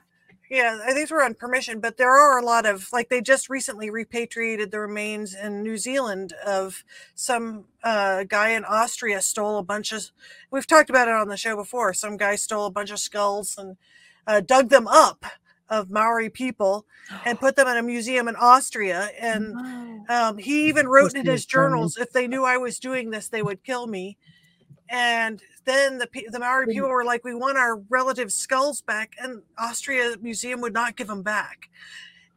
Yeah. 0.50 0.92
these 0.94 1.12
were 1.12 1.24
on 1.24 1.34
permission, 1.36 1.80
but 1.80 1.98
there 1.98 2.12
are 2.12 2.38
a 2.40 2.44
lot 2.46 2.66
of 2.66 2.90
like 2.92 3.10
they 3.10 3.22
just 3.22 3.50
recently 3.50 3.90
repatriated 3.92 4.72
the 4.72 4.80
remains 4.80 5.36
in 5.36 5.64
New 5.64 5.78
Zealand 5.78 6.34
of 6.46 6.84
some 7.16 7.66
uh, 7.84 8.24
guy 8.24 8.50
in 8.50 8.66
Austria 8.66 9.22
stole 9.22 9.58
a 9.60 9.64
bunch 9.64 9.92
of. 9.92 10.12
We've 10.52 10.68
talked 10.68 10.90
about 10.90 11.08
it 11.08 11.14
on 11.14 11.28
the 11.28 11.38
show 11.38 11.56
before. 11.56 11.94
Some 11.94 12.18
guy 12.18 12.36
stole 12.38 12.66
a 12.66 12.72
bunch 12.72 12.92
of 12.92 13.00
skulls 13.00 13.56
and 13.58 13.78
uh, 14.28 14.42
dug 14.42 14.70
them 14.70 14.88
up 14.88 15.26
of 15.70 15.90
Maori 15.90 16.30
people 16.30 16.86
and 17.26 17.40
put 17.40 17.56
them 17.56 17.68
in 17.68 17.78
a 17.78 17.84
museum 17.84 18.28
in 18.28 18.36
Austria 18.36 19.10
and. 19.20 19.56
Um, 20.10 20.38
he 20.38 20.68
even 20.68 20.88
wrote 20.88 21.14
in 21.16 21.26
his 21.26 21.46
journals, 21.46 21.98
if 21.98 22.12
they 22.12 22.28
knew 22.28 22.44
I 22.44 22.58
was 22.58 22.78
doing 22.80 23.12
this, 23.12 23.30
they 23.30 23.42
would 23.42 23.64
kill 23.64 23.88
me. 23.88 24.18
And 24.90 25.42
then 25.66 25.98
the 25.98 26.08
the 26.30 26.40
Maori 26.40 26.68
people 26.68 26.90
were 26.90 27.06
like, 27.06 27.24
"We 27.24 27.34
want 27.34 27.58
our 27.58 27.78
relatives' 27.78 28.36
skulls 28.36 28.82
back," 28.82 29.14
and 29.20 29.44
Austria 29.58 30.16
Museum 30.22 30.62
would 30.62 30.74
not 30.74 30.96
give 30.96 31.08
them 31.08 31.24
back. 31.24 31.70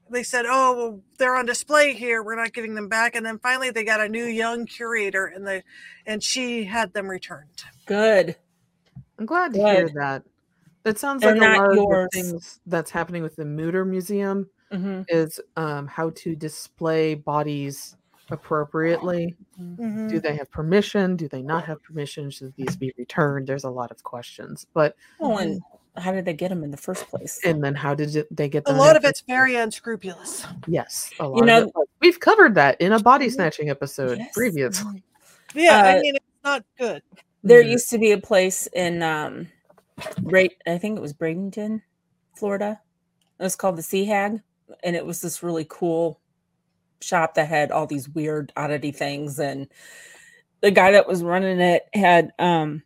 They 0.08 0.22
said, 0.22 0.46
"Oh, 0.48 0.76
well, 0.76 1.00
they're 1.18 1.34
on 1.34 1.44
display 1.46 1.92
here. 1.92 2.22
We're 2.22 2.36
not 2.36 2.52
giving 2.52 2.74
them 2.74 2.88
back." 2.88 3.16
And 3.16 3.26
then 3.26 3.38
finally, 3.40 3.70
they 3.70 3.84
got 3.84 4.00
a 4.00 4.08
new 4.08 4.24
young 4.24 4.64
curator, 4.64 5.26
and 5.26 5.46
the 5.46 5.64
and 6.06 6.22
she 6.22 6.64
had 6.64 6.92
them 6.92 7.08
returned. 7.08 7.64
Good. 7.84 8.36
I'm 9.18 9.26
glad 9.26 9.52
to 9.54 9.58
hear 9.58 9.88
that. 9.96 10.22
That 10.86 10.98
sounds 11.00 11.20
They're 11.22 11.34
like 11.34 11.58
a 11.58 11.62
lot 11.62 11.74
yours. 11.74 12.04
of 12.04 12.10
the 12.12 12.20
things 12.22 12.60
that's 12.66 12.92
happening 12.92 13.24
with 13.24 13.34
the 13.34 13.44
Mutter 13.44 13.84
Museum 13.84 14.48
hmm 14.70 15.02
is 15.08 15.40
um, 15.56 15.88
how 15.88 16.10
to 16.10 16.36
display 16.36 17.14
bodies 17.16 17.96
appropriately. 18.30 19.34
Mhm. 19.60 20.08
Do 20.08 20.20
they 20.20 20.36
have 20.36 20.48
permission? 20.52 21.16
Do 21.16 21.26
they 21.28 21.42
not 21.42 21.64
have 21.64 21.82
permission? 21.82 22.30
Should 22.30 22.54
these 22.54 22.76
be 22.76 22.92
returned? 22.96 23.48
There's 23.48 23.64
a 23.64 23.70
lot 23.70 23.90
of 23.90 24.04
questions. 24.04 24.64
But 24.74 24.94
Well, 25.18 25.38
and 25.38 25.60
how 25.96 26.12
did 26.12 26.24
they 26.24 26.34
get 26.34 26.50
them 26.50 26.62
in 26.62 26.70
the 26.70 26.76
first 26.76 27.08
place? 27.08 27.40
and 27.44 27.64
then 27.64 27.74
how 27.74 27.94
did 27.96 28.24
they 28.30 28.48
get 28.48 28.64
them? 28.64 28.76
A 28.76 28.78
lot 28.78 28.96
of 28.96 29.04
it's 29.04 29.22
very 29.26 29.56
unscrupulous. 29.56 30.46
Yes, 30.68 31.10
a 31.18 31.26
lot 31.28 31.44
know- 31.46 31.62
of 31.62 31.68
it. 31.68 31.88
We've 32.00 32.20
covered 32.20 32.54
that 32.54 32.80
in 32.80 32.92
a 32.92 33.00
body 33.00 33.26
Mhm. 33.26 33.32
snatching 33.32 33.70
episode 33.70 34.18
Yes. 34.18 34.32
previously. 34.34 35.02
Yeah, 35.52 35.82
I 35.82 35.98
Uh, 35.98 36.00
mean, 36.00 36.14
it's 36.14 36.24
not 36.44 36.64
good. 36.78 37.02
There 37.42 37.62
Mhm. 37.62 37.70
used 37.70 37.90
to 37.90 37.98
be 37.98 38.12
a 38.12 38.18
place 38.18 38.68
in 38.72 39.02
um 39.02 39.34
right 39.38 39.48
I 39.98 40.78
think 40.78 40.96
it 40.96 41.02
was 41.02 41.12
Bradenton, 41.12 41.82
Florida. 42.36 42.80
It 43.38 43.42
was 43.42 43.56
called 43.56 43.76
the 43.76 43.82
Sea 43.82 44.04
Hag. 44.04 44.40
And 44.82 44.96
it 44.96 45.06
was 45.06 45.20
this 45.20 45.42
really 45.42 45.66
cool 45.68 46.20
shop 47.00 47.34
that 47.34 47.48
had 47.48 47.70
all 47.70 47.86
these 47.86 48.08
weird 48.08 48.52
oddity 48.56 48.92
things. 48.92 49.38
And 49.38 49.68
the 50.60 50.70
guy 50.70 50.92
that 50.92 51.06
was 51.06 51.22
running 51.22 51.60
it 51.60 51.88
had 51.94 52.32
um 52.38 52.82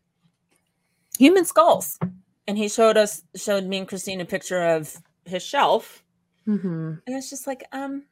human 1.18 1.44
skulls. 1.44 1.98
And 2.46 2.58
he 2.58 2.68
showed 2.68 2.96
us 2.96 3.22
showed 3.36 3.64
me 3.64 3.78
and 3.78 3.88
Christine 3.88 4.20
a 4.20 4.24
picture 4.24 4.62
of 4.62 4.96
his 5.24 5.42
shelf. 5.42 6.02
Mhm. 6.46 7.00
And 7.06 7.16
it's 7.16 7.30
just 7.30 7.46
like, 7.46 7.64
um, 7.72 8.04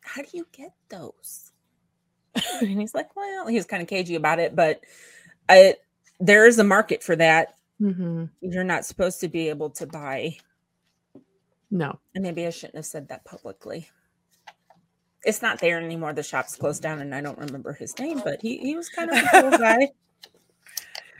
how 0.00 0.22
do 0.22 0.28
you 0.32 0.46
get 0.52 0.74
those? 0.88 1.52
and 2.60 2.80
he's 2.80 2.94
like, 2.94 3.14
well, 3.16 3.46
he 3.46 3.56
was 3.56 3.66
kind 3.66 3.82
of 3.82 3.88
cagey 3.88 4.16
about 4.16 4.38
it, 4.38 4.54
but 4.54 4.80
I 5.48 5.76
there 6.20 6.46
is 6.46 6.58
a 6.58 6.64
market 6.64 7.02
for 7.02 7.16
that. 7.16 7.54
Mhm. 7.84 8.30
You're 8.40 8.64
not 8.64 8.84
supposed 8.86 9.20
to 9.20 9.28
be 9.28 9.48
able 9.50 9.70
to 9.70 9.86
buy. 9.86 10.38
No. 11.70 11.98
And 12.14 12.22
maybe 12.22 12.46
I 12.46 12.50
shouldn't 12.50 12.76
have 12.76 12.86
said 12.86 13.08
that 13.08 13.24
publicly. 13.24 13.88
It's 15.24 15.42
not 15.42 15.58
there 15.60 15.78
anymore. 15.80 16.12
The 16.12 16.22
shop's 16.22 16.56
closed 16.56 16.82
down, 16.82 17.00
and 17.00 17.14
I 17.14 17.20
don't 17.20 17.38
remember 17.38 17.72
his 17.72 17.98
name, 17.98 18.20
but 18.24 18.40
he, 18.42 18.58
he 18.58 18.76
was 18.76 18.88
kind 18.88 19.10
of 19.10 19.16
a 19.18 19.28
cool 19.40 19.50
guy. 19.58 19.88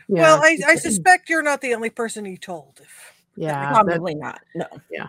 Yeah. 0.06 0.20
well, 0.20 0.40
I, 0.42 0.58
I 0.66 0.74
suspect 0.74 1.30
you're 1.30 1.42
not 1.42 1.62
the 1.62 1.74
only 1.74 1.88
person 1.88 2.26
he 2.26 2.36
told. 2.36 2.78
yeah. 3.36 3.72
that- 3.72 3.72
Probably 3.86 4.14
not. 4.14 4.38
No. 4.54 4.66
Yeah. 4.90 5.08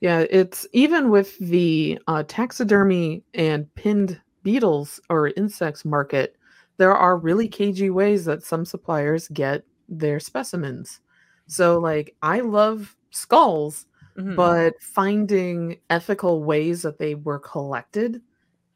Yeah, 0.00 0.26
it's 0.28 0.66
even 0.74 1.08
with 1.08 1.38
the 1.38 1.98
uh, 2.06 2.22
taxidermy 2.28 3.22
and 3.32 3.74
pinned 3.74 4.20
beetles 4.42 5.00
or 5.08 5.28
insects 5.28 5.86
market, 5.86 6.36
there 6.76 6.92
are 6.92 7.16
really 7.16 7.48
cagey 7.48 7.88
ways 7.88 8.26
that 8.26 8.42
some 8.42 8.66
suppliers 8.66 9.28
get 9.28 9.64
their 9.92 10.18
specimens. 10.18 11.00
So, 11.46 11.78
like, 11.78 12.16
I 12.22 12.40
love 12.40 12.96
skulls, 13.10 13.86
Mhm. 14.16 14.36
but 14.36 14.74
finding 14.82 15.78
ethical 15.90 16.42
ways 16.42 16.82
that 16.82 16.98
they 16.98 17.14
were 17.14 17.38
collected 17.38 18.20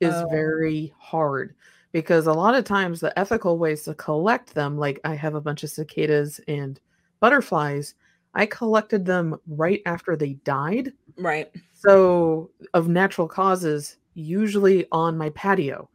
is 0.00 0.14
Oh. 0.14 0.28
very 0.28 0.92
hard 0.98 1.54
because 1.92 2.26
a 2.26 2.32
lot 2.32 2.54
of 2.54 2.64
times 2.64 3.00
the 3.00 3.18
ethical 3.18 3.56
ways 3.58 3.84
to 3.84 3.94
collect 3.94 4.54
them, 4.54 4.76
like 4.76 5.00
I 5.04 5.14
have 5.14 5.34
a 5.34 5.40
bunch 5.40 5.62
of 5.64 5.70
cicadas 5.70 6.38
and 6.48 6.78
butterflies, 7.20 7.94
I 8.34 8.44
collected 8.44 9.06
them 9.06 9.36
right 9.46 9.80
after 9.86 10.14
they 10.16 10.34
died. 10.44 10.92
right. 11.18 11.50
So, 11.72 12.50
of 12.74 12.88
natural 12.88 13.26
causes, 13.28 13.96
usually 14.14 14.86
on 14.92 15.16
my 15.16 15.30
patio. 15.30 15.88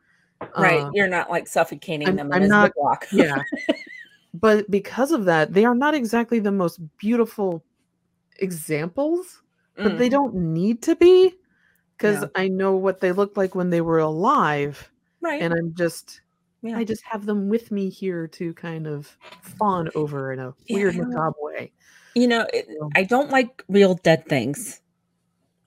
Right. 0.57 0.81
Uh, 0.81 0.89
You're 0.95 1.07
not 1.07 1.29
like 1.29 1.47
suffocating 1.47 2.07
I'm- 2.07 2.15
them 2.15 2.31
I'm 2.33 2.41
in 2.41 2.45
a 2.45 2.47
not- 2.49 2.71
Ziploc. 2.75 3.03
yeah. 3.11 3.43
but 4.33 4.69
because 4.71 5.11
of 5.11 5.25
that, 5.25 5.53
they 5.53 5.65
are 5.65 5.75
not 5.75 5.93
exactly 5.93 6.39
the 6.39 6.51
most 6.51 6.79
beautiful 6.97 7.63
examples, 8.39 9.41
but 9.75 9.93
Mm. 9.93 9.97
they 9.97 10.09
don't 10.09 10.33
need 10.35 10.81
to 10.83 10.95
be 10.95 11.35
because 11.97 12.21
Yeah. 12.21 12.27
I 12.35 12.47
know 12.47 12.75
what 12.75 12.99
they 13.01 13.11
looked 13.11 13.37
like 13.37 13.55
when 13.55 13.69
they 13.69 13.81
were 13.81 13.99
alive. 13.99 14.89
right. 15.23 15.41
And 15.41 15.53
I'm 15.53 15.73
just, 15.75 16.21
Yeah. 16.63 16.77
I 16.77 16.83
just 16.83 17.03
have 17.03 17.25
them 17.27 17.47
with 17.47 17.69
me 17.71 17.89
here 17.89 18.25
to 18.29 18.53
kind 18.55 18.87
of 18.87 19.15
fawn 19.41 19.89
over 19.93 20.31
in 20.33 20.39
a 20.39 20.53
weird, 20.69 20.95
Yeah. 20.95 21.03
macabre 21.03 21.35
way. 21.41 21.71
you 22.15 22.27
know, 22.27 22.45
it, 22.53 22.67
I 22.95 23.03
don't 23.03 23.29
like 23.29 23.63
real 23.69 23.93
dead 23.95 24.25
things. 24.27 24.81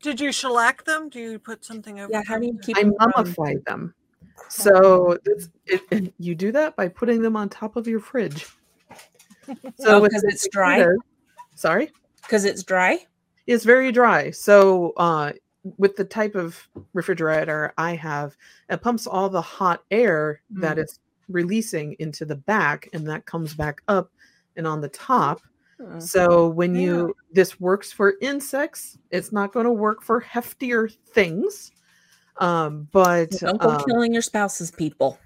Did 0.03 0.21
you 0.21 0.31
shellac 0.33 0.85
them? 0.85 1.09
Do 1.09 1.19
you 1.21 1.39
put 1.39 1.65
something 1.65 2.01
over? 2.01 2.13
Yeah. 2.13 2.23
How 2.27 2.39
do 2.39 2.47
you 2.47 2.53
them? 2.53 2.61
keep 2.63 2.77
I 2.77 2.83
them 2.83 2.93
mummify 3.01 3.65
them. 3.65 3.95
So 4.49 5.19
it, 5.67 5.83
and 5.91 6.13
you 6.19 6.35
do 6.35 6.53
that 6.53 6.77
by 6.77 6.89
putting 6.89 7.23
them 7.23 7.37
on 7.37 7.49
top 7.49 7.77
of 7.77 7.87
your 7.87 8.01
fridge. 8.01 8.47
So 9.77 10.01
because 10.01 10.23
the 10.23 10.29
it's 10.29 10.49
dry? 10.49 10.87
Sorry, 11.55 11.91
because 12.23 12.45
it's 12.45 12.63
dry? 12.63 12.99
it's 13.47 13.65
very 13.65 13.93
dry. 13.93 14.31
So 14.31 14.93
uh, 14.97 15.33
with 15.77 15.97
the 15.97 16.05
type 16.05 16.35
of 16.35 16.69
refrigerator 16.93 17.73
I 17.77 17.95
have, 17.95 18.37
it 18.71 18.81
pumps 18.83 19.07
all 19.07 19.29
the 19.29 19.43
hot 19.43 19.83
air 19.91 20.41
that 20.51 20.77
Mm. 20.77 20.81
it's 20.81 21.01
releasing 21.29 21.97
into 21.99 22.25
the 22.25 22.37
back, 22.37 22.89
and 22.93 23.07
that 23.09 23.27
comes 23.27 23.55
back 23.55 23.83
up 23.89 24.11
and 24.57 24.67
on 24.67 24.81
the 24.81 24.89
top. 24.89 25.41
Mm. 25.81 26.01
So 26.01 26.49
when 26.49 26.75
Yeah. 26.75 26.81
you 26.83 27.17
this 27.33 27.61
works 27.61 27.91
for 27.93 28.15
insects, 28.21 28.99
it's 29.11 29.33
not 29.33 29.53
going 29.53 29.67
to 29.67 29.73
work 29.73 30.03
for 30.03 30.21
heftier 30.21 30.95
things. 31.13 31.73
Um, 32.39 32.89
but 32.93 33.31
Don't 33.31 33.61
go 33.61 33.71
um, 33.71 33.85
killing 33.87 34.13
your 34.13 34.23
spouse's 34.23 34.71
people. 34.71 35.19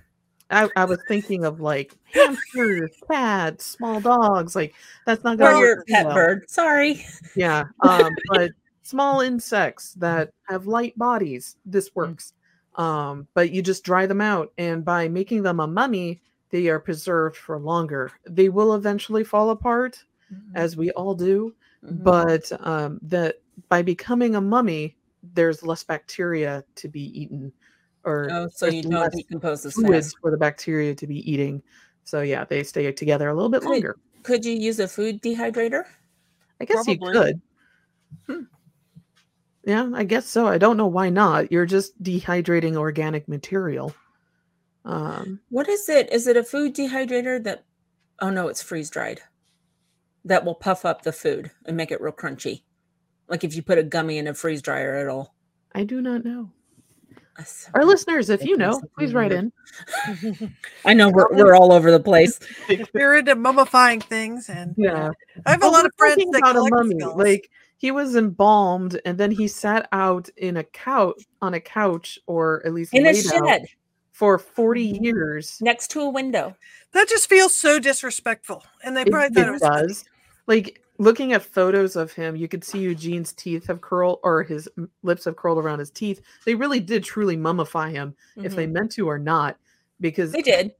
I, 0.50 0.68
I 0.76 0.84
was 0.84 0.98
thinking 1.08 1.44
of 1.44 1.60
like 1.60 1.96
hamsters, 2.12 2.90
cats, 3.10 3.66
small 3.66 4.00
dogs. 4.00 4.56
Like 4.56 4.74
that's 5.04 5.24
not 5.24 5.38
going 5.38 5.58
your 5.58 5.76
to 5.76 5.84
pet 5.84 6.06
bird. 6.06 6.48
Sorry. 6.48 7.04
Yeah, 7.36 7.64
um, 7.80 8.14
but 8.28 8.52
small 8.82 9.20
insects 9.20 9.92
that 9.94 10.30
have 10.48 10.66
light 10.66 10.96
bodies, 10.98 11.56
this 11.66 11.94
works. 11.94 12.32
Um, 12.76 13.26
but 13.34 13.50
you 13.50 13.60
just 13.60 13.84
dry 13.84 14.06
them 14.06 14.20
out, 14.20 14.52
and 14.56 14.84
by 14.84 15.08
making 15.08 15.42
them 15.42 15.60
a 15.60 15.66
mummy, 15.66 16.20
they 16.50 16.68
are 16.68 16.78
preserved 16.78 17.36
for 17.36 17.58
longer. 17.58 18.12
They 18.26 18.48
will 18.48 18.74
eventually 18.74 19.24
fall 19.24 19.50
apart, 19.50 20.02
as 20.54 20.76
we 20.76 20.90
all 20.92 21.14
do. 21.14 21.54
Mhm. 21.84 22.02
But 22.02 22.52
um, 22.66 22.98
that 23.02 23.40
by 23.68 23.82
becoming 23.82 24.34
a 24.34 24.40
mummy, 24.40 24.96
there's 25.22 25.62
less 25.62 25.84
bacteria 25.84 26.64
to 26.76 26.88
be 26.88 27.20
eaten, 27.20 27.52
or 28.04 28.28
oh, 28.30 28.48
so 28.52 28.66
you 28.66 28.82
don't 28.82 28.92
less 28.92 29.14
decompose 29.14 29.64
as 29.66 29.74
fluids 29.74 30.14
for 30.20 30.30
the 30.30 30.36
bacteria 30.36 30.94
to 30.94 31.06
be 31.06 31.30
eating. 31.30 31.62
So 32.04 32.22
yeah, 32.22 32.44
they 32.44 32.62
stay 32.62 32.90
together 32.92 33.28
a 33.28 33.34
little 33.34 33.50
bit 33.50 33.62
Good. 33.62 33.70
longer. 33.70 33.96
Could 34.22 34.44
you 34.44 34.52
use 34.52 34.80
a 34.80 34.88
food 34.88 35.22
dehydrator? 35.22 35.84
I 36.60 36.64
guess 36.64 36.86
you 36.86 36.98
could. 36.98 37.40
Hmm. 38.26 38.42
Yeah, 39.64 39.90
I 39.94 40.04
guess 40.04 40.26
so. 40.26 40.46
I 40.46 40.58
don't 40.58 40.76
know 40.76 40.86
why 40.86 41.10
not. 41.10 41.52
You're 41.52 41.66
just 41.66 42.02
dehydrating 42.02 42.76
organic 42.76 43.28
material. 43.28 43.94
Um, 44.84 45.40
What 45.50 45.68
is 45.68 45.88
it? 45.88 46.10
Is 46.10 46.26
it 46.26 46.36
a 46.36 46.44
food 46.44 46.74
dehydrator 46.74 47.42
that? 47.44 47.64
Oh 48.20 48.30
no, 48.30 48.48
it's 48.48 48.62
freeze 48.62 48.90
dried. 48.90 49.20
That 50.24 50.44
will 50.44 50.54
puff 50.54 50.84
up 50.84 51.02
the 51.02 51.12
food 51.12 51.50
and 51.66 51.76
make 51.76 51.90
it 51.90 52.00
real 52.00 52.12
crunchy. 52.12 52.62
Like 53.28 53.44
if 53.44 53.54
you 53.54 53.62
put 53.62 53.78
a 53.78 53.82
gummy 53.82 54.18
in 54.18 54.26
a 54.26 54.34
freeze 54.34 54.62
dryer, 54.62 54.94
at 54.96 55.08
all. 55.08 55.34
I 55.74 55.84
do 55.84 56.00
not 56.00 56.24
know. 56.24 56.50
That's- 57.36 57.70
Our 57.74 57.84
listeners, 57.84 58.30
if 58.30 58.42
you 58.44 58.56
know, 58.56 58.80
please 58.96 59.14
write 59.14 59.32
in. 59.32 59.52
I 60.84 60.94
know 60.94 61.08
we're 61.10 61.28
we're 61.36 61.54
all 61.54 61.72
over 61.72 61.90
the 61.90 62.00
place. 62.00 62.40
we're 62.94 63.16
into 63.18 63.36
mummifying 63.36 64.02
things, 64.02 64.48
and 64.48 64.74
Yeah. 64.76 65.10
I 65.46 65.50
have 65.52 65.62
a 65.62 65.66
Well, 65.66 65.72
lot 65.72 65.86
of 65.86 65.92
friends 65.96 66.24
that 66.32 66.38
about 66.38 66.56
a 66.56 66.68
mummy. 66.70 66.98
skulls. 66.98 67.16
Like 67.16 67.50
he 67.76 67.90
was 67.92 68.16
embalmed 68.16 69.00
and 69.04 69.16
then 69.18 69.30
he 69.30 69.46
sat 69.46 69.88
out 69.92 70.28
in 70.36 70.56
a 70.56 70.64
couch 70.64 71.22
on 71.40 71.54
a 71.54 71.60
couch 71.60 72.18
or 72.26 72.60
at 72.66 72.74
least 72.74 72.92
In 72.92 73.06
a 73.06 73.14
shed 73.14 73.66
for 74.10 74.36
40 74.36 74.98
years. 75.00 75.58
next 75.60 75.92
to 75.92 76.00
a 76.00 76.08
window. 76.10 76.56
that 76.92 77.08
just 77.08 77.28
feels 77.28 77.54
so 77.54 77.78
disrespectful, 77.78 78.64
and 78.82 78.96
they 78.96 79.02
It, 79.02 79.10
probably 79.12 79.28
thought 79.32 79.44
it, 79.44 79.48
it 79.48 79.52
was 79.52 79.60
funny. 79.62 79.86
does. 79.86 80.04
Like 80.48 80.82
looking 80.98 81.32
at 81.32 81.42
photos 81.42 81.96
of 81.96 82.12
him, 82.12 82.34
you 82.36 82.48
could 82.48 82.64
see 82.64 82.80
Eugene's 82.80 83.32
teeth 83.32 83.66
have 83.68 83.80
curled 83.80 84.18
or 84.22 84.42
his 84.42 84.68
lips 85.02 85.24
have 85.24 85.36
curled 85.36 85.58
around 85.58 85.78
his 85.78 85.90
teeth. 85.90 86.20
They 86.44 86.54
really 86.54 86.80
did 86.80 87.04
truly 87.04 87.36
mummify 87.36 87.90
him, 87.92 88.14
if 88.36 88.54
they 88.54 88.66
Mhm. 88.66 88.72
meant 88.72 88.92
to 88.92 89.08
or 89.08 89.18
not. 89.18 89.56
Because 90.00 90.30
they 90.32 90.42
did. 90.42 90.74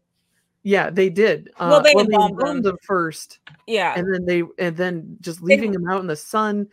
yeah, 0.63 0.91
they 0.91 1.09
did. 1.11 1.51
Uh, 1.59 1.69
Well, 1.71 1.83
they 1.83 1.93
embalmed 1.93 2.65
him. 2.67 2.77
first, 2.83 3.41
Yeah. 3.67 3.95
and 3.97 4.13
then 4.13 4.25
they 4.27 4.43
and 4.59 4.77
then 4.77 5.17
just 5.21 5.41
They- 5.41 5.55
leaving 5.57 5.73
him 5.75 5.89
out 5.89 6.01
in 6.01 6.07
the 6.07 6.15
sun. 6.17 6.69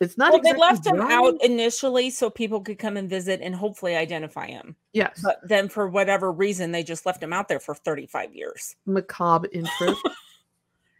It's 0.00 0.18
not. 0.18 0.32
well, 0.32 0.42
they 0.42 0.50
exactly 0.50 0.60
left 0.60 0.86
him 0.86 0.96
dry. 0.96 1.12
out 1.14 1.42
initially 1.44 2.10
so 2.10 2.28
people 2.28 2.60
could 2.60 2.78
come 2.80 2.96
and 2.96 3.08
visit 3.08 3.40
and 3.40 3.54
hopefully 3.54 3.94
identify 3.96 4.46
him. 4.48 4.74
Yes, 4.92 5.20
But 5.22 5.38
then, 5.48 5.68
for 5.68 5.88
whatever 5.88 6.30
reason, 6.32 6.72
they 6.72 6.82
just 6.82 7.06
left 7.06 7.22
him 7.22 7.32
out 7.32 7.46
there 7.48 7.60
for 7.60 7.74
35 7.76 8.34
years. 8.34 8.74
macabre 8.86 9.48
interest, 9.52 10.00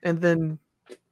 and 0.05 0.21
then 0.21 0.59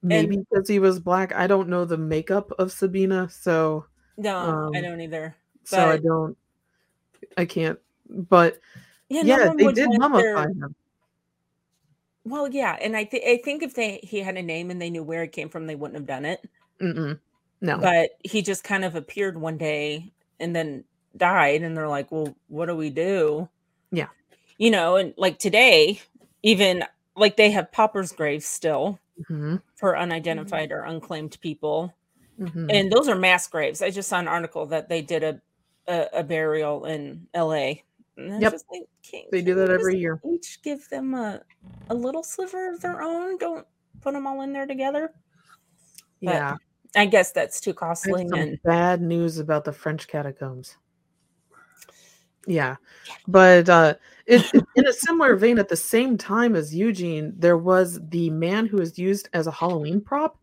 maybe 0.03 0.37
because 0.39 0.69
he 0.69 0.79
was 0.79 0.99
black. 0.99 1.35
I 1.35 1.47
don't 1.47 1.69
know 1.69 1.85
the 1.85 1.97
makeup 1.99 2.51
of 2.59 2.73
Sabina, 2.73 3.29
so 3.31 3.87
No, 4.17 4.37
I 4.75 4.79
Um, 4.79 4.83
don't 4.83 5.01
either. 5.01 5.35
so 5.65 5.89
I 5.89 5.97
don't. 5.97 6.37
I 7.37 7.45
can't. 7.45 7.79
But 8.09 8.59
Yeah, 9.09 9.23
yeah, 9.25 9.49
one 9.49 9.57
they 9.57 9.73
did 9.73 9.89
mummify 9.91 10.47
him. 10.49 10.75
Well, 12.25 12.49
yeah, 12.49 12.77
and 12.81 12.97
I 12.97 13.05
think 13.05 13.25
I 13.25 13.39
think 13.39 13.63
if 13.63 13.75
they 13.75 13.99
he 14.03 14.21
had 14.21 14.37
a 14.37 14.43
name 14.43 14.71
and 14.71 14.81
they 14.81 14.91
knew 14.91 15.03
where 15.03 15.23
it 15.23 15.33
came 15.33 15.49
from, 15.49 15.67
they 15.67 15.75
wouldn't 15.75 15.97
have 15.99 16.07
done 16.07 16.25
it. 16.25 16.45
Mm-mm. 16.81 17.19
No. 17.61 17.79
But 17.79 18.11
he 18.25 18.43
just 18.43 18.65
kind 18.65 18.85
of 18.85 18.95
appeared 18.95 19.41
one 19.41 19.57
day 19.57 20.13
and 20.39 20.55
then 20.55 20.85
died, 21.17 21.63
and 21.63 21.77
they're 21.77 21.89
like, 21.89 22.11
"Well, 22.13 22.35
what 22.49 22.67
do 22.67 22.77
we 22.77 22.91
do?" 22.91 23.49
Yeah. 23.91 24.09
you 24.59 24.71
know, 24.71 24.97
and 24.97 25.15
like 25.17 25.39
today, 25.39 26.01
even 26.43 26.85
like 27.17 27.37
they 27.37 27.51
have 27.51 27.73
paupers 27.73 28.13
graves 28.13 28.47
still 28.47 28.99
hmm 29.29 29.57
for 29.77 29.97
unidentified 29.97 30.71
or 30.73 30.83
unclaimed 30.85 31.37
people, 31.41 31.93
hmm 32.39 32.71
and 32.71 32.91
those 32.93 33.09
are 33.09 33.17
mass 33.17 33.47
graves. 33.49 33.83
I 33.83 33.91
just 33.91 34.09
saw 34.09 34.19
an 34.19 34.29
article 34.29 34.67
that 34.67 34.89
they 34.89 35.03
did 35.03 35.23
a 35.23 35.41
a, 35.89 36.21
a 36.21 36.25
burial 36.25 36.85
in 36.85 37.27
L.A. 37.35 37.85
Yep. 38.17 38.53
like, 38.71 39.29
They 39.33 39.43
do 39.43 39.55
that 39.55 39.71
every 39.71 39.99
year. 39.99 40.21
Each 40.25 40.61
give 40.63 40.89
them 40.89 41.15
a 41.15 41.43
a 41.91 41.95
little 41.95 42.23
sliver 42.23 42.73
of 42.73 42.81
their 42.81 43.03
own. 43.03 43.39
Don't 43.39 43.67
put 44.01 44.15
them 44.15 44.27
all 44.27 44.43
in 44.43 44.53
there 44.53 44.67
together. 44.67 45.13
but 46.23 46.33
yeah. 46.33 46.57
I 46.95 47.07
guess 47.07 47.33
that's 47.33 47.61
too 47.61 47.73
costly. 47.75 48.23
And 48.23 48.59
bad 48.65 49.01
news 49.01 49.39
about 49.39 49.65
the 49.65 49.73
French 49.73 50.07
catacombs. 50.09 50.77
Yeah, 52.47 52.77
but 53.27 53.69
uh, 53.69 53.95
it, 54.27 54.43
it- 54.53 54.65
in 54.75 54.87
a 54.89 54.93
similar 54.93 55.37
vein, 55.37 55.59
at 55.59 55.69
the 55.69 55.77
same 55.77 56.17
time 56.19 56.57
as 56.57 56.75
Eugene, 56.75 57.35
there 57.39 57.59
was 57.59 58.01
the 58.09 58.31
man 58.31 58.67
who 58.67 58.79
was 58.79 58.99
used 58.99 59.29
as 59.35 59.47
a 59.47 59.51
Halloween 59.53 60.01
prop 60.01 60.39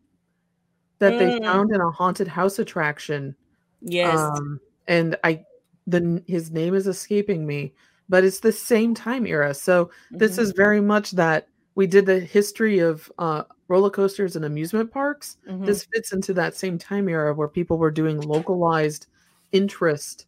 that 0.98 1.18
they 1.18 1.30
Mm. 1.30 1.44
found 1.46 1.72
in 1.74 1.80
a 1.80 1.90
haunted 1.90 2.28
house 2.28 2.58
attraction. 2.58 3.34
yes, 3.82 4.28
Um, 4.28 4.60
and 4.86 5.16
I, 5.24 5.44
the 5.86 6.22
his 6.26 6.50
name 6.50 6.74
is 6.74 6.86
escaping 6.86 7.46
me, 7.46 7.74
but 8.08 8.24
it's 8.24 8.40
the 8.40 8.52
same 8.52 8.94
time 8.94 9.26
era. 9.26 9.54
So 9.54 9.90
this 10.18 10.36
mhm, 10.36 10.40
is 10.40 10.52
very 10.52 10.80
much 10.80 11.12
that 11.12 11.48
we 11.74 11.86
did 11.86 12.06
the 12.06 12.20
history 12.20 12.78
of 12.80 13.10
uh, 13.18 13.44
roller 13.68 13.90
coasters 13.90 14.36
and 14.36 14.44
amusement 14.44 14.90
parks 14.92 15.36
mhm. 15.46 15.64
this 15.66 15.86
fits 15.92 16.12
into 16.12 16.32
that 16.34 16.56
same 16.56 16.78
time 16.78 17.08
era 17.08 17.32
where 17.34 17.48
people 17.48 17.78
were 17.78 17.90
doing 17.90 18.20
localized 18.20 19.06
interest 19.52 20.26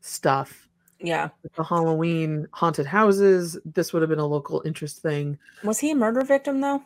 stuff 0.00 0.67
yeah. 1.00 1.28
the 1.56 1.62
halloween 1.64 2.46
haunted 2.52 2.86
houses 2.86 3.58
this 3.64 3.92
would 3.92 4.02
have 4.02 4.08
been 4.08 4.18
a 4.18 4.26
local 4.26 4.62
interest 4.64 5.00
thing 5.02 5.38
Was 5.64 5.78
he 5.78 5.90
a 5.92 5.94
murder 5.94 6.22
victim 6.22 6.60
though? 6.60 6.82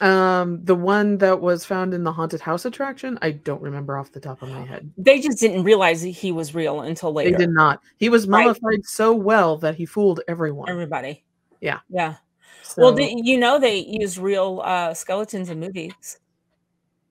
um 0.00 0.64
the 0.64 0.74
one 0.74 1.18
that 1.18 1.38
was 1.40 1.64
found 1.66 1.92
in 1.92 2.04
the 2.04 2.12
haunted 2.12 2.40
house 2.40 2.64
attraction 2.64 3.18
i 3.20 3.30
don't 3.30 3.60
remember 3.60 3.98
off 3.98 4.10
the 4.12 4.20
top 4.20 4.40
of 4.40 4.48
my 4.48 4.60
head 4.66 4.90
They 4.96 5.20
just 5.20 5.38
didn't 5.38 5.64
realize 5.64 6.00
he 6.00 6.32
was 6.32 6.54
real 6.54 6.80
until 6.80 7.12
later. 7.12 7.32
they 7.32 7.36
did 7.44 7.50
not 7.50 7.80
he 7.98 8.08
was 8.08 8.26
Right. 8.26 8.44
mummified 8.46 8.84
so 8.86 9.12
well 9.14 9.58
that 9.58 9.74
he 9.74 9.84
fooled 9.84 10.20
everyone 10.28 10.70
Everybody. 10.70 11.24
Yeah. 11.60 11.80
Yeah. 11.90 12.14
so, 12.62 12.80
Well, 12.82 12.92
the, 12.94 13.12
you 13.22 13.36
know 13.36 13.58
they 13.58 13.76
use 13.80 14.18
real 14.18 14.62
uh, 14.64 14.94
skeletons 14.94 15.50
in 15.50 15.60
movies, 15.60 16.18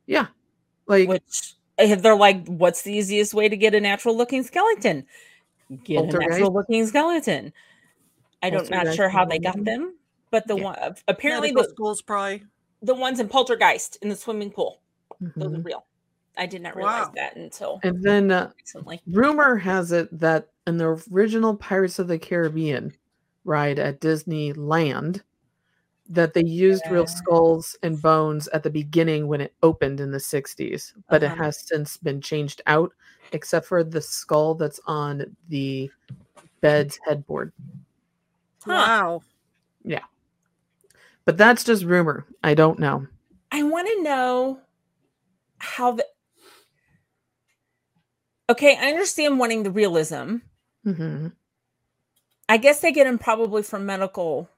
yeah 0.07 0.27
like 0.87 1.07
which 1.07 1.53
they're 1.79 2.15
like, 2.15 2.45
"What's 2.47 2.81
the 2.83 2.93
easiest 2.93 3.33
way 3.33 3.49
to 3.49 3.57
get 3.57 3.73
a 3.73 3.79
natural 3.79 4.15
looking 4.15 4.43
skeleton? 4.43 5.05
Get 5.83 6.13
a 6.13 6.17
natural 6.17 6.53
looking 6.53 6.85
skeleton." 6.85 7.53
I 8.41 8.49
don't 8.49 8.69
not 8.69 8.93
sure 8.95 9.09
how 9.09 9.25
they 9.25 9.39
got 9.39 9.55
them. 9.55 9.63
them, 9.65 9.95
but 10.31 10.47
the 10.47 10.55
Yeah. 10.55 10.63
one 10.63 10.95
apparently 11.07 11.49
Medical 11.51 11.63
the, 11.63 11.69
schools 11.69 12.01
probably. 12.01 12.45
the 12.81 12.95
ones 12.95 13.19
in 13.19 13.27
Poltergeist 13.27 13.97
in 14.01 14.09
the 14.09 14.15
swimming 14.15 14.51
pool, 14.51 14.79
those 15.35 15.53
are 15.53 15.57
mhm. 15.57 15.65
real. 15.65 15.85
I 16.37 16.45
did 16.45 16.61
not 16.61 16.75
realize 16.75 17.07
Wow. 17.07 17.13
that 17.15 17.35
until 17.35 17.79
and 17.83 18.01
then 18.01 18.31
uh, 18.31 18.51
recently. 18.57 19.01
rumor 19.07 19.57
has 19.57 19.91
it 19.91 20.17
that 20.19 20.47
in 20.65 20.77
the 20.77 21.03
original 21.11 21.55
Pirates 21.57 21.99
of 21.99 22.07
the 22.07 22.17
Caribbean 22.17 22.93
ride 23.43 23.77
at 23.77 23.99
Disneyland, 23.99 25.21
that 26.09 26.33
they 26.33 26.43
used 26.43 26.89
real 26.89 27.05
skulls 27.07 27.75
and 27.83 28.01
bones 28.01 28.47
at 28.49 28.63
the 28.63 28.69
beginning 28.69 29.27
when 29.27 29.41
it 29.41 29.53
opened 29.63 29.99
in 29.99 30.11
the 30.11 30.19
60s, 30.19 30.93
but 31.09 31.23
it 31.23 31.33
Uh-huh. 31.33 31.43
has 31.45 31.59
since 31.67 31.97
been 31.97 32.21
changed 32.21 32.61
out, 32.67 32.93
except 33.31 33.67
for 33.67 33.83
the 33.83 34.01
skull 34.01 34.55
that's 34.55 34.79
on 34.87 35.35
the 35.49 35.91
bed's 36.61 36.99
headboard. 37.07 37.53
Wow. 38.65 39.21
Yeah. 39.83 40.03
But 41.25 41.37
that's 41.37 41.63
just 41.63 41.85
rumor. 41.85 42.25
I 42.43 42.53
don't 42.55 42.79
know. 42.79 43.07
I 43.51 43.63
want 43.63 43.87
to 43.87 44.03
know 44.03 44.59
how 45.59 45.93
the. 45.93 46.05
Okay, 48.49 48.75
I 48.75 48.89
understand 48.89 49.39
wanting 49.39 49.63
the 49.63 49.71
realism. 49.71 50.37
hmm 50.83 51.31
I 52.49 52.57
guess 52.57 52.81
they 52.81 52.91
get 52.91 53.05
them 53.05 53.17
probably 53.19 53.63
from 53.63 53.85
medical 53.85 54.49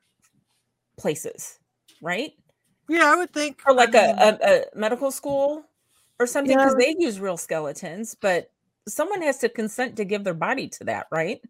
places, 1.01 1.59
right? 2.01 2.31
Yeah, 2.87 3.11
I 3.13 3.15
would 3.15 3.31
think. 3.33 3.61
Or 3.65 3.73
I 3.73 3.75
like 3.75 3.93
mean, 3.93 4.03
a, 4.03 4.37
a, 4.43 4.53
a 4.53 4.63
medical 4.75 5.11
school 5.11 5.63
or 6.19 6.27
something 6.27 6.55
because 6.55 6.73
Yeah. 6.73 6.85
they 6.85 6.95
use 6.97 7.19
real 7.19 7.37
skeletons, 7.37 8.15
but 8.15 8.51
someone 8.87 9.21
has 9.21 9.39
to 9.39 9.49
consent 9.49 9.95
to 9.97 10.05
give 10.05 10.23
their 10.23 10.33
body 10.33 10.67
to 10.69 10.83
that, 10.85 11.07
right? 11.11 11.41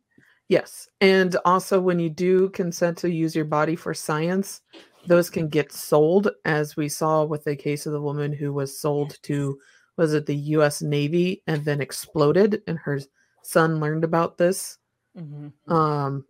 Yes. 0.49 0.87
And 0.99 1.35
also, 1.45 1.79
when 1.79 1.99
you 1.99 2.09
do 2.09 2.49
consent 2.49 2.97
to 2.99 3.09
use 3.09 3.35
your 3.35 3.45
body 3.45 3.75
for 3.75 3.93
science, 3.93 4.61
those 5.07 5.29
can 5.29 5.47
get 5.47 5.71
sold, 5.71 6.29
as 6.45 6.75
we 6.75 6.89
saw 6.89 7.23
with 7.23 7.43
the 7.43 7.55
case 7.55 7.85
of 7.85 7.93
the 7.93 8.01
woman 8.01 8.33
who 8.33 8.53
was 8.53 8.77
sold 8.79 9.17
to, 9.23 9.57
was 9.97 10.13
it 10.13 10.25
the 10.25 10.35
US 10.35 10.81
Navy 10.81 11.41
and 11.47 11.63
then 11.63 11.81
exploded, 11.81 12.61
and 12.67 12.77
her 12.79 12.99
son 13.43 13.79
learned 13.79 14.03
about 14.03 14.37
this 14.37 14.77
Mhm. 15.17 15.53
um, 15.71 16.25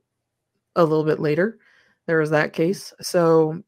a 0.76 0.84
little 0.84 1.04
bit 1.04 1.20
later. 1.20 1.60
There 2.12 2.20
was 2.20 2.32
that 2.32 2.52
case. 2.52 2.94
So, 3.00 3.64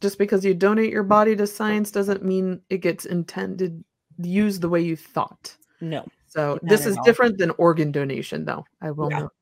just 0.00 0.16
because 0.16 0.44
you 0.44 0.54
donate 0.54 0.92
your 0.92 1.02
body 1.02 1.34
to 1.34 1.48
science 1.48 1.90
doesn't 1.90 2.24
mean 2.24 2.60
it 2.70 2.78
gets 2.78 3.06
intended 3.06 3.82
used 4.18 4.60
the 4.60 4.68
way 4.68 4.80
you 4.80 4.94
thought. 4.94 5.56
No. 5.80 6.06
So, 6.28 6.60
this 6.62 6.86
is 6.86 6.96
all. 6.96 7.02
different 7.02 7.38
than 7.38 7.50
organ 7.58 7.90
donation, 7.90 8.44
though. 8.44 8.64
I 8.80 8.92
will 8.92 9.10
Yeah. 9.10 9.18
note 9.18 9.32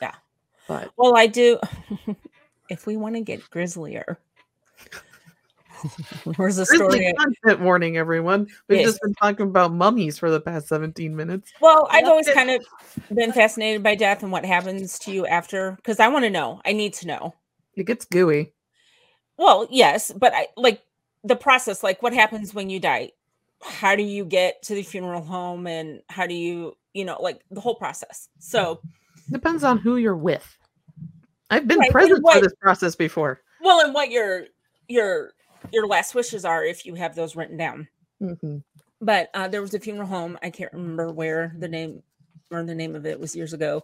that. 0.00 0.06
Yeah. 0.08 0.14
But 0.66 0.90
Well, 0.96 1.16
I 1.16 1.28
do. 1.28 1.60
if 2.68 2.84
we 2.84 2.96
want 2.96 3.14
to 3.14 3.20
get 3.20 3.48
grislier, 3.50 4.18
where's 6.34 6.56
the 6.56 6.66
story? 6.66 7.14
Content 7.16 7.60
warning, 7.60 7.96
everyone. 7.96 8.48
We've 8.68 8.80
Yes. 8.80 8.88
just 8.88 9.02
been 9.02 9.14
talking 9.14 9.46
about 9.46 9.72
mummies 9.72 10.18
for 10.18 10.32
the 10.32 10.40
past 10.40 10.66
17 10.66 11.14
minutes. 11.14 11.52
Well, 11.60 11.86
I've 11.92 12.06
always 12.06 12.28
kind 12.28 12.50
of 12.50 12.60
been 13.14 13.30
fascinated 13.32 13.84
by 13.84 13.94
death 13.94 14.24
and 14.24 14.32
what 14.32 14.44
happens 14.44 14.98
to 14.98 15.12
you 15.12 15.28
after 15.28 15.76
because 15.76 16.00
I 16.00 16.08
want 16.08 16.24
to 16.24 16.30
know. 16.30 16.60
I 16.64 16.72
need 16.72 16.94
to 16.94 17.06
know. 17.06 17.34
It 17.76 17.84
gets 17.86 18.04
gooey. 18.04 18.52
Well, 19.36 19.66
yes, 19.70 20.12
but 20.14 20.32
I 20.34 20.48
like 20.56 20.82
the 21.24 21.36
process, 21.36 21.82
like 21.82 22.02
what 22.02 22.12
happens 22.12 22.54
when 22.54 22.70
you 22.70 22.78
die. 22.80 23.12
How 23.62 23.96
do 23.96 24.02
you 24.02 24.24
get 24.24 24.62
to 24.64 24.74
the 24.74 24.82
funeral 24.82 25.22
home 25.22 25.66
and 25.66 26.00
how 26.08 26.26
do 26.26 26.34
you, 26.34 26.76
you 26.92 27.04
know, 27.04 27.16
like 27.20 27.40
the 27.50 27.60
whole 27.60 27.74
process. 27.74 28.28
So, 28.38 28.80
Depends 29.30 29.64
on 29.64 29.78
who 29.78 29.96
you're 29.96 30.16
with. 30.16 30.46
I've 31.50 31.66
been 31.66 31.78
Right, 31.78 31.90
present 31.90 32.22
what- 32.22 32.34
for 32.36 32.40
this 32.42 32.54
process 32.60 32.94
before. 32.94 33.40
well, 33.60 33.80
and 33.80 33.94
what 33.94 34.10
your 34.10 34.46
your 34.88 35.32
your 35.72 35.86
last 35.86 36.14
wishes 36.14 36.44
are 36.44 36.62
if 36.64 36.84
you 36.84 36.94
have 36.94 37.14
those 37.14 37.34
written 37.36 37.56
down. 37.56 37.88
Mhm. 38.22 38.62
but 39.00 39.28
uh, 39.34 39.48
there 39.48 39.60
was 39.62 39.74
a 39.74 39.80
funeral 39.80 40.06
home. 40.06 40.38
I 40.42 40.50
can't 40.50 40.72
remember 40.72 41.10
where 41.12 41.54
the 41.58 41.68
name 41.68 42.02
or 42.50 42.62
the 42.62 42.74
name 42.74 42.94
of 42.94 43.04
it 43.06 43.18
was 43.18 43.34
years 43.34 43.52
ago. 43.52 43.82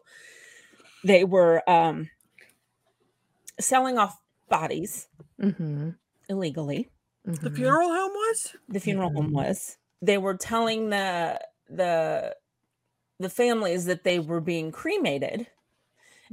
They 1.04 1.24
were 1.24 1.68
um, 1.68 2.08
selling 3.60 3.98
off 3.98 4.20
bodies 4.48 5.08
Mhm. 5.40 5.96
illegally. 6.28 6.90
The 7.24 7.50
Mhm. 7.50 7.56
funeral 7.56 7.88
home 7.88 8.12
was? 8.12 8.56
The 8.68 8.80
funeral 8.80 9.10
home 9.12 9.30
Mhm. 9.30 9.34
was. 9.34 9.78
They 10.02 10.18
were 10.18 10.36
telling 10.36 10.90
the 10.90 11.40
the 11.68 12.36
the 13.20 13.28
families 13.30 13.84
that 13.84 14.02
they 14.02 14.18
were 14.18 14.40
being 14.40 14.72
cremated, 14.72 15.46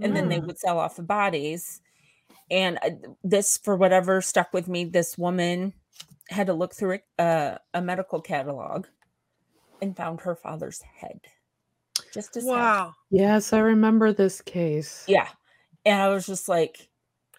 and 0.01 0.15
then 0.15 0.29
they 0.29 0.39
Mm. 0.39 0.47
would 0.47 0.57
sell 0.57 0.79
off 0.79 0.95
the 0.95 1.03
bodies. 1.03 1.81
And 2.49 2.79
uh, 2.81 2.91
this, 3.25 3.57
for 3.57 3.75
whatever, 3.75 4.21
stuck 4.21 4.53
with 4.53 4.69
me. 4.69 4.85
This 4.85 5.17
woman 5.17 5.73
had 6.29 6.47
to 6.47 6.53
look 6.53 6.73
through 6.73 6.99
a, 7.19 7.21
uh, 7.21 7.57
a 7.73 7.81
medical 7.81 8.21
catalog 8.21 8.87
and 9.81 9.97
found 9.97 10.21
her 10.21 10.33
father's 10.35 10.81
head. 10.81 11.19
Just 12.13 12.37
as 12.37 12.45
Wow. 12.45 12.93
Yes, 13.09 13.51
I 13.51 13.59
remember 13.59 14.13
this 14.13 14.39
case. 14.41 15.03
Yeah. 15.09 15.27
And 15.85 16.01
I 16.01 16.07
was 16.07 16.25
just 16.25 16.47
like, 16.47 16.89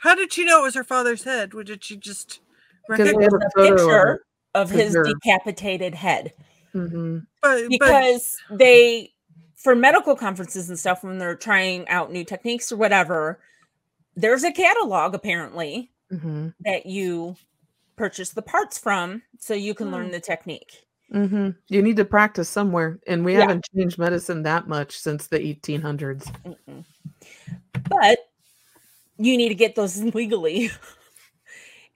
How 0.01 0.15
did 0.15 0.33
she 0.33 0.45
know 0.45 0.61
it 0.61 0.63
was 0.65 0.75
her 0.75 0.85
father's 0.85 1.25
head? 1.25 1.55
Or 1.55 1.63
did 1.65 1.85
she 1.85 1.97
just 1.97 2.41
Because 2.89 3.09
it 3.11 3.17
recognize? 3.17 3.33
a 3.33 3.37
a 3.37 3.51
photo 3.57 3.73
of 3.73 3.79
picture 3.79 4.13
it. 4.15 4.21
of 4.55 4.71
his 4.71 4.93
Sure. 4.93 5.05
decapitated 5.05 5.95
head. 5.95 6.33
Mhm. 6.75 7.27
But, 7.43 7.63
but 7.63 7.69
Because 7.69 8.37
they, 8.51 9.13
for 9.57 9.75
medical 9.75 10.15
conferences 10.17 10.69
and 10.69 10.79
stuff, 10.79 11.03
when 11.03 11.19
they're 11.19 11.35
trying 11.35 11.89
out 11.89 12.13
new 12.13 12.25
techniques 12.25 12.71
or 12.71 12.77
whatever, 12.77 13.41
there's 14.17 14.45
a 14.45 14.53
catalog 14.53 15.15
apparently 15.15 15.91
Mhm. 16.13 16.55
that 16.61 16.87
you 16.87 17.37
purchase 17.97 18.31
the 18.31 18.43
parts 18.43 18.79
from 18.79 19.23
so 19.39 19.55
you 19.55 19.75
can 19.75 19.91
learn 19.91 20.07
Hmm. 20.07 20.13
the 20.13 20.21
technique. 20.21 20.85
Mhm. 21.13 21.57
You 21.69 21.83
need 21.83 21.97
to 21.97 22.05
practice 22.05 22.49
somewhere, 22.49 22.99
and 23.07 23.25
we 23.25 23.33
Yeah. 23.33 23.41
haven't 23.41 23.65
changed 23.75 23.99
medicine 23.99 24.43
that 24.43 24.69
much 24.69 24.99
since 24.99 25.27
the 25.27 25.41
1800s. 25.41 26.27
Mm-mm. 26.45 26.85
But 27.89 28.28
you 29.19 29.37
need 29.37 29.49
to 29.49 29.55
get 29.55 29.75
those 29.75 30.03
legally 30.15 30.71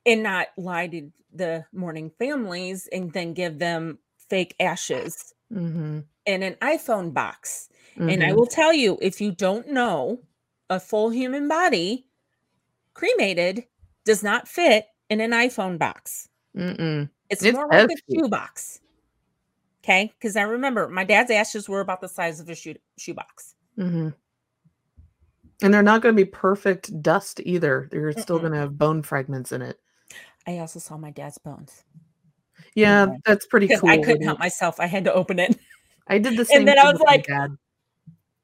and 0.06 0.22
not 0.22 0.48
lie 0.56 0.88
to 0.88 1.10
the 1.32 1.64
mourning 1.72 2.10
families 2.18 2.88
and 2.92 3.12
then 3.12 3.32
give 3.34 3.58
them 3.58 3.98
fake 4.28 4.54
ashes 4.60 5.34
Mhm. 5.52 6.04
in 6.26 6.42
an 6.42 6.54
iPhone 6.60 7.12
box. 7.12 7.68
And 7.96 8.22
I 8.22 8.32
Mhm. 8.32 8.36
will 8.36 8.46
tell 8.46 8.72
you 8.72 8.98
if 9.00 9.20
you 9.20 9.32
don't 9.32 9.68
know, 9.68 10.18
a 10.70 10.80
full 10.80 11.10
human 11.10 11.48
body 11.48 12.06
cremated 12.94 13.66
does 14.04 14.22
not 14.22 14.48
fit 14.48 14.86
in 15.10 15.20
an 15.20 15.30
iPhone 15.32 15.78
box. 15.78 16.28
Mm-mm. 16.56 17.08
It's, 17.30 17.42
It's 17.42 17.54
more 17.54 17.68
like 17.68 17.88
a 17.90 18.12
shoebox. 18.12 18.80
Okay. 19.84 20.12
Because 20.18 20.36
I 20.36 20.42
remember 20.42 20.88
my 20.88 21.04
dad's 21.04 21.30
ashes 21.30 21.68
were 21.68 21.80
about 21.80 22.00
the 22.00 22.08
size 22.08 22.40
of 22.40 22.48
a 22.48 22.54
shoe 22.54 22.76
shoebox. 22.98 23.54
Mhm. 23.78 24.14
And 25.62 25.72
they're 25.72 25.82
not 25.82 26.02
going 26.02 26.14
to 26.14 26.24
be 26.24 26.28
perfect 26.28 27.00
dust 27.02 27.40
either. 27.44 27.88
They're 27.90 28.12
still 28.12 28.38
going 28.38 28.52
to 28.52 28.58
have 28.58 28.76
bone 28.78 29.02
fragments 29.02 29.52
in 29.52 29.62
it. 29.62 29.78
I 30.46 30.58
also 30.58 30.78
saw 30.80 30.96
my 30.96 31.10
dad's 31.10 31.38
bones. 31.38 31.84
Yeah, 32.74 33.06
Yeah. 33.06 33.12
that's 33.24 33.46
pretty 33.46 33.68
cool. 33.76 33.88
I 33.90 33.98
couldn't 33.98 34.22
help 34.24 34.38
myself. 34.38 34.80
I 34.80 34.86
had 34.86 35.04
to 35.04 35.12
open 35.14 35.38
it. 35.38 35.58
I 36.08 36.18
did 36.18 36.36
the 36.36 36.44
same. 36.46 36.58
And 36.60 36.68
then 36.68 36.78
I 36.78 36.90
was 36.90 37.00
like-. 37.00 37.26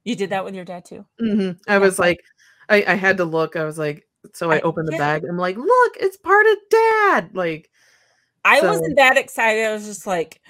You 0.04 0.16
did 0.16 0.30
that 0.30 0.44
with 0.44 0.54
your 0.54 0.64
dad 0.64 0.84
too? 0.84 1.04
Mhm. 1.20 1.58
I 1.68 1.78
was 1.78 1.98
like, 1.98 2.18
I, 2.68 2.84
I 2.86 2.94
had 2.94 3.16
to 3.18 3.24
look. 3.24 3.56
I 3.56 3.64
was 3.64 3.78
like, 3.78 4.06
so 4.32 4.50
I 4.50 4.56
I- 4.56 4.60
opened 4.60 4.88
the 4.88 4.92
yeah. 4.92 4.98
bag. 4.98 5.24
I'm 5.28 5.36
like, 5.36 5.56
look, 5.56 5.96
it's 6.00 6.16
part 6.16 6.46
of 6.46 6.56
dad. 6.70 7.30
Like 7.34 7.68
I 8.44 8.60
So- 8.60 8.68
wasn't 8.68 8.96
that 8.96 9.16
excited. 9.18 9.66
I 9.66 9.72
was 9.74 9.84
just 9.84 10.06
like, 10.06 10.40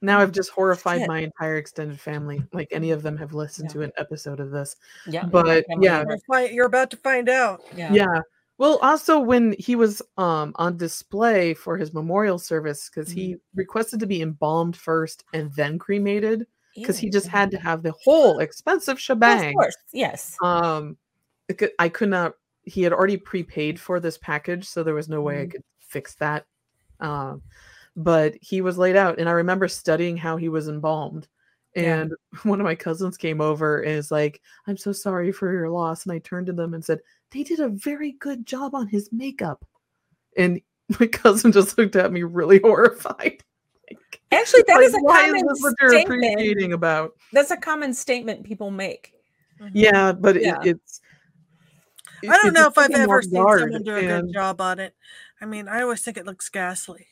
now 0.00 0.20
I've 0.20 0.32
just 0.32 0.50
horrified 0.50 1.00
Shit. 1.00 1.08
my 1.08 1.20
entire 1.20 1.56
extended 1.56 1.98
family. 2.00 2.42
Like 2.52 2.68
any 2.70 2.90
of 2.92 3.02
them 3.02 3.16
have 3.16 3.34
listened 3.34 3.68
Yeah. 3.70 3.72
to 3.74 3.82
an 3.82 3.92
episode 3.98 4.40
of 4.40 4.50
this. 4.50 4.76
yeah. 5.06 5.24
But, 5.24 5.64
yeah. 5.80 6.04
You're 6.50 6.66
about 6.66 6.90
to 6.90 6.96
find 6.96 7.28
out. 7.28 7.62
Yeah. 7.76 7.92
Yeah. 7.92 8.20
Well, 8.58 8.78
also 8.82 9.20
when 9.20 9.54
he 9.58 9.76
was 9.76 10.02
um 10.16 10.52
on 10.56 10.76
display 10.76 11.54
for 11.54 11.76
his 11.76 11.94
memorial 11.94 12.38
service, 12.38 12.88
because 12.88 13.10
he 13.10 13.34
Mm-hmm. 13.34 13.58
requested 13.58 14.00
to 14.00 14.06
be 14.06 14.20
embalmed 14.22 14.76
first 14.76 15.24
and 15.32 15.52
then 15.54 15.78
cremated, 15.78 16.46
because 16.74 16.98
he 16.98 17.10
just 17.10 17.26
had 17.28 17.50
to 17.52 17.58
have 17.58 17.82
the 17.82 17.92
whole 18.04 18.38
expensive 18.40 19.00
shebang. 19.00 19.48
Of 19.50 19.54
course. 19.54 19.76
Yes. 19.92 20.36
Um, 20.42 20.96
I 21.78 21.88
could 21.88 22.08
not. 22.10 22.34
He 22.62 22.82
had 22.82 22.92
already 22.92 23.16
prepaid 23.16 23.80
for 23.80 23.98
this 24.00 24.18
package, 24.18 24.68
so 24.68 24.82
there 24.82 24.94
was 24.94 25.08
no 25.08 25.22
way 25.22 25.40
I 25.40 25.46
Mhm. 25.46 25.50
could 25.52 25.64
fix 25.80 26.14
that. 26.16 26.44
Um, 27.00 27.42
but 27.98 28.34
he 28.40 28.60
was 28.62 28.78
laid 28.78 28.96
out, 28.96 29.18
and 29.18 29.28
I 29.28 29.32
remember 29.32 29.68
studying 29.68 30.16
how 30.16 30.36
he 30.38 30.48
was 30.48 30.68
embalmed. 30.68 31.28
Yeah. 31.76 32.00
And 32.02 32.12
one 32.44 32.60
of 32.60 32.64
my 32.64 32.74
cousins 32.74 33.16
came 33.18 33.40
over 33.40 33.80
and 33.82 33.92
is 33.92 34.10
like, 34.10 34.40
"I'm 34.66 34.76
so 34.78 34.92
sorry 34.92 35.32
for 35.32 35.52
your 35.52 35.68
loss." 35.68 36.04
And 36.06 36.12
I 36.12 36.18
turned 36.20 36.46
to 36.46 36.52
them 36.52 36.72
and 36.74 36.84
said, 36.84 37.00
"They 37.32 37.42
did 37.42 37.60
a 37.60 37.68
very 37.68 38.12
good 38.12 38.46
job 38.46 38.74
on 38.74 38.86
his 38.88 39.10
makeup." 39.12 39.64
And 40.36 40.60
my 41.00 41.06
cousin 41.08 41.52
just 41.52 41.76
looked 41.76 41.96
at 41.96 42.12
me 42.12 42.22
really 42.22 42.60
horrified. 42.64 43.42
Like, 43.90 44.20
Actually, 44.32 44.62
that 44.68 44.76
like, 44.76 44.84
is 44.86 44.94
a 44.94 44.98
why 44.98 45.26
common 45.26 45.46
this 45.46 45.58
what 45.60 45.74
you're 45.80 45.90
statement. 45.90 46.24
appreciating 46.24 46.72
about? 46.72 47.12
That's 47.32 47.50
a 47.50 47.56
common 47.56 47.92
statement 47.94 48.44
people 48.44 48.70
make. 48.70 49.12
Mhm. 49.60 49.70
Yeah, 49.74 50.12
but 50.12 50.36
it- 50.36 50.42
Yeah. 50.44 50.58
it's. 50.62 51.00
I 52.22 52.36
don't 52.36 52.48
it 52.48 52.54
know 52.54 52.66
if 52.66 52.76
I've 52.78 52.90
ever 52.90 53.22
seen 53.22 53.32
someone 53.32 53.82
do 53.82 53.94
a 53.94 53.98
and- 53.98 54.26
good 54.26 54.32
job 54.34 54.60
on 54.60 54.78
it. 54.78 54.94
I 55.40 55.46
mean, 55.46 55.68
I 55.68 55.82
always 55.82 56.02
think 56.02 56.16
it 56.16 56.26
looks 56.26 56.48
ghastly. 56.48 57.06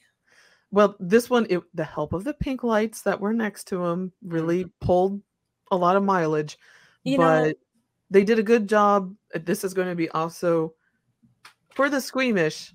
Well, 0.72 0.96
this 0.98 1.30
one, 1.30 1.46
it, 1.48 1.62
the 1.74 1.84
help 1.84 2.12
of 2.12 2.24
the 2.24 2.34
pink 2.34 2.62
lights 2.64 3.02
that 3.02 3.20
were 3.20 3.32
next 3.32 3.64
to 3.68 3.84
him 3.84 4.12
really 4.22 4.66
pulled 4.80 5.22
a 5.70 5.76
lot 5.76 5.96
of 5.96 6.02
mileage, 6.04 6.58
You 7.04 7.16
but 7.16 7.18
know, 7.18 7.54
they 8.10 8.24
did 8.24 8.38
a 8.38 8.42
good 8.42 8.68
job. 8.68 9.14
Uh, 9.34 9.40
This 9.44 9.64
is 9.64 9.74
going 9.74 9.88
to 9.88 9.94
be 9.96 10.08
also 10.10 10.74
for 11.74 11.90
the 11.90 12.00
squeamish. 12.00 12.74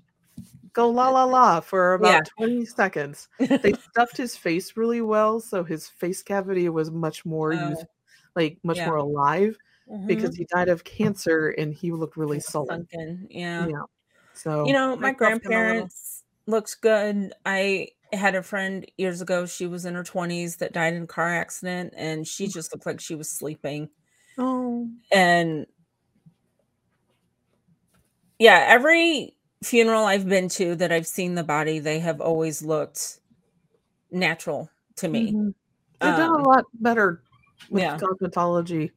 Go 0.74 0.90
la 0.90 1.10
la 1.10 1.24
la 1.24 1.60
for 1.60 1.94
about 1.94 2.24
Yeah. 2.24 2.24
20 2.38 2.64
seconds. 2.66 3.28
They 3.62 3.74
stuffed 3.92 4.16
his 4.18 4.36
face 4.36 4.76
really 4.76 5.02
well, 5.02 5.40
so 5.40 5.64
his 5.64 5.88
face 5.88 6.22
cavity 6.22 6.68
was 6.70 6.90
much 6.90 7.24
more 7.26 7.54
Oh. 7.54 7.68
used, 7.70 7.86
like 8.36 8.58
much 8.64 8.78
Yeah. 8.78 8.86
more 8.86 8.96
alive 8.96 9.60
Mhm. 9.88 10.06
because 10.06 10.36
he 10.36 10.46
died 10.46 10.68
of 10.68 10.84
cancer 10.84 11.50
and 11.50 11.74
he 11.74 11.92
looked 11.92 12.16
really 12.16 12.40
sullen. 12.40 12.88
sunken. 12.90 13.26
Yeah. 13.30 13.66
Yeah. 13.66 13.82
So 14.34 14.66
You 14.66 14.72
know, 14.74 14.96
my 14.96 15.10
I 15.10 15.14
buffed 15.20 15.44
him 15.44 15.56
a 15.56 15.62
little. 15.62 15.90
grandparents 15.90 16.11
looks 16.46 16.74
good. 16.74 17.32
I 17.46 17.88
had 18.12 18.34
a 18.34 18.42
friend 18.42 18.84
years 18.98 19.20
ago. 19.20 19.46
She 19.46 19.66
was 19.66 19.84
in 19.84 19.94
her 19.94 20.04
twenties 20.04 20.56
that 20.56 20.72
died 20.72 20.94
in 20.94 21.04
a 21.04 21.06
car 21.06 21.28
accident, 21.28 21.94
and 21.96 22.26
she 22.26 22.46
Mm. 22.46 22.52
just 22.52 22.72
looked 22.72 22.86
like 22.86 23.00
she 23.00 23.14
was 23.14 23.30
sleeping. 23.30 23.90
oh 24.38 24.88
And 25.12 25.66
yeah, 28.38 28.64
every 28.68 29.36
funeral 29.62 30.04
I've 30.04 30.28
been 30.28 30.48
to 30.50 30.74
that 30.76 30.92
I've 30.92 31.06
seen 31.06 31.34
the 31.34 31.44
body, 31.44 31.78
they 31.78 32.00
have 32.00 32.20
always 32.20 32.62
looked 32.62 33.20
natural 34.10 34.70
to 34.96 35.08
me. 35.08 35.32
Mhm. 35.32 35.54
They've 36.00 36.16
done 36.16 36.30
Um, 36.30 36.40
a 36.40 36.48
lot 36.48 36.64
better 36.74 37.22
with 37.70 37.82
yeah. 37.82 37.96
cosmetology. 37.98 38.90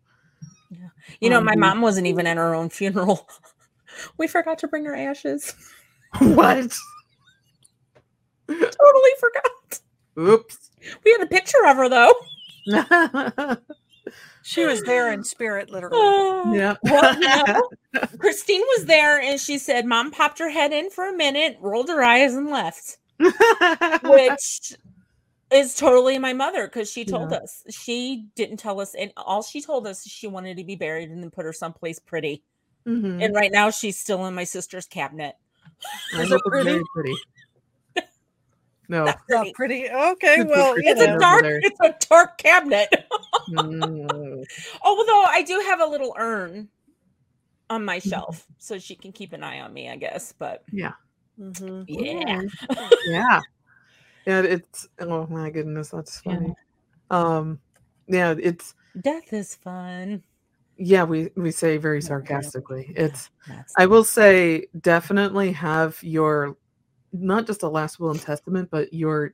You 1.22 1.30
know, 1.30 1.38
um, 1.40 1.46
my 1.46 1.56
mom 1.56 1.82
wasn't 1.82 2.08
even 2.08 2.26
at 2.28 2.38
her 2.38 2.56
own 2.56 2.70
funeral. 2.70 3.28
we 4.18 4.28
forgot 4.28 4.58
to 4.60 4.68
bring 4.68 4.86
her 4.86 4.96
ashes. 4.96 5.54
what? 6.20 6.76
totally 8.48 9.12
forgot. 9.20 9.80
Oops. 10.18 10.72
We 11.04 11.12
had 11.12 11.22
a 11.22 11.28
picture 11.28 11.66
of 11.68 11.78
her 11.78 11.90
though. 11.90 13.58
She 14.48 14.64
was 14.64 14.84
there 14.84 15.12
in 15.12 15.24
spirit, 15.24 15.72
literally. 15.72 15.98
Oh. 15.98 16.54
yeah. 16.54 16.76
Well, 16.84 17.16
you 17.20 17.28
know, 17.28 17.70
Christine 18.20 18.62
was 18.62 18.86
there 18.86 19.20
and 19.20 19.40
she 19.40 19.58
said, 19.58 19.88
Mom 19.88 20.12
popped 20.12 20.38
her 20.38 20.50
head 20.50 20.72
in 20.72 20.92
for 20.92 21.10
a 21.10 21.18
minute, 21.18 21.58
rolled 21.60 21.90
her 21.90 22.04
eyes, 22.04 22.36
and 22.36 22.52
left. 22.52 23.00
Which 24.04 24.74
is 25.52 25.74
totally 25.76 26.20
my 26.20 26.34
mother 26.34 26.68
because 26.68 26.92
she 26.92 27.06
told 27.06 27.32
Yeah. 27.32 27.38
us. 27.38 27.64
She 27.72 28.28
didn't 28.36 28.58
tell 28.58 28.80
us, 28.80 28.94
and 28.94 29.12
all 29.18 29.42
she 29.42 29.62
told 29.62 29.88
us 29.88 30.06
is 30.06 30.12
she 30.12 30.28
wanted 30.28 30.58
to 30.58 30.64
be 30.64 30.76
buried 30.76 31.10
and 31.10 31.24
then 31.24 31.32
put 31.32 31.46
her 31.46 31.54
someplace 31.54 31.98
pretty. 31.98 32.44
Mhm. 32.88 33.24
And 33.24 33.34
right 33.36 33.52
now 33.52 33.72
she's 33.72 33.98
still 34.00 34.28
in 34.28 34.36
my 34.36 34.44
sister's 34.44 34.86
cabinet. 34.86 35.36
I 36.14 36.22
Is 36.22 36.30
hope 36.30 36.42
it 36.46 36.54
it's 36.54 36.64
very 36.66 36.84
pretty? 36.94 37.16
Pretty. 38.88 39.00
No. 39.00 39.06
Not 39.06 39.20
Not 39.30 39.48
pretty. 39.54 39.88
pretty. 39.88 39.90
Okay, 39.92 40.38
Good 40.38 40.48
for 40.48 40.52
well, 40.52 40.78
you 40.78 40.84
It's 40.86 41.02
a 41.02 41.18
dark, 41.20 41.42
there. 41.42 41.60
it's 41.64 41.80
a 41.82 41.96
dark 42.10 42.38
cabinet. 42.38 42.90
Mm. 43.48 44.44
Although 44.82 45.24
I 45.28 45.44
do 45.44 45.60
have 45.68 45.80
a 45.80 45.86
little 45.86 46.16
urn 46.18 46.68
on 47.70 47.86
my 47.86 48.00
shelf, 48.00 48.48
so 48.58 48.80
she 48.80 48.96
can 48.96 49.12
keep 49.12 49.34
an 49.34 49.44
eye 49.44 49.60
on 49.62 49.72
me, 49.72 49.88
I 49.88 49.98
guess. 49.98 50.32
But 50.32 50.64
Yeah. 50.72 50.94
Mhm. 51.40 51.86
yeah, 51.88 52.42
Yeah. 53.08 53.42
Yeah, 54.26 54.42
it's 54.42 54.88
oh 54.98 55.28
my 55.28 55.52
goodness, 55.52 55.90
that's 55.90 56.20
Yeah. 56.26 56.34
funny. 56.34 56.54
Um 57.12 57.60
yeah, 58.08 58.34
it's 58.42 58.74
death 59.02 59.32
is 59.32 59.54
fun. 59.54 60.24
yeah, 60.78 61.04
we 61.04 61.30
we 61.36 61.52
say 61.52 61.78
very 61.78 62.02
sarcastically. 62.02 62.94
yeah, 62.96 63.04
It's 63.06 63.30
That's 63.48 63.74
I 63.78 63.86
will 63.86 64.04
say 64.04 64.66
definitely 64.82 65.52
have 65.52 66.02
your 66.02 66.58
not 67.22 67.48
just 67.48 67.64
a 67.64 67.70
last 67.70 68.00
will 68.00 68.12
and 68.12 68.22
testament, 68.22 68.70
but 68.72 68.94
your 68.94 69.34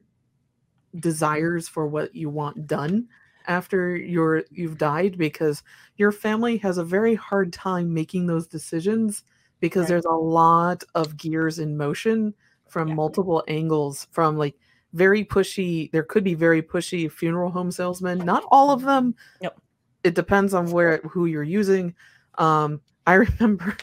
desires 1.00 1.68
for 1.68 1.88
what 1.88 2.14
you 2.16 2.30
want 2.30 2.68
done 2.68 3.08
after 3.48 3.96
you're 3.96 4.44
you've 4.52 4.78
died 4.78 5.18
because 5.18 5.64
your 5.98 6.12
family 6.12 6.58
has 6.58 6.78
a 6.78 6.84
very 6.84 7.16
hard 7.16 7.52
time 7.54 7.94
making 7.94 8.26
those 8.28 8.46
decisions 8.46 9.24
because 9.62 9.84
Right. 9.84 9.90
there's 9.90 10.06
a 10.06 10.12
lot 10.12 10.84
of 10.96 11.18
gears 11.18 11.60
in 11.60 11.78
motion 11.78 12.34
from 12.68 12.90
Yeah. 12.90 12.96
multiple 12.96 13.44
angles 13.48 14.08
from 14.12 14.38
like 14.38 14.56
very 14.94 15.24
pushy 15.24 15.90
there 15.92 16.04
could 16.04 16.24
be 16.24 16.34
very 16.34 16.62
pushy 16.62 17.10
funeral 17.12 17.50
home 17.50 17.72
salesmen 17.72 18.20
not 18.20 18.44
all 18.52 18.70
of 18.70 18.82
them 18.82 19.16
Yep. 19.42 19.58
it 20.04 20.14
depends 20.14 20.54
on 20.54 20.70
where 20.70 20.98
who 21.00 21.26
you're 21.26 21.42
using 21.42 21.96
um 22.38 22.82
i 23.08 23.14
remember 23.40 23.76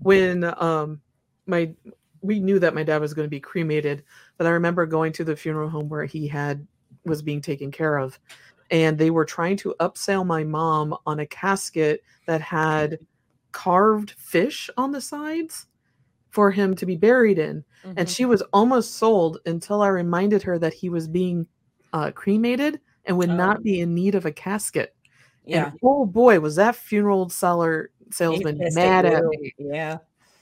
when 0.00 0.44
um 0.60 1.00
my 1.46 1.72
we 2.20 2.40
knew 2.40 2.58
that 2.58 2.74
my 2.74 2.82
dad 2.82 3.00
was 3.00 3.14
going 3.14 3.24
to 3.26 3.30
be 3.30 3.40
cremated 3.40 4.02
but 4.36 4.46
i 4.46 4.50
remember 4.50 4.86
going 4.86 5.12
to 5.12 5.24
the 5.24 5.36
funeral 5.36 5.68
home 5.68 5.88
where 5.88 6.04
he 6.04 6.26
had 6.26 6.66
was 7.04 7.22
being 7.22 7.40
taken 7.40 7.70
care 7.70 7.96
of 7.98 8.18
and 8.70 8.98
they 8.98 9.10
were 9.10 9.24
trying 9.24 9.56
to 9.56 9.74
upsell 9.80 10.26
my 10.26 10.44
mom 10.44 10.94
on 11.06 11.20
a 11.20 11.26
casket 11.26 12.02
that 12.26 12.40
had 12.40 12.98
carved 13.52 14.10
fish 14.12 14.68
on 14.76 14.92
the 14.92 15.00
sides 15.00 15.66
for 16.30 16.50
him 16.50 16.74
to 16.74 16.84
be 16.86 16.96
buried 16.96 17.38
in 17.38 17.64
and 17.84 18.06
Mhm. 18.06 18.14
she 18.14 18.24
was 18.26 18.42
almost 18.52 18.96
sold 18.96 19.38
until 19.46 19.80
i 19.82 19.88
reminded 19.88 20.42
her 20.42 20.58
that 20.58 20.74
he 20.74 20.88
was 20.90 21.08
being 21.08 21.46
uh, 21.92 22.10
cremated 22.10 22.80
and 23.06 23.16
would 23.16 23.30
Oh. 23.30 23.36
not 23.36 23.62
be 23.62 23.80
in 23.80 23.94
need 23.94 24.14
of 24.14 24.26
a 24.26 24.32
casket 24.32 24.94
yeah. 25.46 25.68
and 25.68 25.78
oh 25.82 26.04
boy, 26.04 26.38
was 26.40 26.56
that 26.56 26.76
funeral 26.76 27.30
seller 27.30 27.90
salesman 28.10 28.58
mad 28.74 29.06
at 29.06 29.24
me. 29.24 29.54
Yeah. 29.56 29.98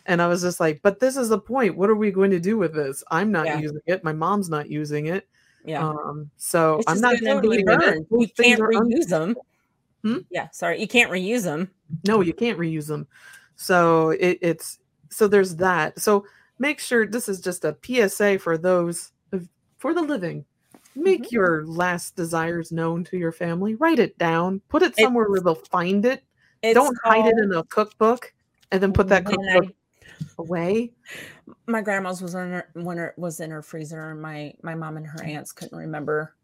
And 0.07 0.23
I 0.23 0.27
was 0.29 0.43
just 0.43 0.61
like, 0.61 0.81
but 0.83 1.01
this 1.01 1.17
is 1.17 1.29
the 1.29 1.39
point. 1.39 1.77
What 1.77 1.91
are 1.91 1.95
we 1.97 2.11
going 2.11 2.31
to 2.31 2.41
do 2.41 2.57
with 2.57 2.75
this? 2.75 3.03
I'm 3.11 3.31
not 3.33 3.47
Yeah. 3.47 3.59
using 3.59 3.81
it. 3.87 4.05
My 4.05 4.13
mom's 4.13 4.49
not 4.49 4.71
using 4.71 5.07
it. 5.07 5.27
Yeah. 5.65 5.87
Um, 5.87 6.31
so 6.37 6.79
it's 6.79 6.87
I'm 6.89 7.01
not 7.01 7.21
gonna 7.21 7.41
be 7.41 7.57
it. 7.57 7.67
burned. 7.67 8.07
You 8.11 8.29
can't 8.39 8.61
reuse 8.61 9.09
them. 9.09 9.35
Hmm? 10.03 10.19
Yeah, 10.31 10.49
sorry, 10.51 10.81
you 10.81 10.87
can't 10.87 11.11
reuse 11.11 11.43
them. 11.43 11.69
no, 12.07 12.21
you 12.21 12.33
can't 12.33 12.57
reuse 12.59 12.87
them. 12.87 13.09
So 13.57 14.11
it, 14.11 14.39
it's 14.43 14.79
so 15.11 15.27
there's 15.27 15.57
that. 15.57 15.99
So 15.99 16.25
make 16.61 16.79
sure 16.79 17.05
this 17.07 17.29
is 17.29 17.41
just 17.41 17.65
a 17.65 17.77
PSA 17.85 18.39
for 18.39 18.57
those 18.57 19.11
for 19.79 19.93
the 19.93 20.03
living. 20.03 20.45
Make 20.95 21.23
Mm-hmm. 21.25 21.35
your 21.35 21.67
last 21.67 22.15
desires 22.15 22.71
known 22.71 23.03
to 23.05 23.17
your 23.19 23.33
family. 23.33 23.75
Write 23.75 23.99
it 23.99 24.17
down. 24.19 24.61
Put 24.69 24.83
it 24.83 24.95
somewhere 24.97 25.29
where 25.29 25.41
they'll 25.41 25.55
find 25.57 26.07
it. 26.07 26.23
Don't 26.63 26.97
hide 27.03 27.27
it 27.27 27.39
in 27.43 27.53
a 27.53 27.65
cookbook 27.65 28.33
and 28.71 28.81
then 28.81 28.93
put 28.93 29.09
that 29.09 29.27
cookbook 29.27 29.75
away. 30.39 30.93
my 31.67 31.81
grandma's 31.83 32.21
was 32.23 32.35
in 32.35 32.51
her 32.53 32.69
when 32.75 32.99
it 32.99 33.15
was 33.17 33.41
in 33.41 33.51
her 33.51 33.63
freezer, 33.63 34.11
and 34.11 34.21
my 34.21 34.53
my 34.63 34.75
mom 34.75 34.97
and 34.97 35.07
her 35.07 35.23
aunts 35.23 35.53
couldn't 35.53 35.77
remember 35.79 36.35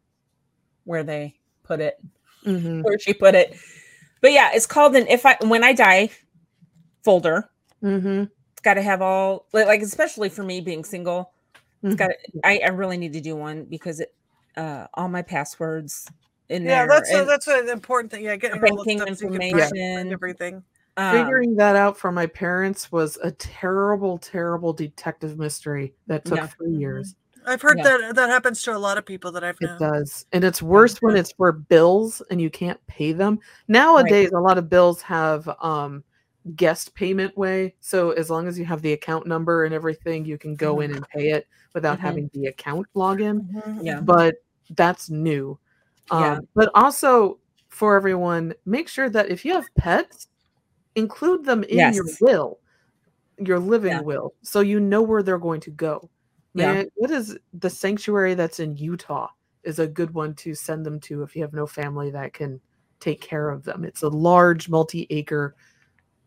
where 0.84 1.04
they 1.04 1.34
put 1.62 1.80
it, 1.80 2.00
Mhm. 2.44 2.82
where 2.84 2.98
she 2.98 3.12
put 3.14 3.34
it. 3.34 3.56
But 4.20 4.32
yeah, 4.32 4.50
it's 4.54 4.66
called 4.66 4.94
an 4.96 5.06
if 5.08 5.24
I 5.26 5.36
when 5.42 5.64
I 5.64 5.72
die 5.72 6.10
folder. 7.04 7.48
Mhm. 7.82 8.30
It's 8.52 8.60
got 8.62 8.74
to 8.74 8.82
have 8.82 9.02
all 9.02 9.46
like, 9.52 9.66
like 9.66 9.82
especially 9.82 10.28
for 10.28 10.42
me 10.42 10.60
being 10.60 10.84
single. 10.84 11.32
It's 11.82 11.96
got. 11.96 12.10
I 12.44 12.60
I 12.64 12.68
really 12.68 12.96
need 12.96 13.12
to 13.14 13.20
do 13.20 13.34
one 13.34 13.64
because 13.64 13.98
it 14.00 14.14
uh 14.56 14.86
all 14.94 15.08
my 15.08 15.22
passwords 15.22 16.06
in 16.48 16.64
Yeah, 16.64 16.86
there. 16.86 16.88
that's 17.00 17.12
a, 17.12 17.24
that's 17.24 17.46
an 17.48 17.68
important 17.68 18.12
thing. 18.12 18.24
Yeah, 18.24 18.36
getting 18.36 18.62
all 18.62 18.76
the 18.76 18.84
banking 18.84 18.98
stuff 18.98 19.18
so 19.18 19.24
you 19.24 19.30
can 19.32 19.42
information. 19.42 19.96
find 19.96 20.12
everything. 20.12 20.62
Um, 20.96 21.16
Figuring 21.16 21.56
that 21.56 21.76
out 21.76 21.96
for 21.96 22.12
my 22.12 22.26
parents 22.26 22.92
was 22.92 23.16
a 23.22 23.30
terrible, 23.32 24.18
terrible 24.18 24.72
detective 24.72 25.38
mystery 25.38 25.94
that 26.06 26.24
took 26.24 26.38
Yeah. 26.38 26.46
three 26.48 26.72
years. 26.72 27.14
I've 27.46 27.60
heard 27.62 27.78
Yeah. 27.78 27.84
that 27.98 28.14
that 28.16 28.28
happens 28.30 28.62
to 28.64 28.76
a 28.76 28.78
lot 28.78 28.98
of 28.98 29.04
people 29.06 29.32
that 29.32 29.42
I've 29.42 29.60
known. 29.60 29.76
It 29.76 29.78
does. 29.80 30.26
And 30.32 30.44
it's 30.44 30.62
worse 30.62 30.98
when 31.02 31.16
it's 31.16 31.32
for 31.32 31.50
bills 31.52 32.22
and 32.30 32.40
you 32.40 32.50
can't 32.50 32.78
pay 32.86 33.12
them. 33.12 33.40
Nowadays, 33.68 34.30
a 34.32 34.38
lot 34.38 34.58
of 34.58 34.68
bills 34.68 35.02
have 35.02 35.48
um 35.60 36.04
guest 36.56 36.94
payment 36.94 37.36
way. 37.36 37.74
So 37.80 38.10
as 38.12 38.28
long 38.30 38.46
as 38.46 38.58
you 38.58 38.64
have 38.64 38.82
the 38.82 38.92
account 38.92 39.26
number 39.26 39.64
and 39.64 39.74
everything, 39.74 40.24
you 40.24 40.38
can 40.38 40.54
go 40.54 40.80
in 40.80 40.94
and 40.94 41.06
pay 41.08 41.30
it 41.30 41.46
without 41.74 41.98
Mhm. 41.98 42.02
having 42.02 42.30
the 42.34 42.46
account 42.46 42.86
login. 42.94 43.50
Mhm. 43.52 43.80
Yeah. 43.84 44.00
but 44.00 44.36
that's 44.70 45.10
new. 45.10 45.58
Um, 46.10 46.22
Yeah. 46.22 46.38
But 46.54 46.70
also 46.74 47.38
for 47.68 47.96
everyone, 47.96 48.54
make 48.66 48.88
sure 48.88 49.08
that 49.10 49.30
if 49.30 49.44
you 49.44 49.52
have 49.54 49.64
pets, 49.76 50.28
include 50.94 51.44
them 51.44 51.64
in 51.64 51.92
your 51.94 52.06
will, 52.20 52.58
your 53.38 53.58
living 53.58 53.92
Yeah. 53.92 54.00
will, 54.00 54.34
so 54.42 54.60
you 54.60 54.80
know 54.80 55.02
where 55.02 55.22
they're 55.22 55.38
going 55.38 55.60
to 55.62 55.70
go. 55.70 56.10
Yeah. 56.54 56.84
What 56.96 57.10
is 57.10 57.38
the 57.54 57.70
sanctuary 57.70 58.34
that's 58.34 58.60
in 58.60 58.76
Utah? 58.76 59.28
Is 59.64 59.78
a 59.78 59.86
good 59.86 60.12
one 60.12 60.34
to 60.34 60.54
send 60.54 60.84
them 60.84 60.98
to 61.00 61.22
if 61.22 61.36
you 61.36 61.42
have 61.42 61.52
no 61.52 61.66
family 61.66 62.10
that 62.10 62.32
can 62.34 62.60
take 62.98 63.20
care 63.20 63.48
of 63.48 63.62
them. 63.64 63.84
It's 63.84 64.02
a 64.02 64.08
large 64.08 64.68
multi-acre 64.68 65.54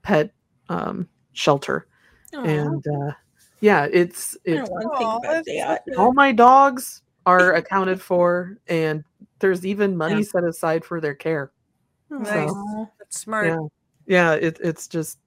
pet 0.04 0.32
um, 0.70 1.08
shelter, 1.34 1.88
aw, 2.34 2.44
and 2.44 2.86
uh, 2.88 3.12
yeah, 3.60 3.88
it's 3.92 4.36
I 4.48 4.52
it's 4.52 4.70
don't 4.70 4.72
want 4.72 4.98
think 4.98 5.10
about 5.10 5.22
that's 5.22 5.48
that. 5.48 5.84
so 5.94 6.02
all 6.02 6.14
my 6.14 6.32
dogs 6.32 7.02
are 7.26 7.54
accounted 7.62 8.02
for 8.02 8.58
and 8.68 9.04
there's 9.40 9.66
even 9.66 9.98
money 9.98 10.16
Yeah. 10.22 10.22
set 10.32 10.44
aside 10.46 10.86
for 10.86 11.02
their 11.02 11.14
care 11.16 11.52
Nice. 12.10 12.50
Aw. 12.50 12.86
That's 13.00 13.20
smart. 13.20 13.48
yeah 13.48 13.58
yeah 14.08 14.34
it, 14.34 14.60
it's 14.64 14.88
just 14.88 15.20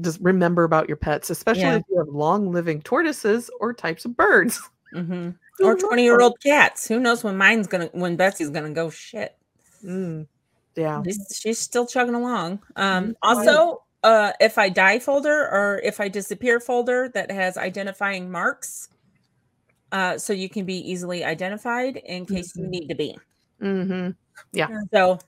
just 0.00 0.18
remember 0.20 0.64
about 0.64 0.88
your 0.88 0.96
pets 0.96 1.30
especially 1.30 1.62
Yeah. 1.62 1.76
if 1.76 1.82
you 1.88 1.98
have 1.98 2.08
long 2.08 2.50
living 2.52 2.82
tortoises 2.82 3.48
or 3.60 3.72
types 3.72 4.04
of 4.04 4.16
birds 4.16 4.60
Mhm. 4.94 5.36
Or 5.60 5.76
20 5.76 6.02
year 6.04 6.20
old 6.20 6.38
cats. 6.40 6.86
Who 6.86 7.00
knows 7.00 7.24
when 7.24 7.36
mine's 7.36 7.66
gonna 7.66 7.88
when 7.92 8.16
Betsy's 8.16 8.50
gonna 8.50 8.70
go 8.70 8.90
shit. 8.90 9.36
Mm, 9.84 10.26
yeah 10.76 11.02
She's, 11.04 11.38
she's 11.40 11.58
still 11.58 11.86
chugging 11.86 12.14
along. 12.14 12.60
Um 12.76 13.08
Mhm. 13.10 13.14
also 13.22 13.82
uh 14.04 14.32
if 14.40 14.56
I 14.58 14.68
die 14.68 14.98
folder 15.00 15.48
or 15.50 15.80
if 15.84 15.98
I 16.00 16.08
disappear 16.08 16.60
folder 16.60 17.08
that 17.14 17.30
has 17.30 17.56
identifying 17.56 18.30
marks. 18.30 18.88
Uh 19.92 20.16
so 20.18 20.32
you 20.32 20.48
can 20.48 20.64
be 20.64 20.76
easily 20.90 21.24
identified 21.24 21.96
in 21.96 22.26
case 22.26 22.54
you 22.56 22.64
Mhm. 22.64 22.68
need 22.70 22.88
to 22.88 22.94
be. 22.94 23.18
mm-hmm. 23.60 24.10
Yeah. 24.52 24.68
So. 24.92 25.18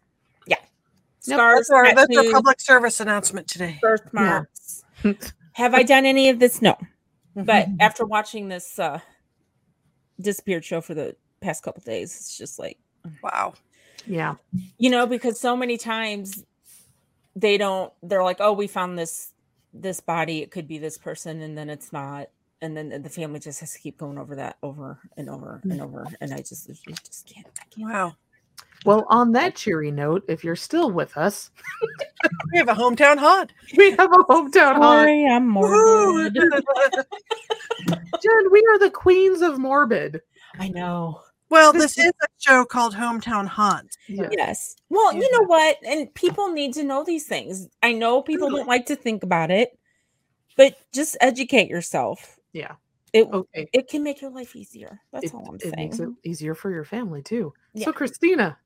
Yep, 1.26 1.36
Scars, 1.36 1.56
That's 1.68 1.70
our 1.70 1.94
that's 1.94 2.16
our 2.16 2.32
public 2.32 2.60
service 2.60 3.00
announcement 3.00 3.48
today. 3.48 3.78
birthmarks. 3.82 4.84
Have 5.52 5.74
I 5.74 5.82
done 5.82 6.04
any 6.06 6.28
of 6.28 6.38
this? 6.38 6.60
No. 6.62 6.76
But 7.34 7.68
Mhm. 7.68 7.76
after 7.80 8.04
watching 8.06 8.48
this 8.48 8.78
uh 8.78 9.00
disappeared 10.20 10.64
show 10.64 10.80
for 10.80 10.94
the 10.94 11.16
past 11.40 11.62
couple 11.62 11.82
days, 11.82 12.14
it's 12.16 12.36
just 12.38 12.58
like 12.58 12.78
wow. 13.22 13.54
yeah 14.06 14.34
you 14.78 14.90
know 14.90 15.06
because 15.06 15.38
so 15.38 15.56
many 15.56 15.76
times 15.76 16.44
they 17.36 17.56
don't 17.58 17.92
they're 18.02 18.22
like 18.24 18.38
oh 18.40 18.52
we 18.52 18.66
found 18.66 18.98
this 18.98 19.32
this 19.74 20.00
body 20.00 20.40
it 20.42 20.50
could 20.50 20.66
be 20.66 20.78
this 20.78 20.96
person 20.98 21.40
and 21.42 21.56
then 21.56 21.68
it's 21.68 21.92
not 21.92 22.28
and 22.62 22.76
then 22.76 23.02
the 23.02 23.10
family 23.10 23.38
just 23.38 23.60
has 23.60 23.72
to 23.74 23.78
keep 23.78 23.98
going 23.98 24.16
over 24.18 24.34
that 24.36 24.56
over 24.62 24.98
and 25.16 25.28
over 25.28 25.60
and 25.64 25.80
over. 25.82 26.06
And 26.20 26.32
I 26.32 26.38
just, 26.38 26.70
I 26.70 26.92
just 27.04 27.26
can't. 27.26 27.46
I 27.60 27.64
can't. 27.70 27.86
Wow. 27.90 28.14
Well, 28.86 29.04
on 29.08 29.32
that 29.32 29.54
cheery 29.56 29.90
note, 29.90 30.24
if 30.28 30.42
you're 30.44 30.56
still 30.56 30.90
with 30.90 31.16
us, 31.16 31.50
We 32.52 32.58
have 32.58 32.68
a 32.68 32.74
hometown 32.74 33.18
haunt. 33.18 33.52
we 33.76 33.90
have 33.92 34.10
a 34.12 34.24
hometown 34.24 34.76
haunt. 34.76 34.82
Sorry, 34.82 35.26
I'm 35.26 35.46
morbid. 35.48 36.34
Jen, 38.22 38.50
we 38.50 38.62
are 38.70 38.78
the 38.78 38.90
queens 38.92 39.42
of 39.42 39.58
morbid. 39.58 40.20
I 40.58 40.68
know. 40.68 41.20
well, 41.50 41.72
this 41.72 41.98
is 41.98 42.06
a 42.22 42.26
show 42.38 42.64
called 42.64 42.94
Hometown 42.94 43.46
Haunt. 43.46 43.96
Yeah. 44.08 44.28
Yes. 44.32 44.76
Well, 44.88 45.12
you 45.12 45.30
know 45.32 45.46
what? 45.46 45.76
And 45.86 46.12
people 46.14 46.48
need 46.52 46.72
to 46.74 46.82
know 46.84 47.04
these 47.04 47.26
things. 47.26 47.68
I 47.82 47.92
know 47.92 48.22
people 48.22 48.48
don't 48.50 48.66
like 48.68 48.86
to 48.86 48.96
think 48.96 49.22
about 49.22 49.50
it, 49.50 49.78
but 50.56 50.76
just 50.92 51.16
educate 51.20 51.68
yourself. 51.68 52.38
Yeah. 52.52 52.74
It 53.12 53.28
Okay. 53.32 53.68
it 53.72 53.88
can 53.88 54.02
make 54.02 54.20
your 54.20 54.30
life 54.30 54.56
easier. 54.56 55.00
That's 55.12 55.26
It, 55.26 55.34
all 55.34 55.46
I'm 55.48 55.54
it 55.56 55.62
saying. 55.62 55.74
makes 55.76 55.98
it 56.00 56.08
easier 56.24 56.54
for 56.54 56.70
your 56.70 56.84
family 56.84 57.22
too. 57.22 57.52
Yeah. 57.74 57.84
So, 57.86 57.92
Christina, 57.92 58.58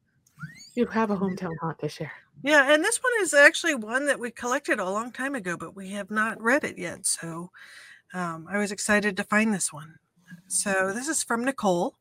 you 0.75 0.87
have 0.87 1.11
a 1.11 1.17
hometown 1.17 1.57
haunt 1.61 1.79
to 1.81 1.89
share. 1.89 2.13
Yeah, 2.43 2.73
and 2.73 2.83
this 2.83 2.99
one 2.99 3.13
is 3.21 3.35
actually 3.35 3.75
one 3.75 4.07
that 4.07 4.19
we 4.19 4.31
collected 4.31 4.79
a 4.79 4.89
long 4.89 5.13
time 5.13 5.35
ago, 5.35 5.57
but 5.57 5.77
we 5.77 5.91
have 5.91 6.11
not 6.11 6.41
read 6.41 6.65
it 6.65 6.79
yet. 6.79 7.07
So 7.07 7.51
um, 8.15 8.47
I 8.51 8.59
was 8.59 8.73
excited 8.73 9.17
to 9.17 9.25
find 9.25 9.53
this 9.53 9.73
one. 9.73 9.97
So 10.49 10.93
this 10.93 11.09
is 11.09 11.23
from 11.23 11.45
Nicole. 11.45 11.97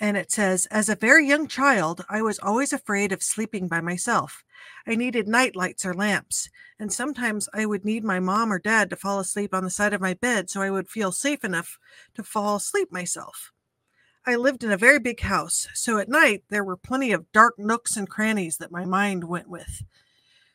And 0.00 0.16
it 0.16 0.32
says, 0.32 0.66
As 0.66 0.88
a 0.88 0.96
very 0.96 1.26
young 1.28 1.46
child, 1.46 2.04
I 2.08 2.20
was 2.20 2.40
always 2.40 2.72
afraid 2.72 3.12
of 3.12 3.22
sleeping 3.22 3.68
by 3.68 3.80
myself. 3.80 4.42
I 4.86 4.96
needed 4.96 5.28
night 5.28 5.54
lights 5.54 5.86
or 5.86 5.94
lamps, 5.94 6.48
and 6.80 6.92
sometimes 6.92 7.48
I 7.54 7.64
would 7.66 7.84
need 7.84 8.02
my 8.02 8.18
mom 8.18 8.52
or 8.52 8.58
dad 8.58 8.90
to 8.90 8.96
fall 8.96 9.20
asleep 9.20 9.54
on 9.54 9.62
the 9.62 9.70
side 9.70 9.92
of 9.92 10.00
my 10.00 10.14
bed 10.14 10.50
so 10.50 10.62
I 10.62 10.70
would 10.70 10.88
feel 10.88 11.12
safe 11.12 11.44
enough 11.44 11.78
to 12.14 12.24
fall 12.24 12.56
asleep 12.56 12.90
myself. 12.90 13.52
I 14.26 14.36
lived 14.36 14.64
in 14.64 14.72
a 14.72 14.78
very 14.78 14.98
big 14.98 15.20
house, 15.20 15.68
so 15.74 15.98
at 15.98 16.08
night 16.08 16.44
there 16.48 16.64
were 16.64 16.78
plenty 16.78 17.12
of 17.12 17.30
dark 17.32 17.58
nooks 17.58 17.94
and 17.94 18.08
crannies 18.08 18.56
that 18.56 18.72
my 18.72 18.86
mind 18.86 19.24
went 19.24 19.50
with. 19.50 19.82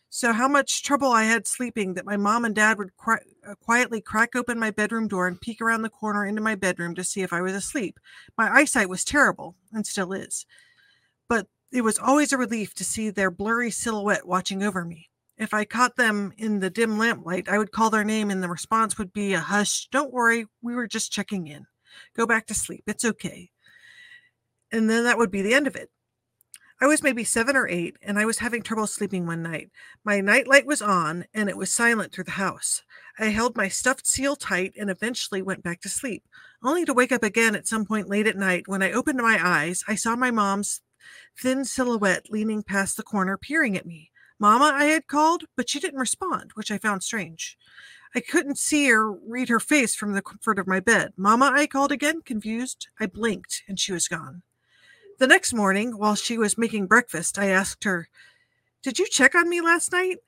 So, 0.09 0.33
how 0.33 0.47
much 0.47 0.81
trouble 0.81 1.11
I 1.11 1.25
had 1.25 1.45
sleeping 1.45 1.93
that 1.93 2.05
my 2.05 2.17
mom 2.17 2.45
and 2.45 2.55
dad 2.55 2.79
would 2.79 2.89
uh, 3.07 3.53
quietly 3.63 4.01
crack 4.01 4.35
open 4.35 4.57
my 4.57 4.71
bedroom 4.71 5.07
door 5.07 5.27
and 5.27 5.39
peek 5.39 5.61
around 5.61 5.83
the 5.83 5.89
corner 5.89 6.25
into 6.25 6.41
my 6.41 6.55
bedroom 6.55 6.95
to 6.95 7.03
see 7.03 7.21
if 7.21 7.31
I 7.31 7.41
was 7.41 7.53
asleep. 7.53 7.99
My 8.35 8.49
eyesight 8.51 8.89
was 8.89 9.05
terrible 9.05 9.55
and 9.71 9.85
still 9.85 10.13
is, 10.13 10.47
but 11.27 11.45
it 11.71 11.81
was 11.81 11.99
always 11.99 12.33
a 12.33 12.39
relief 12.39 12.73
to 12.73 12.83
see 12.83 13.11
their 13.11 13.29
blurry 13.29 13.69
silhouette 13.69 14.27
watching 14.27 14.63
over 14.63 14.83
me. 14.83 15.09
If 15.37 15.53
I 15.53 15.63
caught 15.63 15.95
them 15.95 16.33
in 16.39 16.59
the 16.59 16.71
dim 16.71 16.97
lamplight, 16.97 17.47
I 17.47 17.59
would 17.59 17.71
call 17.71 17.91
their 17.91 18.03
name 18.03 18.31
and 18.31 18.41
the 18.41 18.49
response 18.49 18.97
would 18.97 19.13
be 19.13 19.33
a 19.33 19.39
hush, 19.39 19.87
don't 19.91 20.11
worry, 20.11 20.47
we 20.63 20.73
were 20.73 20.87
just 20.87 21.11
checking 21.11 21.45
in. 21.45 21.67
Go 22.17 22.25
back 22.25 22.47
to 22.47 22.55
sleep, 22.55 22.83
it's 22.87 23.05
okay. 23.05 23.51
And 24.71 24.89
then 24.89 25.03
that 25.03 25.17
would 25.17 25.31
be 25.31 25.41
the 25.41 25.53
end 25.53 25.67
of 25.67 25.75
it. 25.75 25.89
I 26.81 26.87
was 26.87 27.03
maybe 27.03 27.25
seven 27.25 27.57
or 27.57 27.67
eight, 27.67 27.97
and 28.01 28.17
I 28.17 28.23
was 28.23 28.39
having 28.39 28.61
trouble 28.61 28.87
sleeping 28.87 29.25
one 29.25 29.43
night. 29.43 29.69
My 30.05 30.21
nightlight 30.21 30.65
was 30.65 30.81
on, 30.81 31.25
and 31.33 31.49
it 31.49 31.57
was 31.57 31.71
silent 31.71 32.13
through 32.13 32.23
the 32.23 32.31
house. 32.31 32.83
I 33.17 33.25
held 33.25 33.57
my 33.57 33.67
stuffed 33.67 34.07
seal 34.07 34.37
tight 34.37 34.73
and 34.79 34.89
eventually 34.89 35.41
went 35.41 35.61
back 35.61 35.81
to 35.81 35.89
sleep, 35.89 36.23
only 36.63 36.85
to 36.85 36.93
wake 36.93 37.11
up 37.11 37.21
again 37.21 37.53
at 37.53 37.67
some 37.67 37.85
point 37.85 38.07
late 38.07 38.27
at 38.27 38.37
night. 38.37 38.67
When 38.67 38.81
I 38.81 38.93
opened 38.93 39.19
my 39.19 39.37
eyes, 39.45 39.83
I 39.89 39.95
saw 39.95 40.15
my 40.15 40.31
mom's 40.31 40.81
thin 41.37 41.65
silhouette 41.65 42.27
leaning 42.29 42.63
past 42.63 42.95
the 42.95 43.03
corner, 43.03 43.35
peering 43.35 43.75
at 43.75 43.85
me. 43.85 44.11
Mama, 44.39 44.71
I 44.73 44.85
had 44.85 45.07
called, 45.07 45.43
but 45.57 45.69
she 45.69 45.81
didn't 45.81 45.99
respond, 45.99 46.51
which 46.53 46.71
I 46.71 46.77
found 46.77 47.03
strange. 47.03 47.57
I 48.15 48.21
couldn't 48.21 48.57
see 48.57 48.89
or 48.89 49.11
read 49.11 49.49
her 49.49 49.59
face 49.59 49.95
from 49.95 50.13
the 50.13 50.21
comfort 50.21 50.57
of 50.57 50.65
my 50.65 50.79
bed. 50.79 51.11
Mama, 51.17 51.51
I 51.53 51.67
called 51.67 51.91
again, 51.91 52.21
confused. 52.21 52.87
I 53.01 53.05
blinked, 53.05 53.63
and 53.67 53.77
she 53.77 53.91
was 53.91 54.07
gone. 54.07 54.43
The 55.19 55.27
next 55.27 55.53
morning, 55.53 55.97
while 55.97 56.15
she 56.15 56.37
was 56.37 56.57
making 56.57 56.87
breakfast, 56.87 57.37
I 57.37 57.47
asked 57.47 57.83
her, 57.83 58.07
Did 58.81 58.99
you 58.99 59.05
check 59.05 59.35
on 59.35 59.49
me 59.49 59.59
last 59.59 59.91
night? 59.91 60.19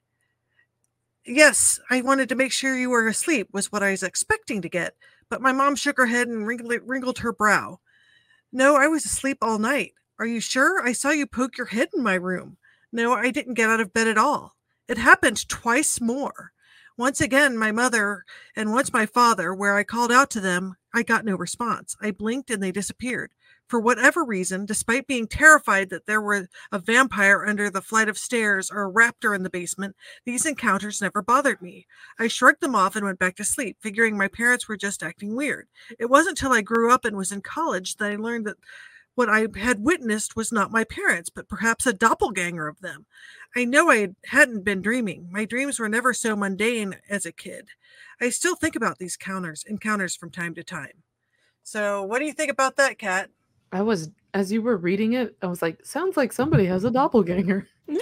Yes, 1.26 1.80
I 1.90 2.02
wanted 2.02 2.28
to 2.28 2.36
make 2.36 2.52
sure 2.52 2.76
you 2.76 2.90
were 2.90 3.08
asleep, 3.08 3.48
was 3.54 3.72
what 3.72 3.84
I 3.84 3.92
was 3.92 4.04
expecting 4.04 4.62
to 4.62 4.68
get, 4.68 4.96
but 5.30 5.42
my 5.42 5.54
mom 5.54 5.78
shook 5.78 5.96
her 5.96 6.08
head 6.08 6.28
and 6.28 6.46
wrinkled, 6.46 7.20
her 7.20 7.32
brow. 7.32 7.80
No, 8.52 8.76
I 8.76 8.88
was 8.88 9.06
asleep 9.06 9.38
all 9.42 9.60
night. 9.60 9.94
Are 10.20 10.26
you 10.26 10.42
sure? 10.42 10.86
I 10.86 10.92
saw 10.92 11.12
you 11.12 11.26
poke 11.26 11.58
your 11.58 11.68
head 11.68 11.88
in 11.96 12.04
my 12.04 12.16
room. 12.16 12.58
No, 12.92 13.14
I 13.14 13.32
didn't 13.32 13.54
get 13.54 13.70
out 13.70 13.80
of 13.80 13.94
bed 13.94 14.10
at 14.10 14.18
all. 14.18 14.58
It 14.90 14.98
happened 14.98 15.48
twice 15.48 16.02
more. 16.02 16.52
Once 16.98 17.22
again, 17.22 17.58
my 17.58 17.72
mother, 17.72 18.26
and 18.58 18.74
once 18.74 18.92
my 18.92 19.06
father, 19.06 19.54
where 19.54 19.78
I 19.78 19.86
called 19.86 20.12
out 20.12 20.30
to 20.32 20.42
them, 20.42 20.76
I 20.94 21.04
got 21.04 21.24
no 21.24 21.38
response. 21.38 21.96
I 22.02 22.12
blinked 22.12 22.50
and 22.50 22.62
they 22.62 22.74
disappeared. 22.74 23.32
For 23.72 23.80
whatever 23.80 24.26
reason, 24.26 24.66
despite 24.66 25.08
being 25.08 25.28
terrified 25.28 25.92
that 25.92 26.06
there 26.06 26.20
were 26.20 26.50
a 26.74 26.78
vampire 26.80 27.46
under 27.46 27.70
the 27.70 27.82
flight 27.82 28.10
of 28.10 28.18
stairs 28.18 28.70
or 28.70 28.84
a 28.84 28.92
raptor 28.92 29.34
in 29.34 29.44
the 29.44 29.50
basement, 29.50 29.96
these 30.26 30.46
encounters 30.46 31.00
never 31.00 31.22
bothered 31.22 31.62
me. 31.62 31.88
I 32.20 32.28
shrugged 32.28 32.60
them 32.60 32.76
off 32.76 32.98
and 32.98 33.06
went 33.06 33.18
back 33.18 33.38
to 33.38 33.46
sleep, 33.46 33.78
figuring 33.80 34.18
my 34.18 34.28
parents 34.28 34.68
were 34.68 34.76
just 34.76 35.02
acting 35.02 35.38
weird. 35.38 35.70
It 35.98 36.08
wasn't 36.08 36.38
until 36.38 36.52
I 36.52 36.60
grew 36.60 36.92
up 36.92 37.06
and 37.06 37.16
was 37.16 37.32
in 37.32 37.40
college 37.40 37.96
that 37.96 38.12
I 38.12 38.18
learned 38.18 38.46
that 38.48 38.58
what 39.16 39.30
I 39.30 39.48
had 39.56 39.80
witnessed 39.80 40.36
was 40.36 40.52
not 40.52 40.74
my 40.74 40.84
parents, 40.84 41.30
but 41.30 41.48
perhaps 41.48 41.86
a 41.86 41.94
doppelganger 41.94 42.68
of 42.68 42.82
them. 42.82 43.06
I 43.56 43.64
know 43.64 43.90
I 43.90 44.10
hadn't 44.26 44.66
been 44.66 44.82
dreaming. 44.82 45.30
My 45.32 45.46
dreams 45.46 45.80
were 45.80 45.88
never 45.88 46.14
so 46.14 46.36
mundane 46.36 46.98
as 47.10 47.26
a 47.26 47.32
kid. 47.32 47.70
I 48.20 48.32
still 48.32 48.58
think 48.58 48.76
about 48.76 48.98
these 48.98 49.16
counters 49.16 49.64
encounters 49.66 50.18
from 50.18 50.30
time 50.30 50.56
to 50.56 50.64
time. 50.64 51.04
So, 51.64 52.04
what 52.04 52.20
do 52.20 52.26
you 52.26 52.34
think 52.34 52.52
about 52.52 52.76
that, 52.76 53.00
Kat? 53.00 53.30
I 53.72 53.82
was, 53.82 54.10
as 54.34 54.52
you 54.52 54.62
were 54.62 54.78
reading 54.78 55.14
it, 55.14 55.36
I 55.42 55.48
was 55.48 55.62
like, 55.62 55.86
sounds 55.86 56.18
like 56.18 56.34
somebody 56.34 56.66
has 56.66 56.84
a 56.84 56.92
doppelganger. 57.00 57.68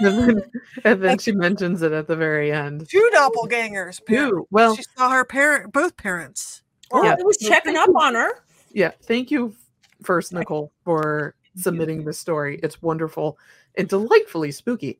And 0.00 0.18
then, 0.18 0.42
and 0.84 1.02
then 1.04 1.18
she 1.18 1.30
mentions 1.32 1.82
it 1.82 1.92
at 1.92 2.08
the 2.08 2.16
very 2.16 2.50
end. 2.50 2.88
Two 2.88 3.08
doppelgangers. 3.14 4.00
Two. 4.08 4.48
Well, 4.50 4.74
she 4.74 4.82
saw 4.96 5.10
her 5.10 5.24
parent, 5.24 5.72
both 5.72 5.96
parents. 5.96 6.62
Well, 6.90 7.04
Yeah. 7.04 7.16
I 7.20 7.22
was 7.22 7.36
checking 7.36 7.76
up 7.76 7.90
on 7.94 8.14
her. 8.14 8.42
yeah, 8.72 8.92
thank 9.02 9.30
you 9.30 9.54
first, 10.02 10.32
Nicole, 10.32 10.72
for 10.84 11.36
submitting 11.56 12.04
this 12.04 12.18
story. 12.18 12.58
It's 12.64 12.82
wonderful 12.82 13.38
and 13.76 13.86
delightfully 13.86 14.50
spooky. 14.50 14.98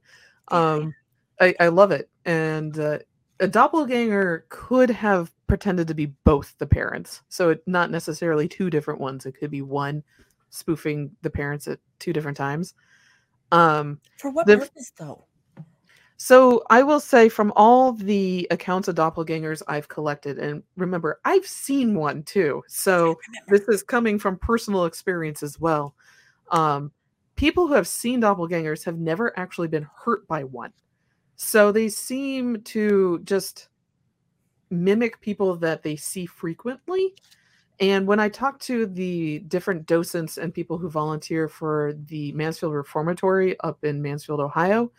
Um, 0.49 0.95
I, 1.41 1.55
I 1.59 1.69
love 1.69 1.91
it. 1.91 2.09
And 2.25 2.79
uh, 2.79 2.99
a 3.41 3.49
doppelganger 3.49 4.45
could 4.51 4.91
have 4.91 5.33
pretended 5.53 5.87
to 5.87 5.93
be 5.93 6.07
both 6.25 6.55
the 6.57 6.67
parents. 6.67 7.21
So 7.29 7.51
it 7.51 7.63
not 7.67 7.91
necessarily 7.91 8.49
two 8.49 8.71
different 8.71 8.99
ones. 8.99 9.27
It 9.27 9.33
could 9.33 9.51
be 9.51 9.61
one 9.61 10.03
spoofing 10.49 11.11
the 11.21 11.29
parents 11.29 11.69
at 11.69 11.79
two 11.99 12.11
different 12.15 12.39
times. 12.39 12.73
Um, 13.51 14.01
For 14.19 14.31
what 14.31 14.47
The- 14.47 14.57
purpose, 14.57 14.93
though? 14.99 15.27
so 16.17 16.63
I 16.71 16.83
will 16.83 17.01
say 17.01 17.29
from 17.29 17.53
all 17.55 17.93
the 17.93 18.47
accounts 18.51 18.89
of 18.89 18.95
doppelgangers 18.95 19.61
I've 19.69 19.89
collected, 19.89 20.39
and 20.39 20.63
remember, 20.79 21.21
I've 21.27 21.47
seen 21.47 21.95
one 21.95 22.23
too. 22.23 22.63
So 22.67 23.19
this 23.49 23.69
is 23.69 23.83
coming 23.83 24.19
from 24.19 24.39
personal 24.39 24.87
experience 24.87 25.43
as 25.43 25.61
well. 25.61 25.95
Um, 26.51 26.93
people 27.37 27.67
who 27.69 27.75
have 27.75 27.87
seen 27.87 28.23
doppelgangers 28.23 28.85
have 28.85 28.99
never 28.99 29.39
actually 29.39 29.69
been 29.69 29.87
hurt 30.03 30.27
by 30.27 30.45
one. 30.45 30.73
So 31.37 31.73
they 31.73 31.91
seem 31.91 32.63
to 32.63 33.19
just 33.25 33.69
mimic 34.73 35.21
people 35.21 35.55
that 35.57 35.83
they 35.83 35.95
see 35.97 36.27
frequently. 36.27 37.15
And 37.81 38.07
when 38.07 38.21
I 38.21 38.29
talk 38.29 38.59
to 38.61 38.87
the 38.87 39.41
different 39.41 39.87
docents 39.87 40.39
and 40.39 40.55
people 40.55 40.79
who 40.79 40.89
volunteer 40.89 41.49
for 41.49 41.95
the 42.07 42.33
Mansfield 42.33 42.73
Reformatory 42.73 43.59
up 43.61 43.85
in 43.85 44.03
Mansfield, 44.03 44.41
Ohio, 44.41 44.91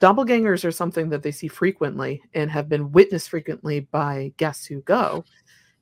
doppelgangers 0.00 0.64
are 0.64 0.72
something 0.72 1.08
that 1.10 1.22
they 1.22 1.30
see 1.30 1.48
frequently 1.48 2.22
and 2.34 2.50
have 2.50 2.68
been 2.68 2.92
witnessed 2.92 3.30
frequently 3.30 3.80
by 3.80 4.32
guests 4.36 4.66
who 4.66 4.80
go. 4.82 5.24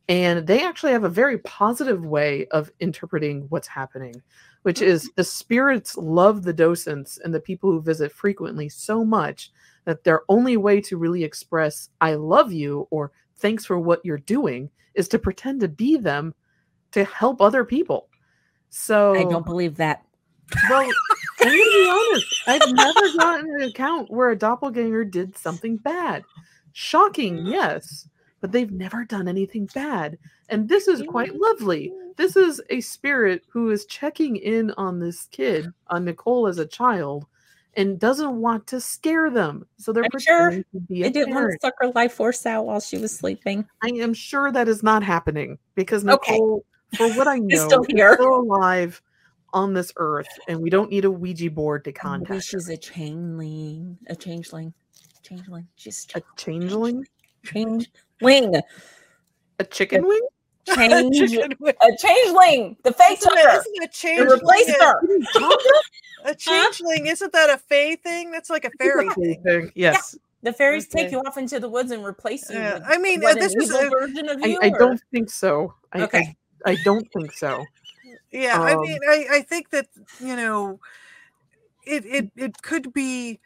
And 0.08 0.46
they 0.46 0.64
actually 0.64 0.92
have 0.92 1.04
a 1.04 1.10
very 1.10 1.38
positive 1.38 2.04
way 2.04 2.46
of 2.46 2.70
interpreting 2.80 3.46
what's 3.50 3.68
happening, 3.68 4.22
which 4.62 4.78
mm-hmm. 4.78 4.88
is 4.88 5.10
the 5.16 5.24
spirits 5.24 5.96
love 5.96 6.42
the 6.42 6.52
docents 6.52 7.18
and 7.22 7.34
the 7.34 7.40
people 7.40 7.70
who 7.70 7.82
visit 7.82 8.10
frequently 8.10 8.68
so 8.70 9.04
much 9.04 9.50
that 9.84 10.04
their 10.04 10.22
only 10.28 10.56
way 10.56 10.80
to 10.82 10.96
really 10.96 11.24
express, 11.24 11.90
I 12.00 12.14
love 12.14 12.52
you 12.52 12.88
or 12.90 13.12
thanks 13.36 13.64
for 13.64 13.78
what 13.78 14.04
you're 14.04 14.18
doing, 14.18 14.70
is 14.94 15.08
to 15.08 15.18
pretend 15.18 15.60
to 15.60 15.68
be 15.68 15.96
them 15.96 16.34
to 16.92 17.04
help 17.04 17.40
other 17.40 17.64
people. 17.64 18.08
So 18.70 19.14
I 19.14 19.24
don't 19.24 19.46
believe 19.46 19.76
that. 19.76 20.04
well, 20.68 20.80
I'm 21.40 21.46
gonna 21.46 21.52
be 21.52 21.88
honest. 21.90 22.42
I've 22.46 22.72
never 22.72 23.18
gotten 23.18 23.54
an 23.56 23.68
account 23.68 24.10
where 24.10 24.30
a 24.30 24.36
doppelganger 24.36 25.04
did 25.04 25.36
something 25.36 25.76
bad. 25.76 26.24
Shocking, 26.72 27.38
mm. 27.38 27.50
yes, 27.50 28.08
but 28.40 28.52
they've 28.52 28.70
never 28.70 29.04
done 29.04 29.28
anything 29.28 29.66
bad. 29.74 30.18
And 30.48 30.68
this 30.68 30.88
is 30.88 31.02
quite 31.08 31.34
lovely. 31.34 31.92
This 32.16 32.36
is 32.36 32.60
a 32.70 32.80
spirit 32.80 33.42
who 33.48 33.70
is 33.70 33.84
checking 33.86 34.36
in 34.36 34.70
on 34.72 34.98
this 34.98 35.26
kid, 35.26 35.72
on 35.88 36.04
Nicole 36.04 36.46
as 36.46 36.58
a 36.58 36.66
child, 36.66 37.26
and 37.74 37.98
doesn't 37.98 38.40
want 38.40 38.66
to 38.68 38.80
scare 38.80 39.30
them. 39.30 39.66
So 39.76 39.92
they're 39.92 40.08
you 40.12 40.18
sure 40.18 40.50
to 40.50 40.80
be 40.88 41.02
a 41.02 41.06
I 41.06 41.08
didn't 41.10 41.34
want 41.34 41.52
to 41.52 41.58
suck 41.60 41.74
her 41.78 41.92
life 41.94 42.12
force 42.14 42.44
out 42.46 42.66
while 42.66 42.80
she 42.80 42.98
was 42.98 43.16
sleeping. 43.16 43.66
I 43.82 43.88
am 43.88 44.14
sure 44.14 44.50
that 44.52 44.68
is 44.68 44.82
not 44.82 45.02
happening 45.02 45.58
because 45.74 46.04
Okay. 46.04 46.32
Nicole, 46.32 46.64
for 46.96 47.08
what 47.16 47.28
I 47.28 47.38
know, 47.38 47.54
Is 47.54 47.62
still 47.62 47.82
is 47.82 47.88
here. 47.90 48.14
still 48.14 48.40
alive 48.40 49.00
on 49.52 49.72
this 49.74 49.92
earth, 49.96 50.28
and 50.48 50.60
we 50.60 50.70
don't 50.70 50.90
need 50.90 51.04
a 51.04 51.10
Ouija 51.10 51.50
board 51.50 51.84
to 51.84 51.90
Maybe 51.90 51.98
contact 52.00 52.30
her. 52.34 52.40
she's 52.40 52.68
a 52.68 52.76
changeling, 52.76 53.96
a 54.08 54.16
changeling, 54.16 54.74
changeling. 55.22 55.68
She's 55.76 56.06
A 56.14 56.22
changeling, 56.36 57.06
changeling, 58.20 58.62
a 59.58 59.64
chicken 59.64 60.06
wing. 60.06 60.20
change, 60.76 61.16
Chicken 61.18 61.54
wing. 61.60 61.74
a 61.82 61.96
changeling. 61.96 62.76
The 62.84 62.92
Fae 62.92 63.12
Isn't 63.12 63.32
isn't 63.38 63.82
a 63.84 63.88
changeling 63.88 64.40
a- 64.80 64.84
her. 64.84 65.00
A 66.24 66.34
changeling, 66.34 67.06
isn't 67.06 67.32
that 67.32 67.48
a 67.48 67.56
fae 67.58 67.94
thing? 67.96 68.30
That's 68.32 68.50
like 68.50 68.64
a 68.64 68.70
fairy 68.78 69.08
thing. 69.10 69.40
thing. 69.42 69.72
Yes, 69.74 70.16
The 70.42 70.52
fairies 70.52 70.86
take 70.88 71.10
you 71.12 71.20
off 71.20 71.38
into 71.38 71.58
the 71.60 71.68
woods 71.68 71.90
and 71.92 72.04
replace 72.04 72.50
you. 72.50 72.58
Yeah, 72.58 72.80
I 72.84 72.98
mean, 72.98 73.20
what, 73.22 73.38
this 73.38 73.54
is 73.54 73.70
a- 73.72 73.88
version 73.88 74.28
of 74.28 74.42
I, 74.42 74.46
you. 74.46 74.58
I 74.60 74.68
or- 74.70 74.78
don't 74.78 75.00
think 75.12 75.30
so. 75.30 75.74
I, 75.92 76.02
Okay. 76.02 76.36
I, 76.66 76.72
I 76.72 76.76
don't 76.84 77.06
think 77.12 77.32
so. 77.32 77.64
Yeah, 78.30 78.60
I 78.60 78.74
Um, 78.74 78.80
mean, 78.82 78.98
I, 79.08 79.26
I 79.36 79.40
think 79.42 79.70
that 79.70 79.86
you 80.20 80.36
know, 80.36 80.80
it 81.86 82.04
it 82.04 82.30
it 82.36 82.60
could 82.62 82.92
be, 82.92 83.40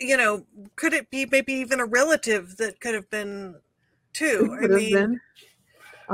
you 0.00 0.16
know, 0.16 0.46
could 0.76 0.92
it 0.94 1.10
be 1.10 1.26
maybe 1.26 1.52
even 1.54 1.80
a 1.80 1.86
relative 1.86 2.56
that 2.58 2.80
could 2.80 2.94
have 2.94 3.10
been 3.10 3.60
too? 4.12 4.56
I 4.62 4.68
mean, 4.68 5.08
been. 5.08 5.20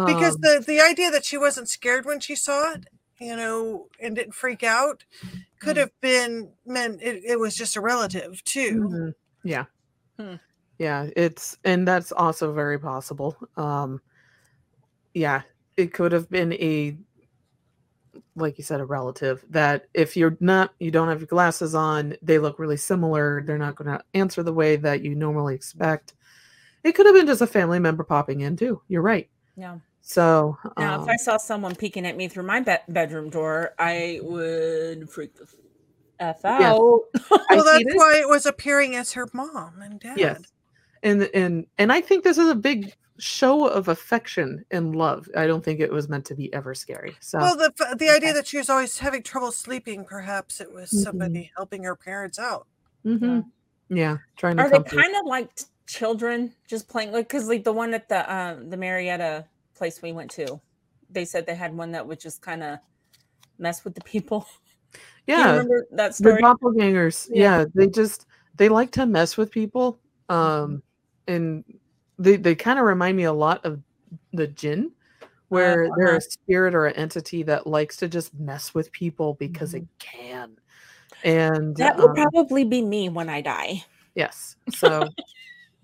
because 0.04 0.36
Um, 0.36 0.42
the 0.42 0.62
the 0.66 0.80
idea 0.80 1.10
that 1.10 1.24
she 1.24 1.38
wasn't 1.38 1.68
scared 1.68 2.04
when 2.04 2.20
she 2.20 2.34
saw 2.36 2.72
it, 2.74 2.86
you 3.20 3.36
know, 3.36 3.88
and 4.00 4.16
didn't 4.16 4.34
freak 4.34 4.62
out, 4.62 5.04
could 5.60 5.76
Mm. 5.76 5.80
have 5.80 5.92
been 6.00 6.54
meant 6.66 7.02
it, 7.02 7.24
it 7.24 7.38
was 7.40 7.56
just 7.56 7.76
a 7.76 7.80
relative 7.80 8.42
too. 8.44 8.88
Mhm. 8.88 9.14
Yeah. 9.42 9.66
Hmm. 10.18 10.36
Yeah, 10.78 11.08
it's 11.16 11.56
and 11.64 11.86
that's 11.86 12.12
also 12.12 12.52
very 12.52 12.78
possible. 12.78 13.36
Um 13.56 14.00
yeah, 15.14 15.42
it 15.76 15.92
could 15.92 16.12
have 16.12 16.28
been 16.28 16.52
a 16.54 16.96
like 18.36 18.58
you 18.58 18.64
said 18.64 18.80
a 18.80 18.84
relative 18.84 19.44
that 19.50 19.86
if 19.94 20.16
you're 20.16 20.36
not 20.40 20.74
you 20.78 20.90
don't 20.90 21.08
have 21.08 21.20
your 21.20 21.26
glasses 21.26 21.74
on, 21.74 22.16
they 22.22 22.38
look 22.38 22.58
really 22.58 22.76
similar, 22.76 23.42
they're 23.46 23.58
not 23.58 23.76
going 23.76 23.88
to 23.88 24.04
answer 24.14 24.42
the 24.42 24.52
way 24.52 24.76
that 24.76 25.02
you 25.02 25.14
normally 25.14 25.54
expect. 25.54 26.14
It 26.82 26.92
could 26.92 27.06
have 27.06 27.14
been 27.14 27.26
just 27.26 27.40
a 27.40 27.46
family 27.46 27.78
member 27.78 28.04
popping 28.04 28.40
in 28.42 28.56
too. 28.56 28.82
You're 28.88 29.02
right. 29.02 29.28
Yeah. 29.56 29.78
So, 30.06 30.58
Now, 30.76 30.96
if 30.96 31.00
um, 31.02 31.08
I 31.08 31.16
saw 31.16 31.38
someone 31.38 31.74
peeking 31.74 32.04
at 32.04 32.14
me 32.14 32.28
through 32.28 32.42
my 32.42 32.60
be- 32.60 32.76
bedroom 32.88 33.30
door, 33.30 33.74
I 33.78 34.20
would 34.22 35.08
freak 35.08 35.34
the 35.34 35.46
f 36.20 36.44
out. 36.44 36.60
Yes. 36.60 37.24
I 37.50 37.56
Well, 37.56 37.64
that's 37.64 37.94
why 37.94 38.18
it 38.20 38.28
was 38.28 38.44
appearing 38.44 38.96
as 38.96 39.12
her 39.12 39.26
mom 39.32 39.80
and 39.80 39.98
dad. 39.98 40.18
Yes. 40.18 40.42
And 41.02 41.22
and 41.34 41.66
and 41.78 41.92
I 41.92 42.00
think 42.00 42.22
this 42.22 42.38
is 42.38 42.48
a 42.48 42.54
big 42.54 42.94
show 43.18 43.66
of 43.66 43.88
affection 43.88 44.64
and 44.70 44.96
love. 44.96 45.28
I 45.36 45.46
don't 45.46 45.64
think 45.64 45.80
it 45.80 45.92
was 45.92 46.08
meant 46.08 46.24
to 46.26 46.34
be 46.34 46.52
ever 46.52 46.74
scary. 46.74 47.16
So 47.20 47.38
Well, 47.38 47.56
the 47.56 47.96
the 47.98 48.10
idea 48.10 48.32
that 48.32 48.46
she 48.46 48.58
was 48.58 48.68
always 48.68 48.98
having 48.98 49.22
trouble 49.22 49.52
sleeping, 49.52 50.04
perhaps 50.04 50.60
it 50.60 50.72
was 50.72 50.90
somebody 51.02 51.50
helping 51.56 51.84
her 51.84 51.94
parents 51.96 52.38
out. 52.38 52.66
mhm. 53.04 53.44
yeah, 53.88 54.16
trying 54.36 54.56
to 54.56 54.62
Are 54.64 54.70
they 54.70 54.82
kind 54.82 55.14
of 55.16 55.26
like 55.26 55.50
children 55.86 56.52
just 56.66 56.88
playing? 56.88 57.12
Like, 57.12 57.28
because 57.28 57.48
like 57.48 57.62
the 57.64 57.72
one 57.72 57.94
at 57.94 58.08
the 58.08 58.34
um 58.34 58.70
the 58.70 58.76
Marietta 58.76 59.44
place 59.74 60.02
we 60.02 60.12
went 60.12 60.30
to, 60.32 60.60
they 61.10 61.24
said 61.24 61.46
they 61.46 61.54
had 61.54 61.76
one 61.76 61.92
that 61.92 62.06
would 62.06 62.18
just 62.20 62.42
kind 62.42 62.62
of 62.62 62.78
mess 63.58 63.84
with 63.84 63.94
the 63.94 64.02
people. 64.04 64.46
Yeah, 65.26 65.52
remember 65.52 65.86
that 65.92 66.08
the 66.08 66.14
story? 66.14 66.42
doppelgangers. 66.42 67.28
Yeah. 67.32 67.60
Yeah. 67.60 67.64
they 67.74 67.86
just 67.86 68.26
they 68.56 68.68
like 68.68 68.90
to 68.92 69.06
mess 69.06 69.36
with 69.38 69.50
people. 69.50 69.98
Mm-hmm. 70.28 70.62
Um, 70.72 70.82
and 71.26 71.64
they 72.18 72.36
they 72.36 72.54
kind 72.54 72.78
of 72.78 72.84
remind 72.84 73.16
me 73.16 73.24
a 73.24 73.32
lot 73.32 73.64
of 73.64 73.80
the 74.32 74.46
jinn, 74.46 74.92
where 75.48 75.88
they're 75.96 76.08
uh-huh. 76.08 76.16
a 76.16 76.20
spirit 76.20 76.74
or 76.74 76.86
an 76.86 76.96
entity 76.96 77.42
that 77.44 77.66
likes 77.66 77.96
to 77.98 78.08
just 78.08 78.34
mess 78.34 78.74
with 78.74 78.90
people 78.92 79.34
because 79.34 79.74
it 79.74 79.84
can. 79.98 80.56
And 81.24 81.54
Mm-hmm. 81.54 81.72
that 81.74 81.96
will 81.96 82.10
um, 82.10 82.14
probably 82.14 82.64
be 82.64 82.82
me 82.82 83.08
when 83.08 83.28
I 83.28 83.40
die. 83.40 83.84
Yes. 84.14 84.56
So, 84.70 85.08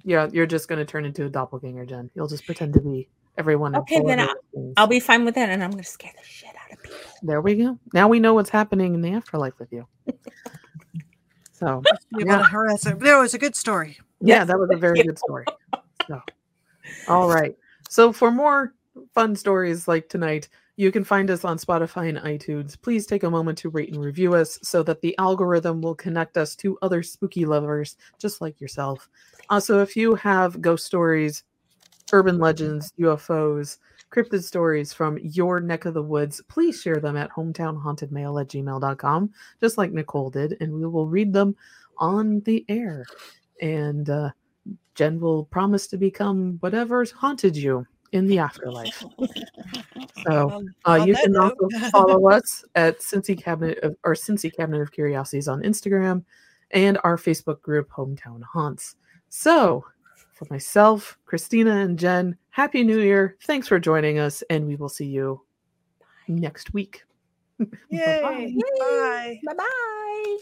yeah, 0.04 0.28
you're 0.32 0.46
just 0.46 0.68
going 0.68 0.78
to 0.78 0.84
turn 0.84 1.04
into 1.04 1.24
a 1.24 1.28
doppelganger, 1.28 1.86
Jen. 1.86 2.10
You'll 2.14 2.28
just 2.28 2.46
pretend 2.46 2.74
to 2.74 2.80
be 2.80 3.08
everyone. 3.38 3.74
Okay, 3.76 4.02
then 4.04 4.20
I'll- 4.20 4.34
I'll 4.76 4.86
be 4.86 5.00
fine 5.00 5.24
with 5.24 5.34
that, 5.36 5.48
and 5.48 5.64
I'm 5.64 5.70
going 5.70 5.82
to 5.82 5.88
scare 5.88 6.12
the 6.16 6.24
shit 6.24 6.50
out 6.50 6.72
of 6.72 6.82
people. 6.82 6.98
There 7.22 7.40
we 7.40 7.54
go. 7.56 7.78
Now 7.94 8.08
we 8.08 8.20
know 8.20 8.34
what's 8.34 8.50
happening 8.50 8.94
in 8.94 9.00
the 9.00 9.12
afterlife 9.12 9.58
with 9.58 9.72
you. 9.72 9.86
So, 11.52 11.82
You 12.12 12.24
Yeah. 12.24 12.36
want 12.36 12.44
to 12.44 12.48
harass 12.50 12.84
her. 12.84 12.94
No, 12.94 13.18
it 13.18 13.20
was 13.20 13.34
a 13.34 13.38
good 13.38 13.54
story. 13.54 13.98
yeah, 14.20 14.36
Yes, 14.36 14.46
that 14.48 14.58
was 14.58 14.70
a 14.72 14.76
very 14.78 15.02
good 15.02 15.18
story. 15.18 15.44
So, 16.10 16.20
all 17.06 17.28
right. 17.28 17.56
So, 17.88 18.12
for 18.12 18.32
more 18.32 18.74
fun 19.14 19.36
stories 19.36 19.86
like 19.86 20.08
tonight, 20.08 20.48
you 20.76 20.90
can 20.90 21.04
find 21.04 21.30
us 21.30 21.44
on 21.44 21.56
Spotify 21.56 22.08
and 22.08 22.18
iTunes. 22.18 22.80
Please 22.80 23.06
take 23.06 23.22
a 23.22 23.30
moment 23.30 23.58
to 23.58 23.68
rate 23.68 23.92
and 23.92 24.02
review 24.02 24.34
us 24.34 24.58
so 24.62 24.82
that 24.82 25.00
the 25.02 25.16
algorithm 25.18 25.80
will 25.80 25.94
connect 25.94 26.36
us 26.36 26.56
to 26.56 26.76
other 26.82 27.02
spooky 27.04 27.44
lovers 27.44 27.96
just 28.18 28.40
like 28.40 28.60
yourself. 28.60 29.08
Also, 29.50 29.80
if 29.82 29.94
you 29.94 30.16
have 30.16 30.60
ghost 30.60 30.84
stories, 30.84 31.44
urban 32.12 32.38
legends, 32.38 32.92
UFOs, 32.98 33.78
cryptid 34.10 34.42
stories 34.42 34.92
from 34.92 35.16
your 35.22 35.60
neck 35.60 35.84
of 35.84 35.94
the 35.94 36.02
woods, 36.02 36.42
please 36.48 36.80
share 36.80 36.96
them 36.96 37.16
at 37.16 37.30
hometownhauntedmail 37.30 38.40
at 38.40 38.48
gmail.com, 38.48 39.30
just 39.60 39.78
like 39.78 39.92
Nicole 39.92 40.30
did, 40.30 40.56
and 40.60 40.72
we 40.72 40.86
will 40.86 41.06
read 41.06 41.32
them 41.32 41.54
on 41.98 42.40
the 42.40 42.64
air. 42.68 43.04
And 43.62 44.10
uh, 44.10 44.30
Jen 45.00 45.18
will 45.18 45.46
promise 45.46 45.86
to 45.86 45.96
become 45.96 46.58
whatever's 46.60 47.10
haunted 47.10 47.56
you 47.56 47.86
in 48.12 48.26
the 48.26 48.38
afterlife. 48.38 49.02
So 50.26 50.62
uh, 50.84 51.02
you 51.06 51.14
can 51.14 51.32
note- 51.32 51.56
also 51.58 51.88
follow 51.88 52.28
us 52.28 52.62
at 52.74 52.98
Cincy 53.00 53.42
Cabinet 53.42 53.78
of, 53.78 53.96
or 54.04 54.12
Cincy 54.12 54.54
Cabinet 54.54 54.82
of 54.82 54.92
Curiosities 54.92 55.48
on 55.48 55.62
Instagram 55.62 56.22
and 56.72 56.98
our 57.04 57.16
Facebook 57.16 57.62
group 57.62 57.88
Hometown 57.88 58.42
Haunts. 58.42 58.96
So 59.30 59.82
for 60.34 60.46
myself, 60.50 61.16
Christina, 61.24 61.76
and 61.76 61.98
Jen, 61.98 62.36
Happy 62.50 62.84
New 62.84 63.00
Year. 63.00 63.38
Thanks 63.44 63.66
for 63.66 63.78
joining 63.78 64.18
us, 64.18 64.42
and 64.50 64.66
we 64.66 64.76
will 64.76 64.90
see 64.90 65.06
you 65.06 65.40
next 66.28 66.74
week. 66.74 67.02
Yay. 67.88 68.52
Bye. 68.68 69.40
Bye 69.46 69.54
bye. 69.54 70.36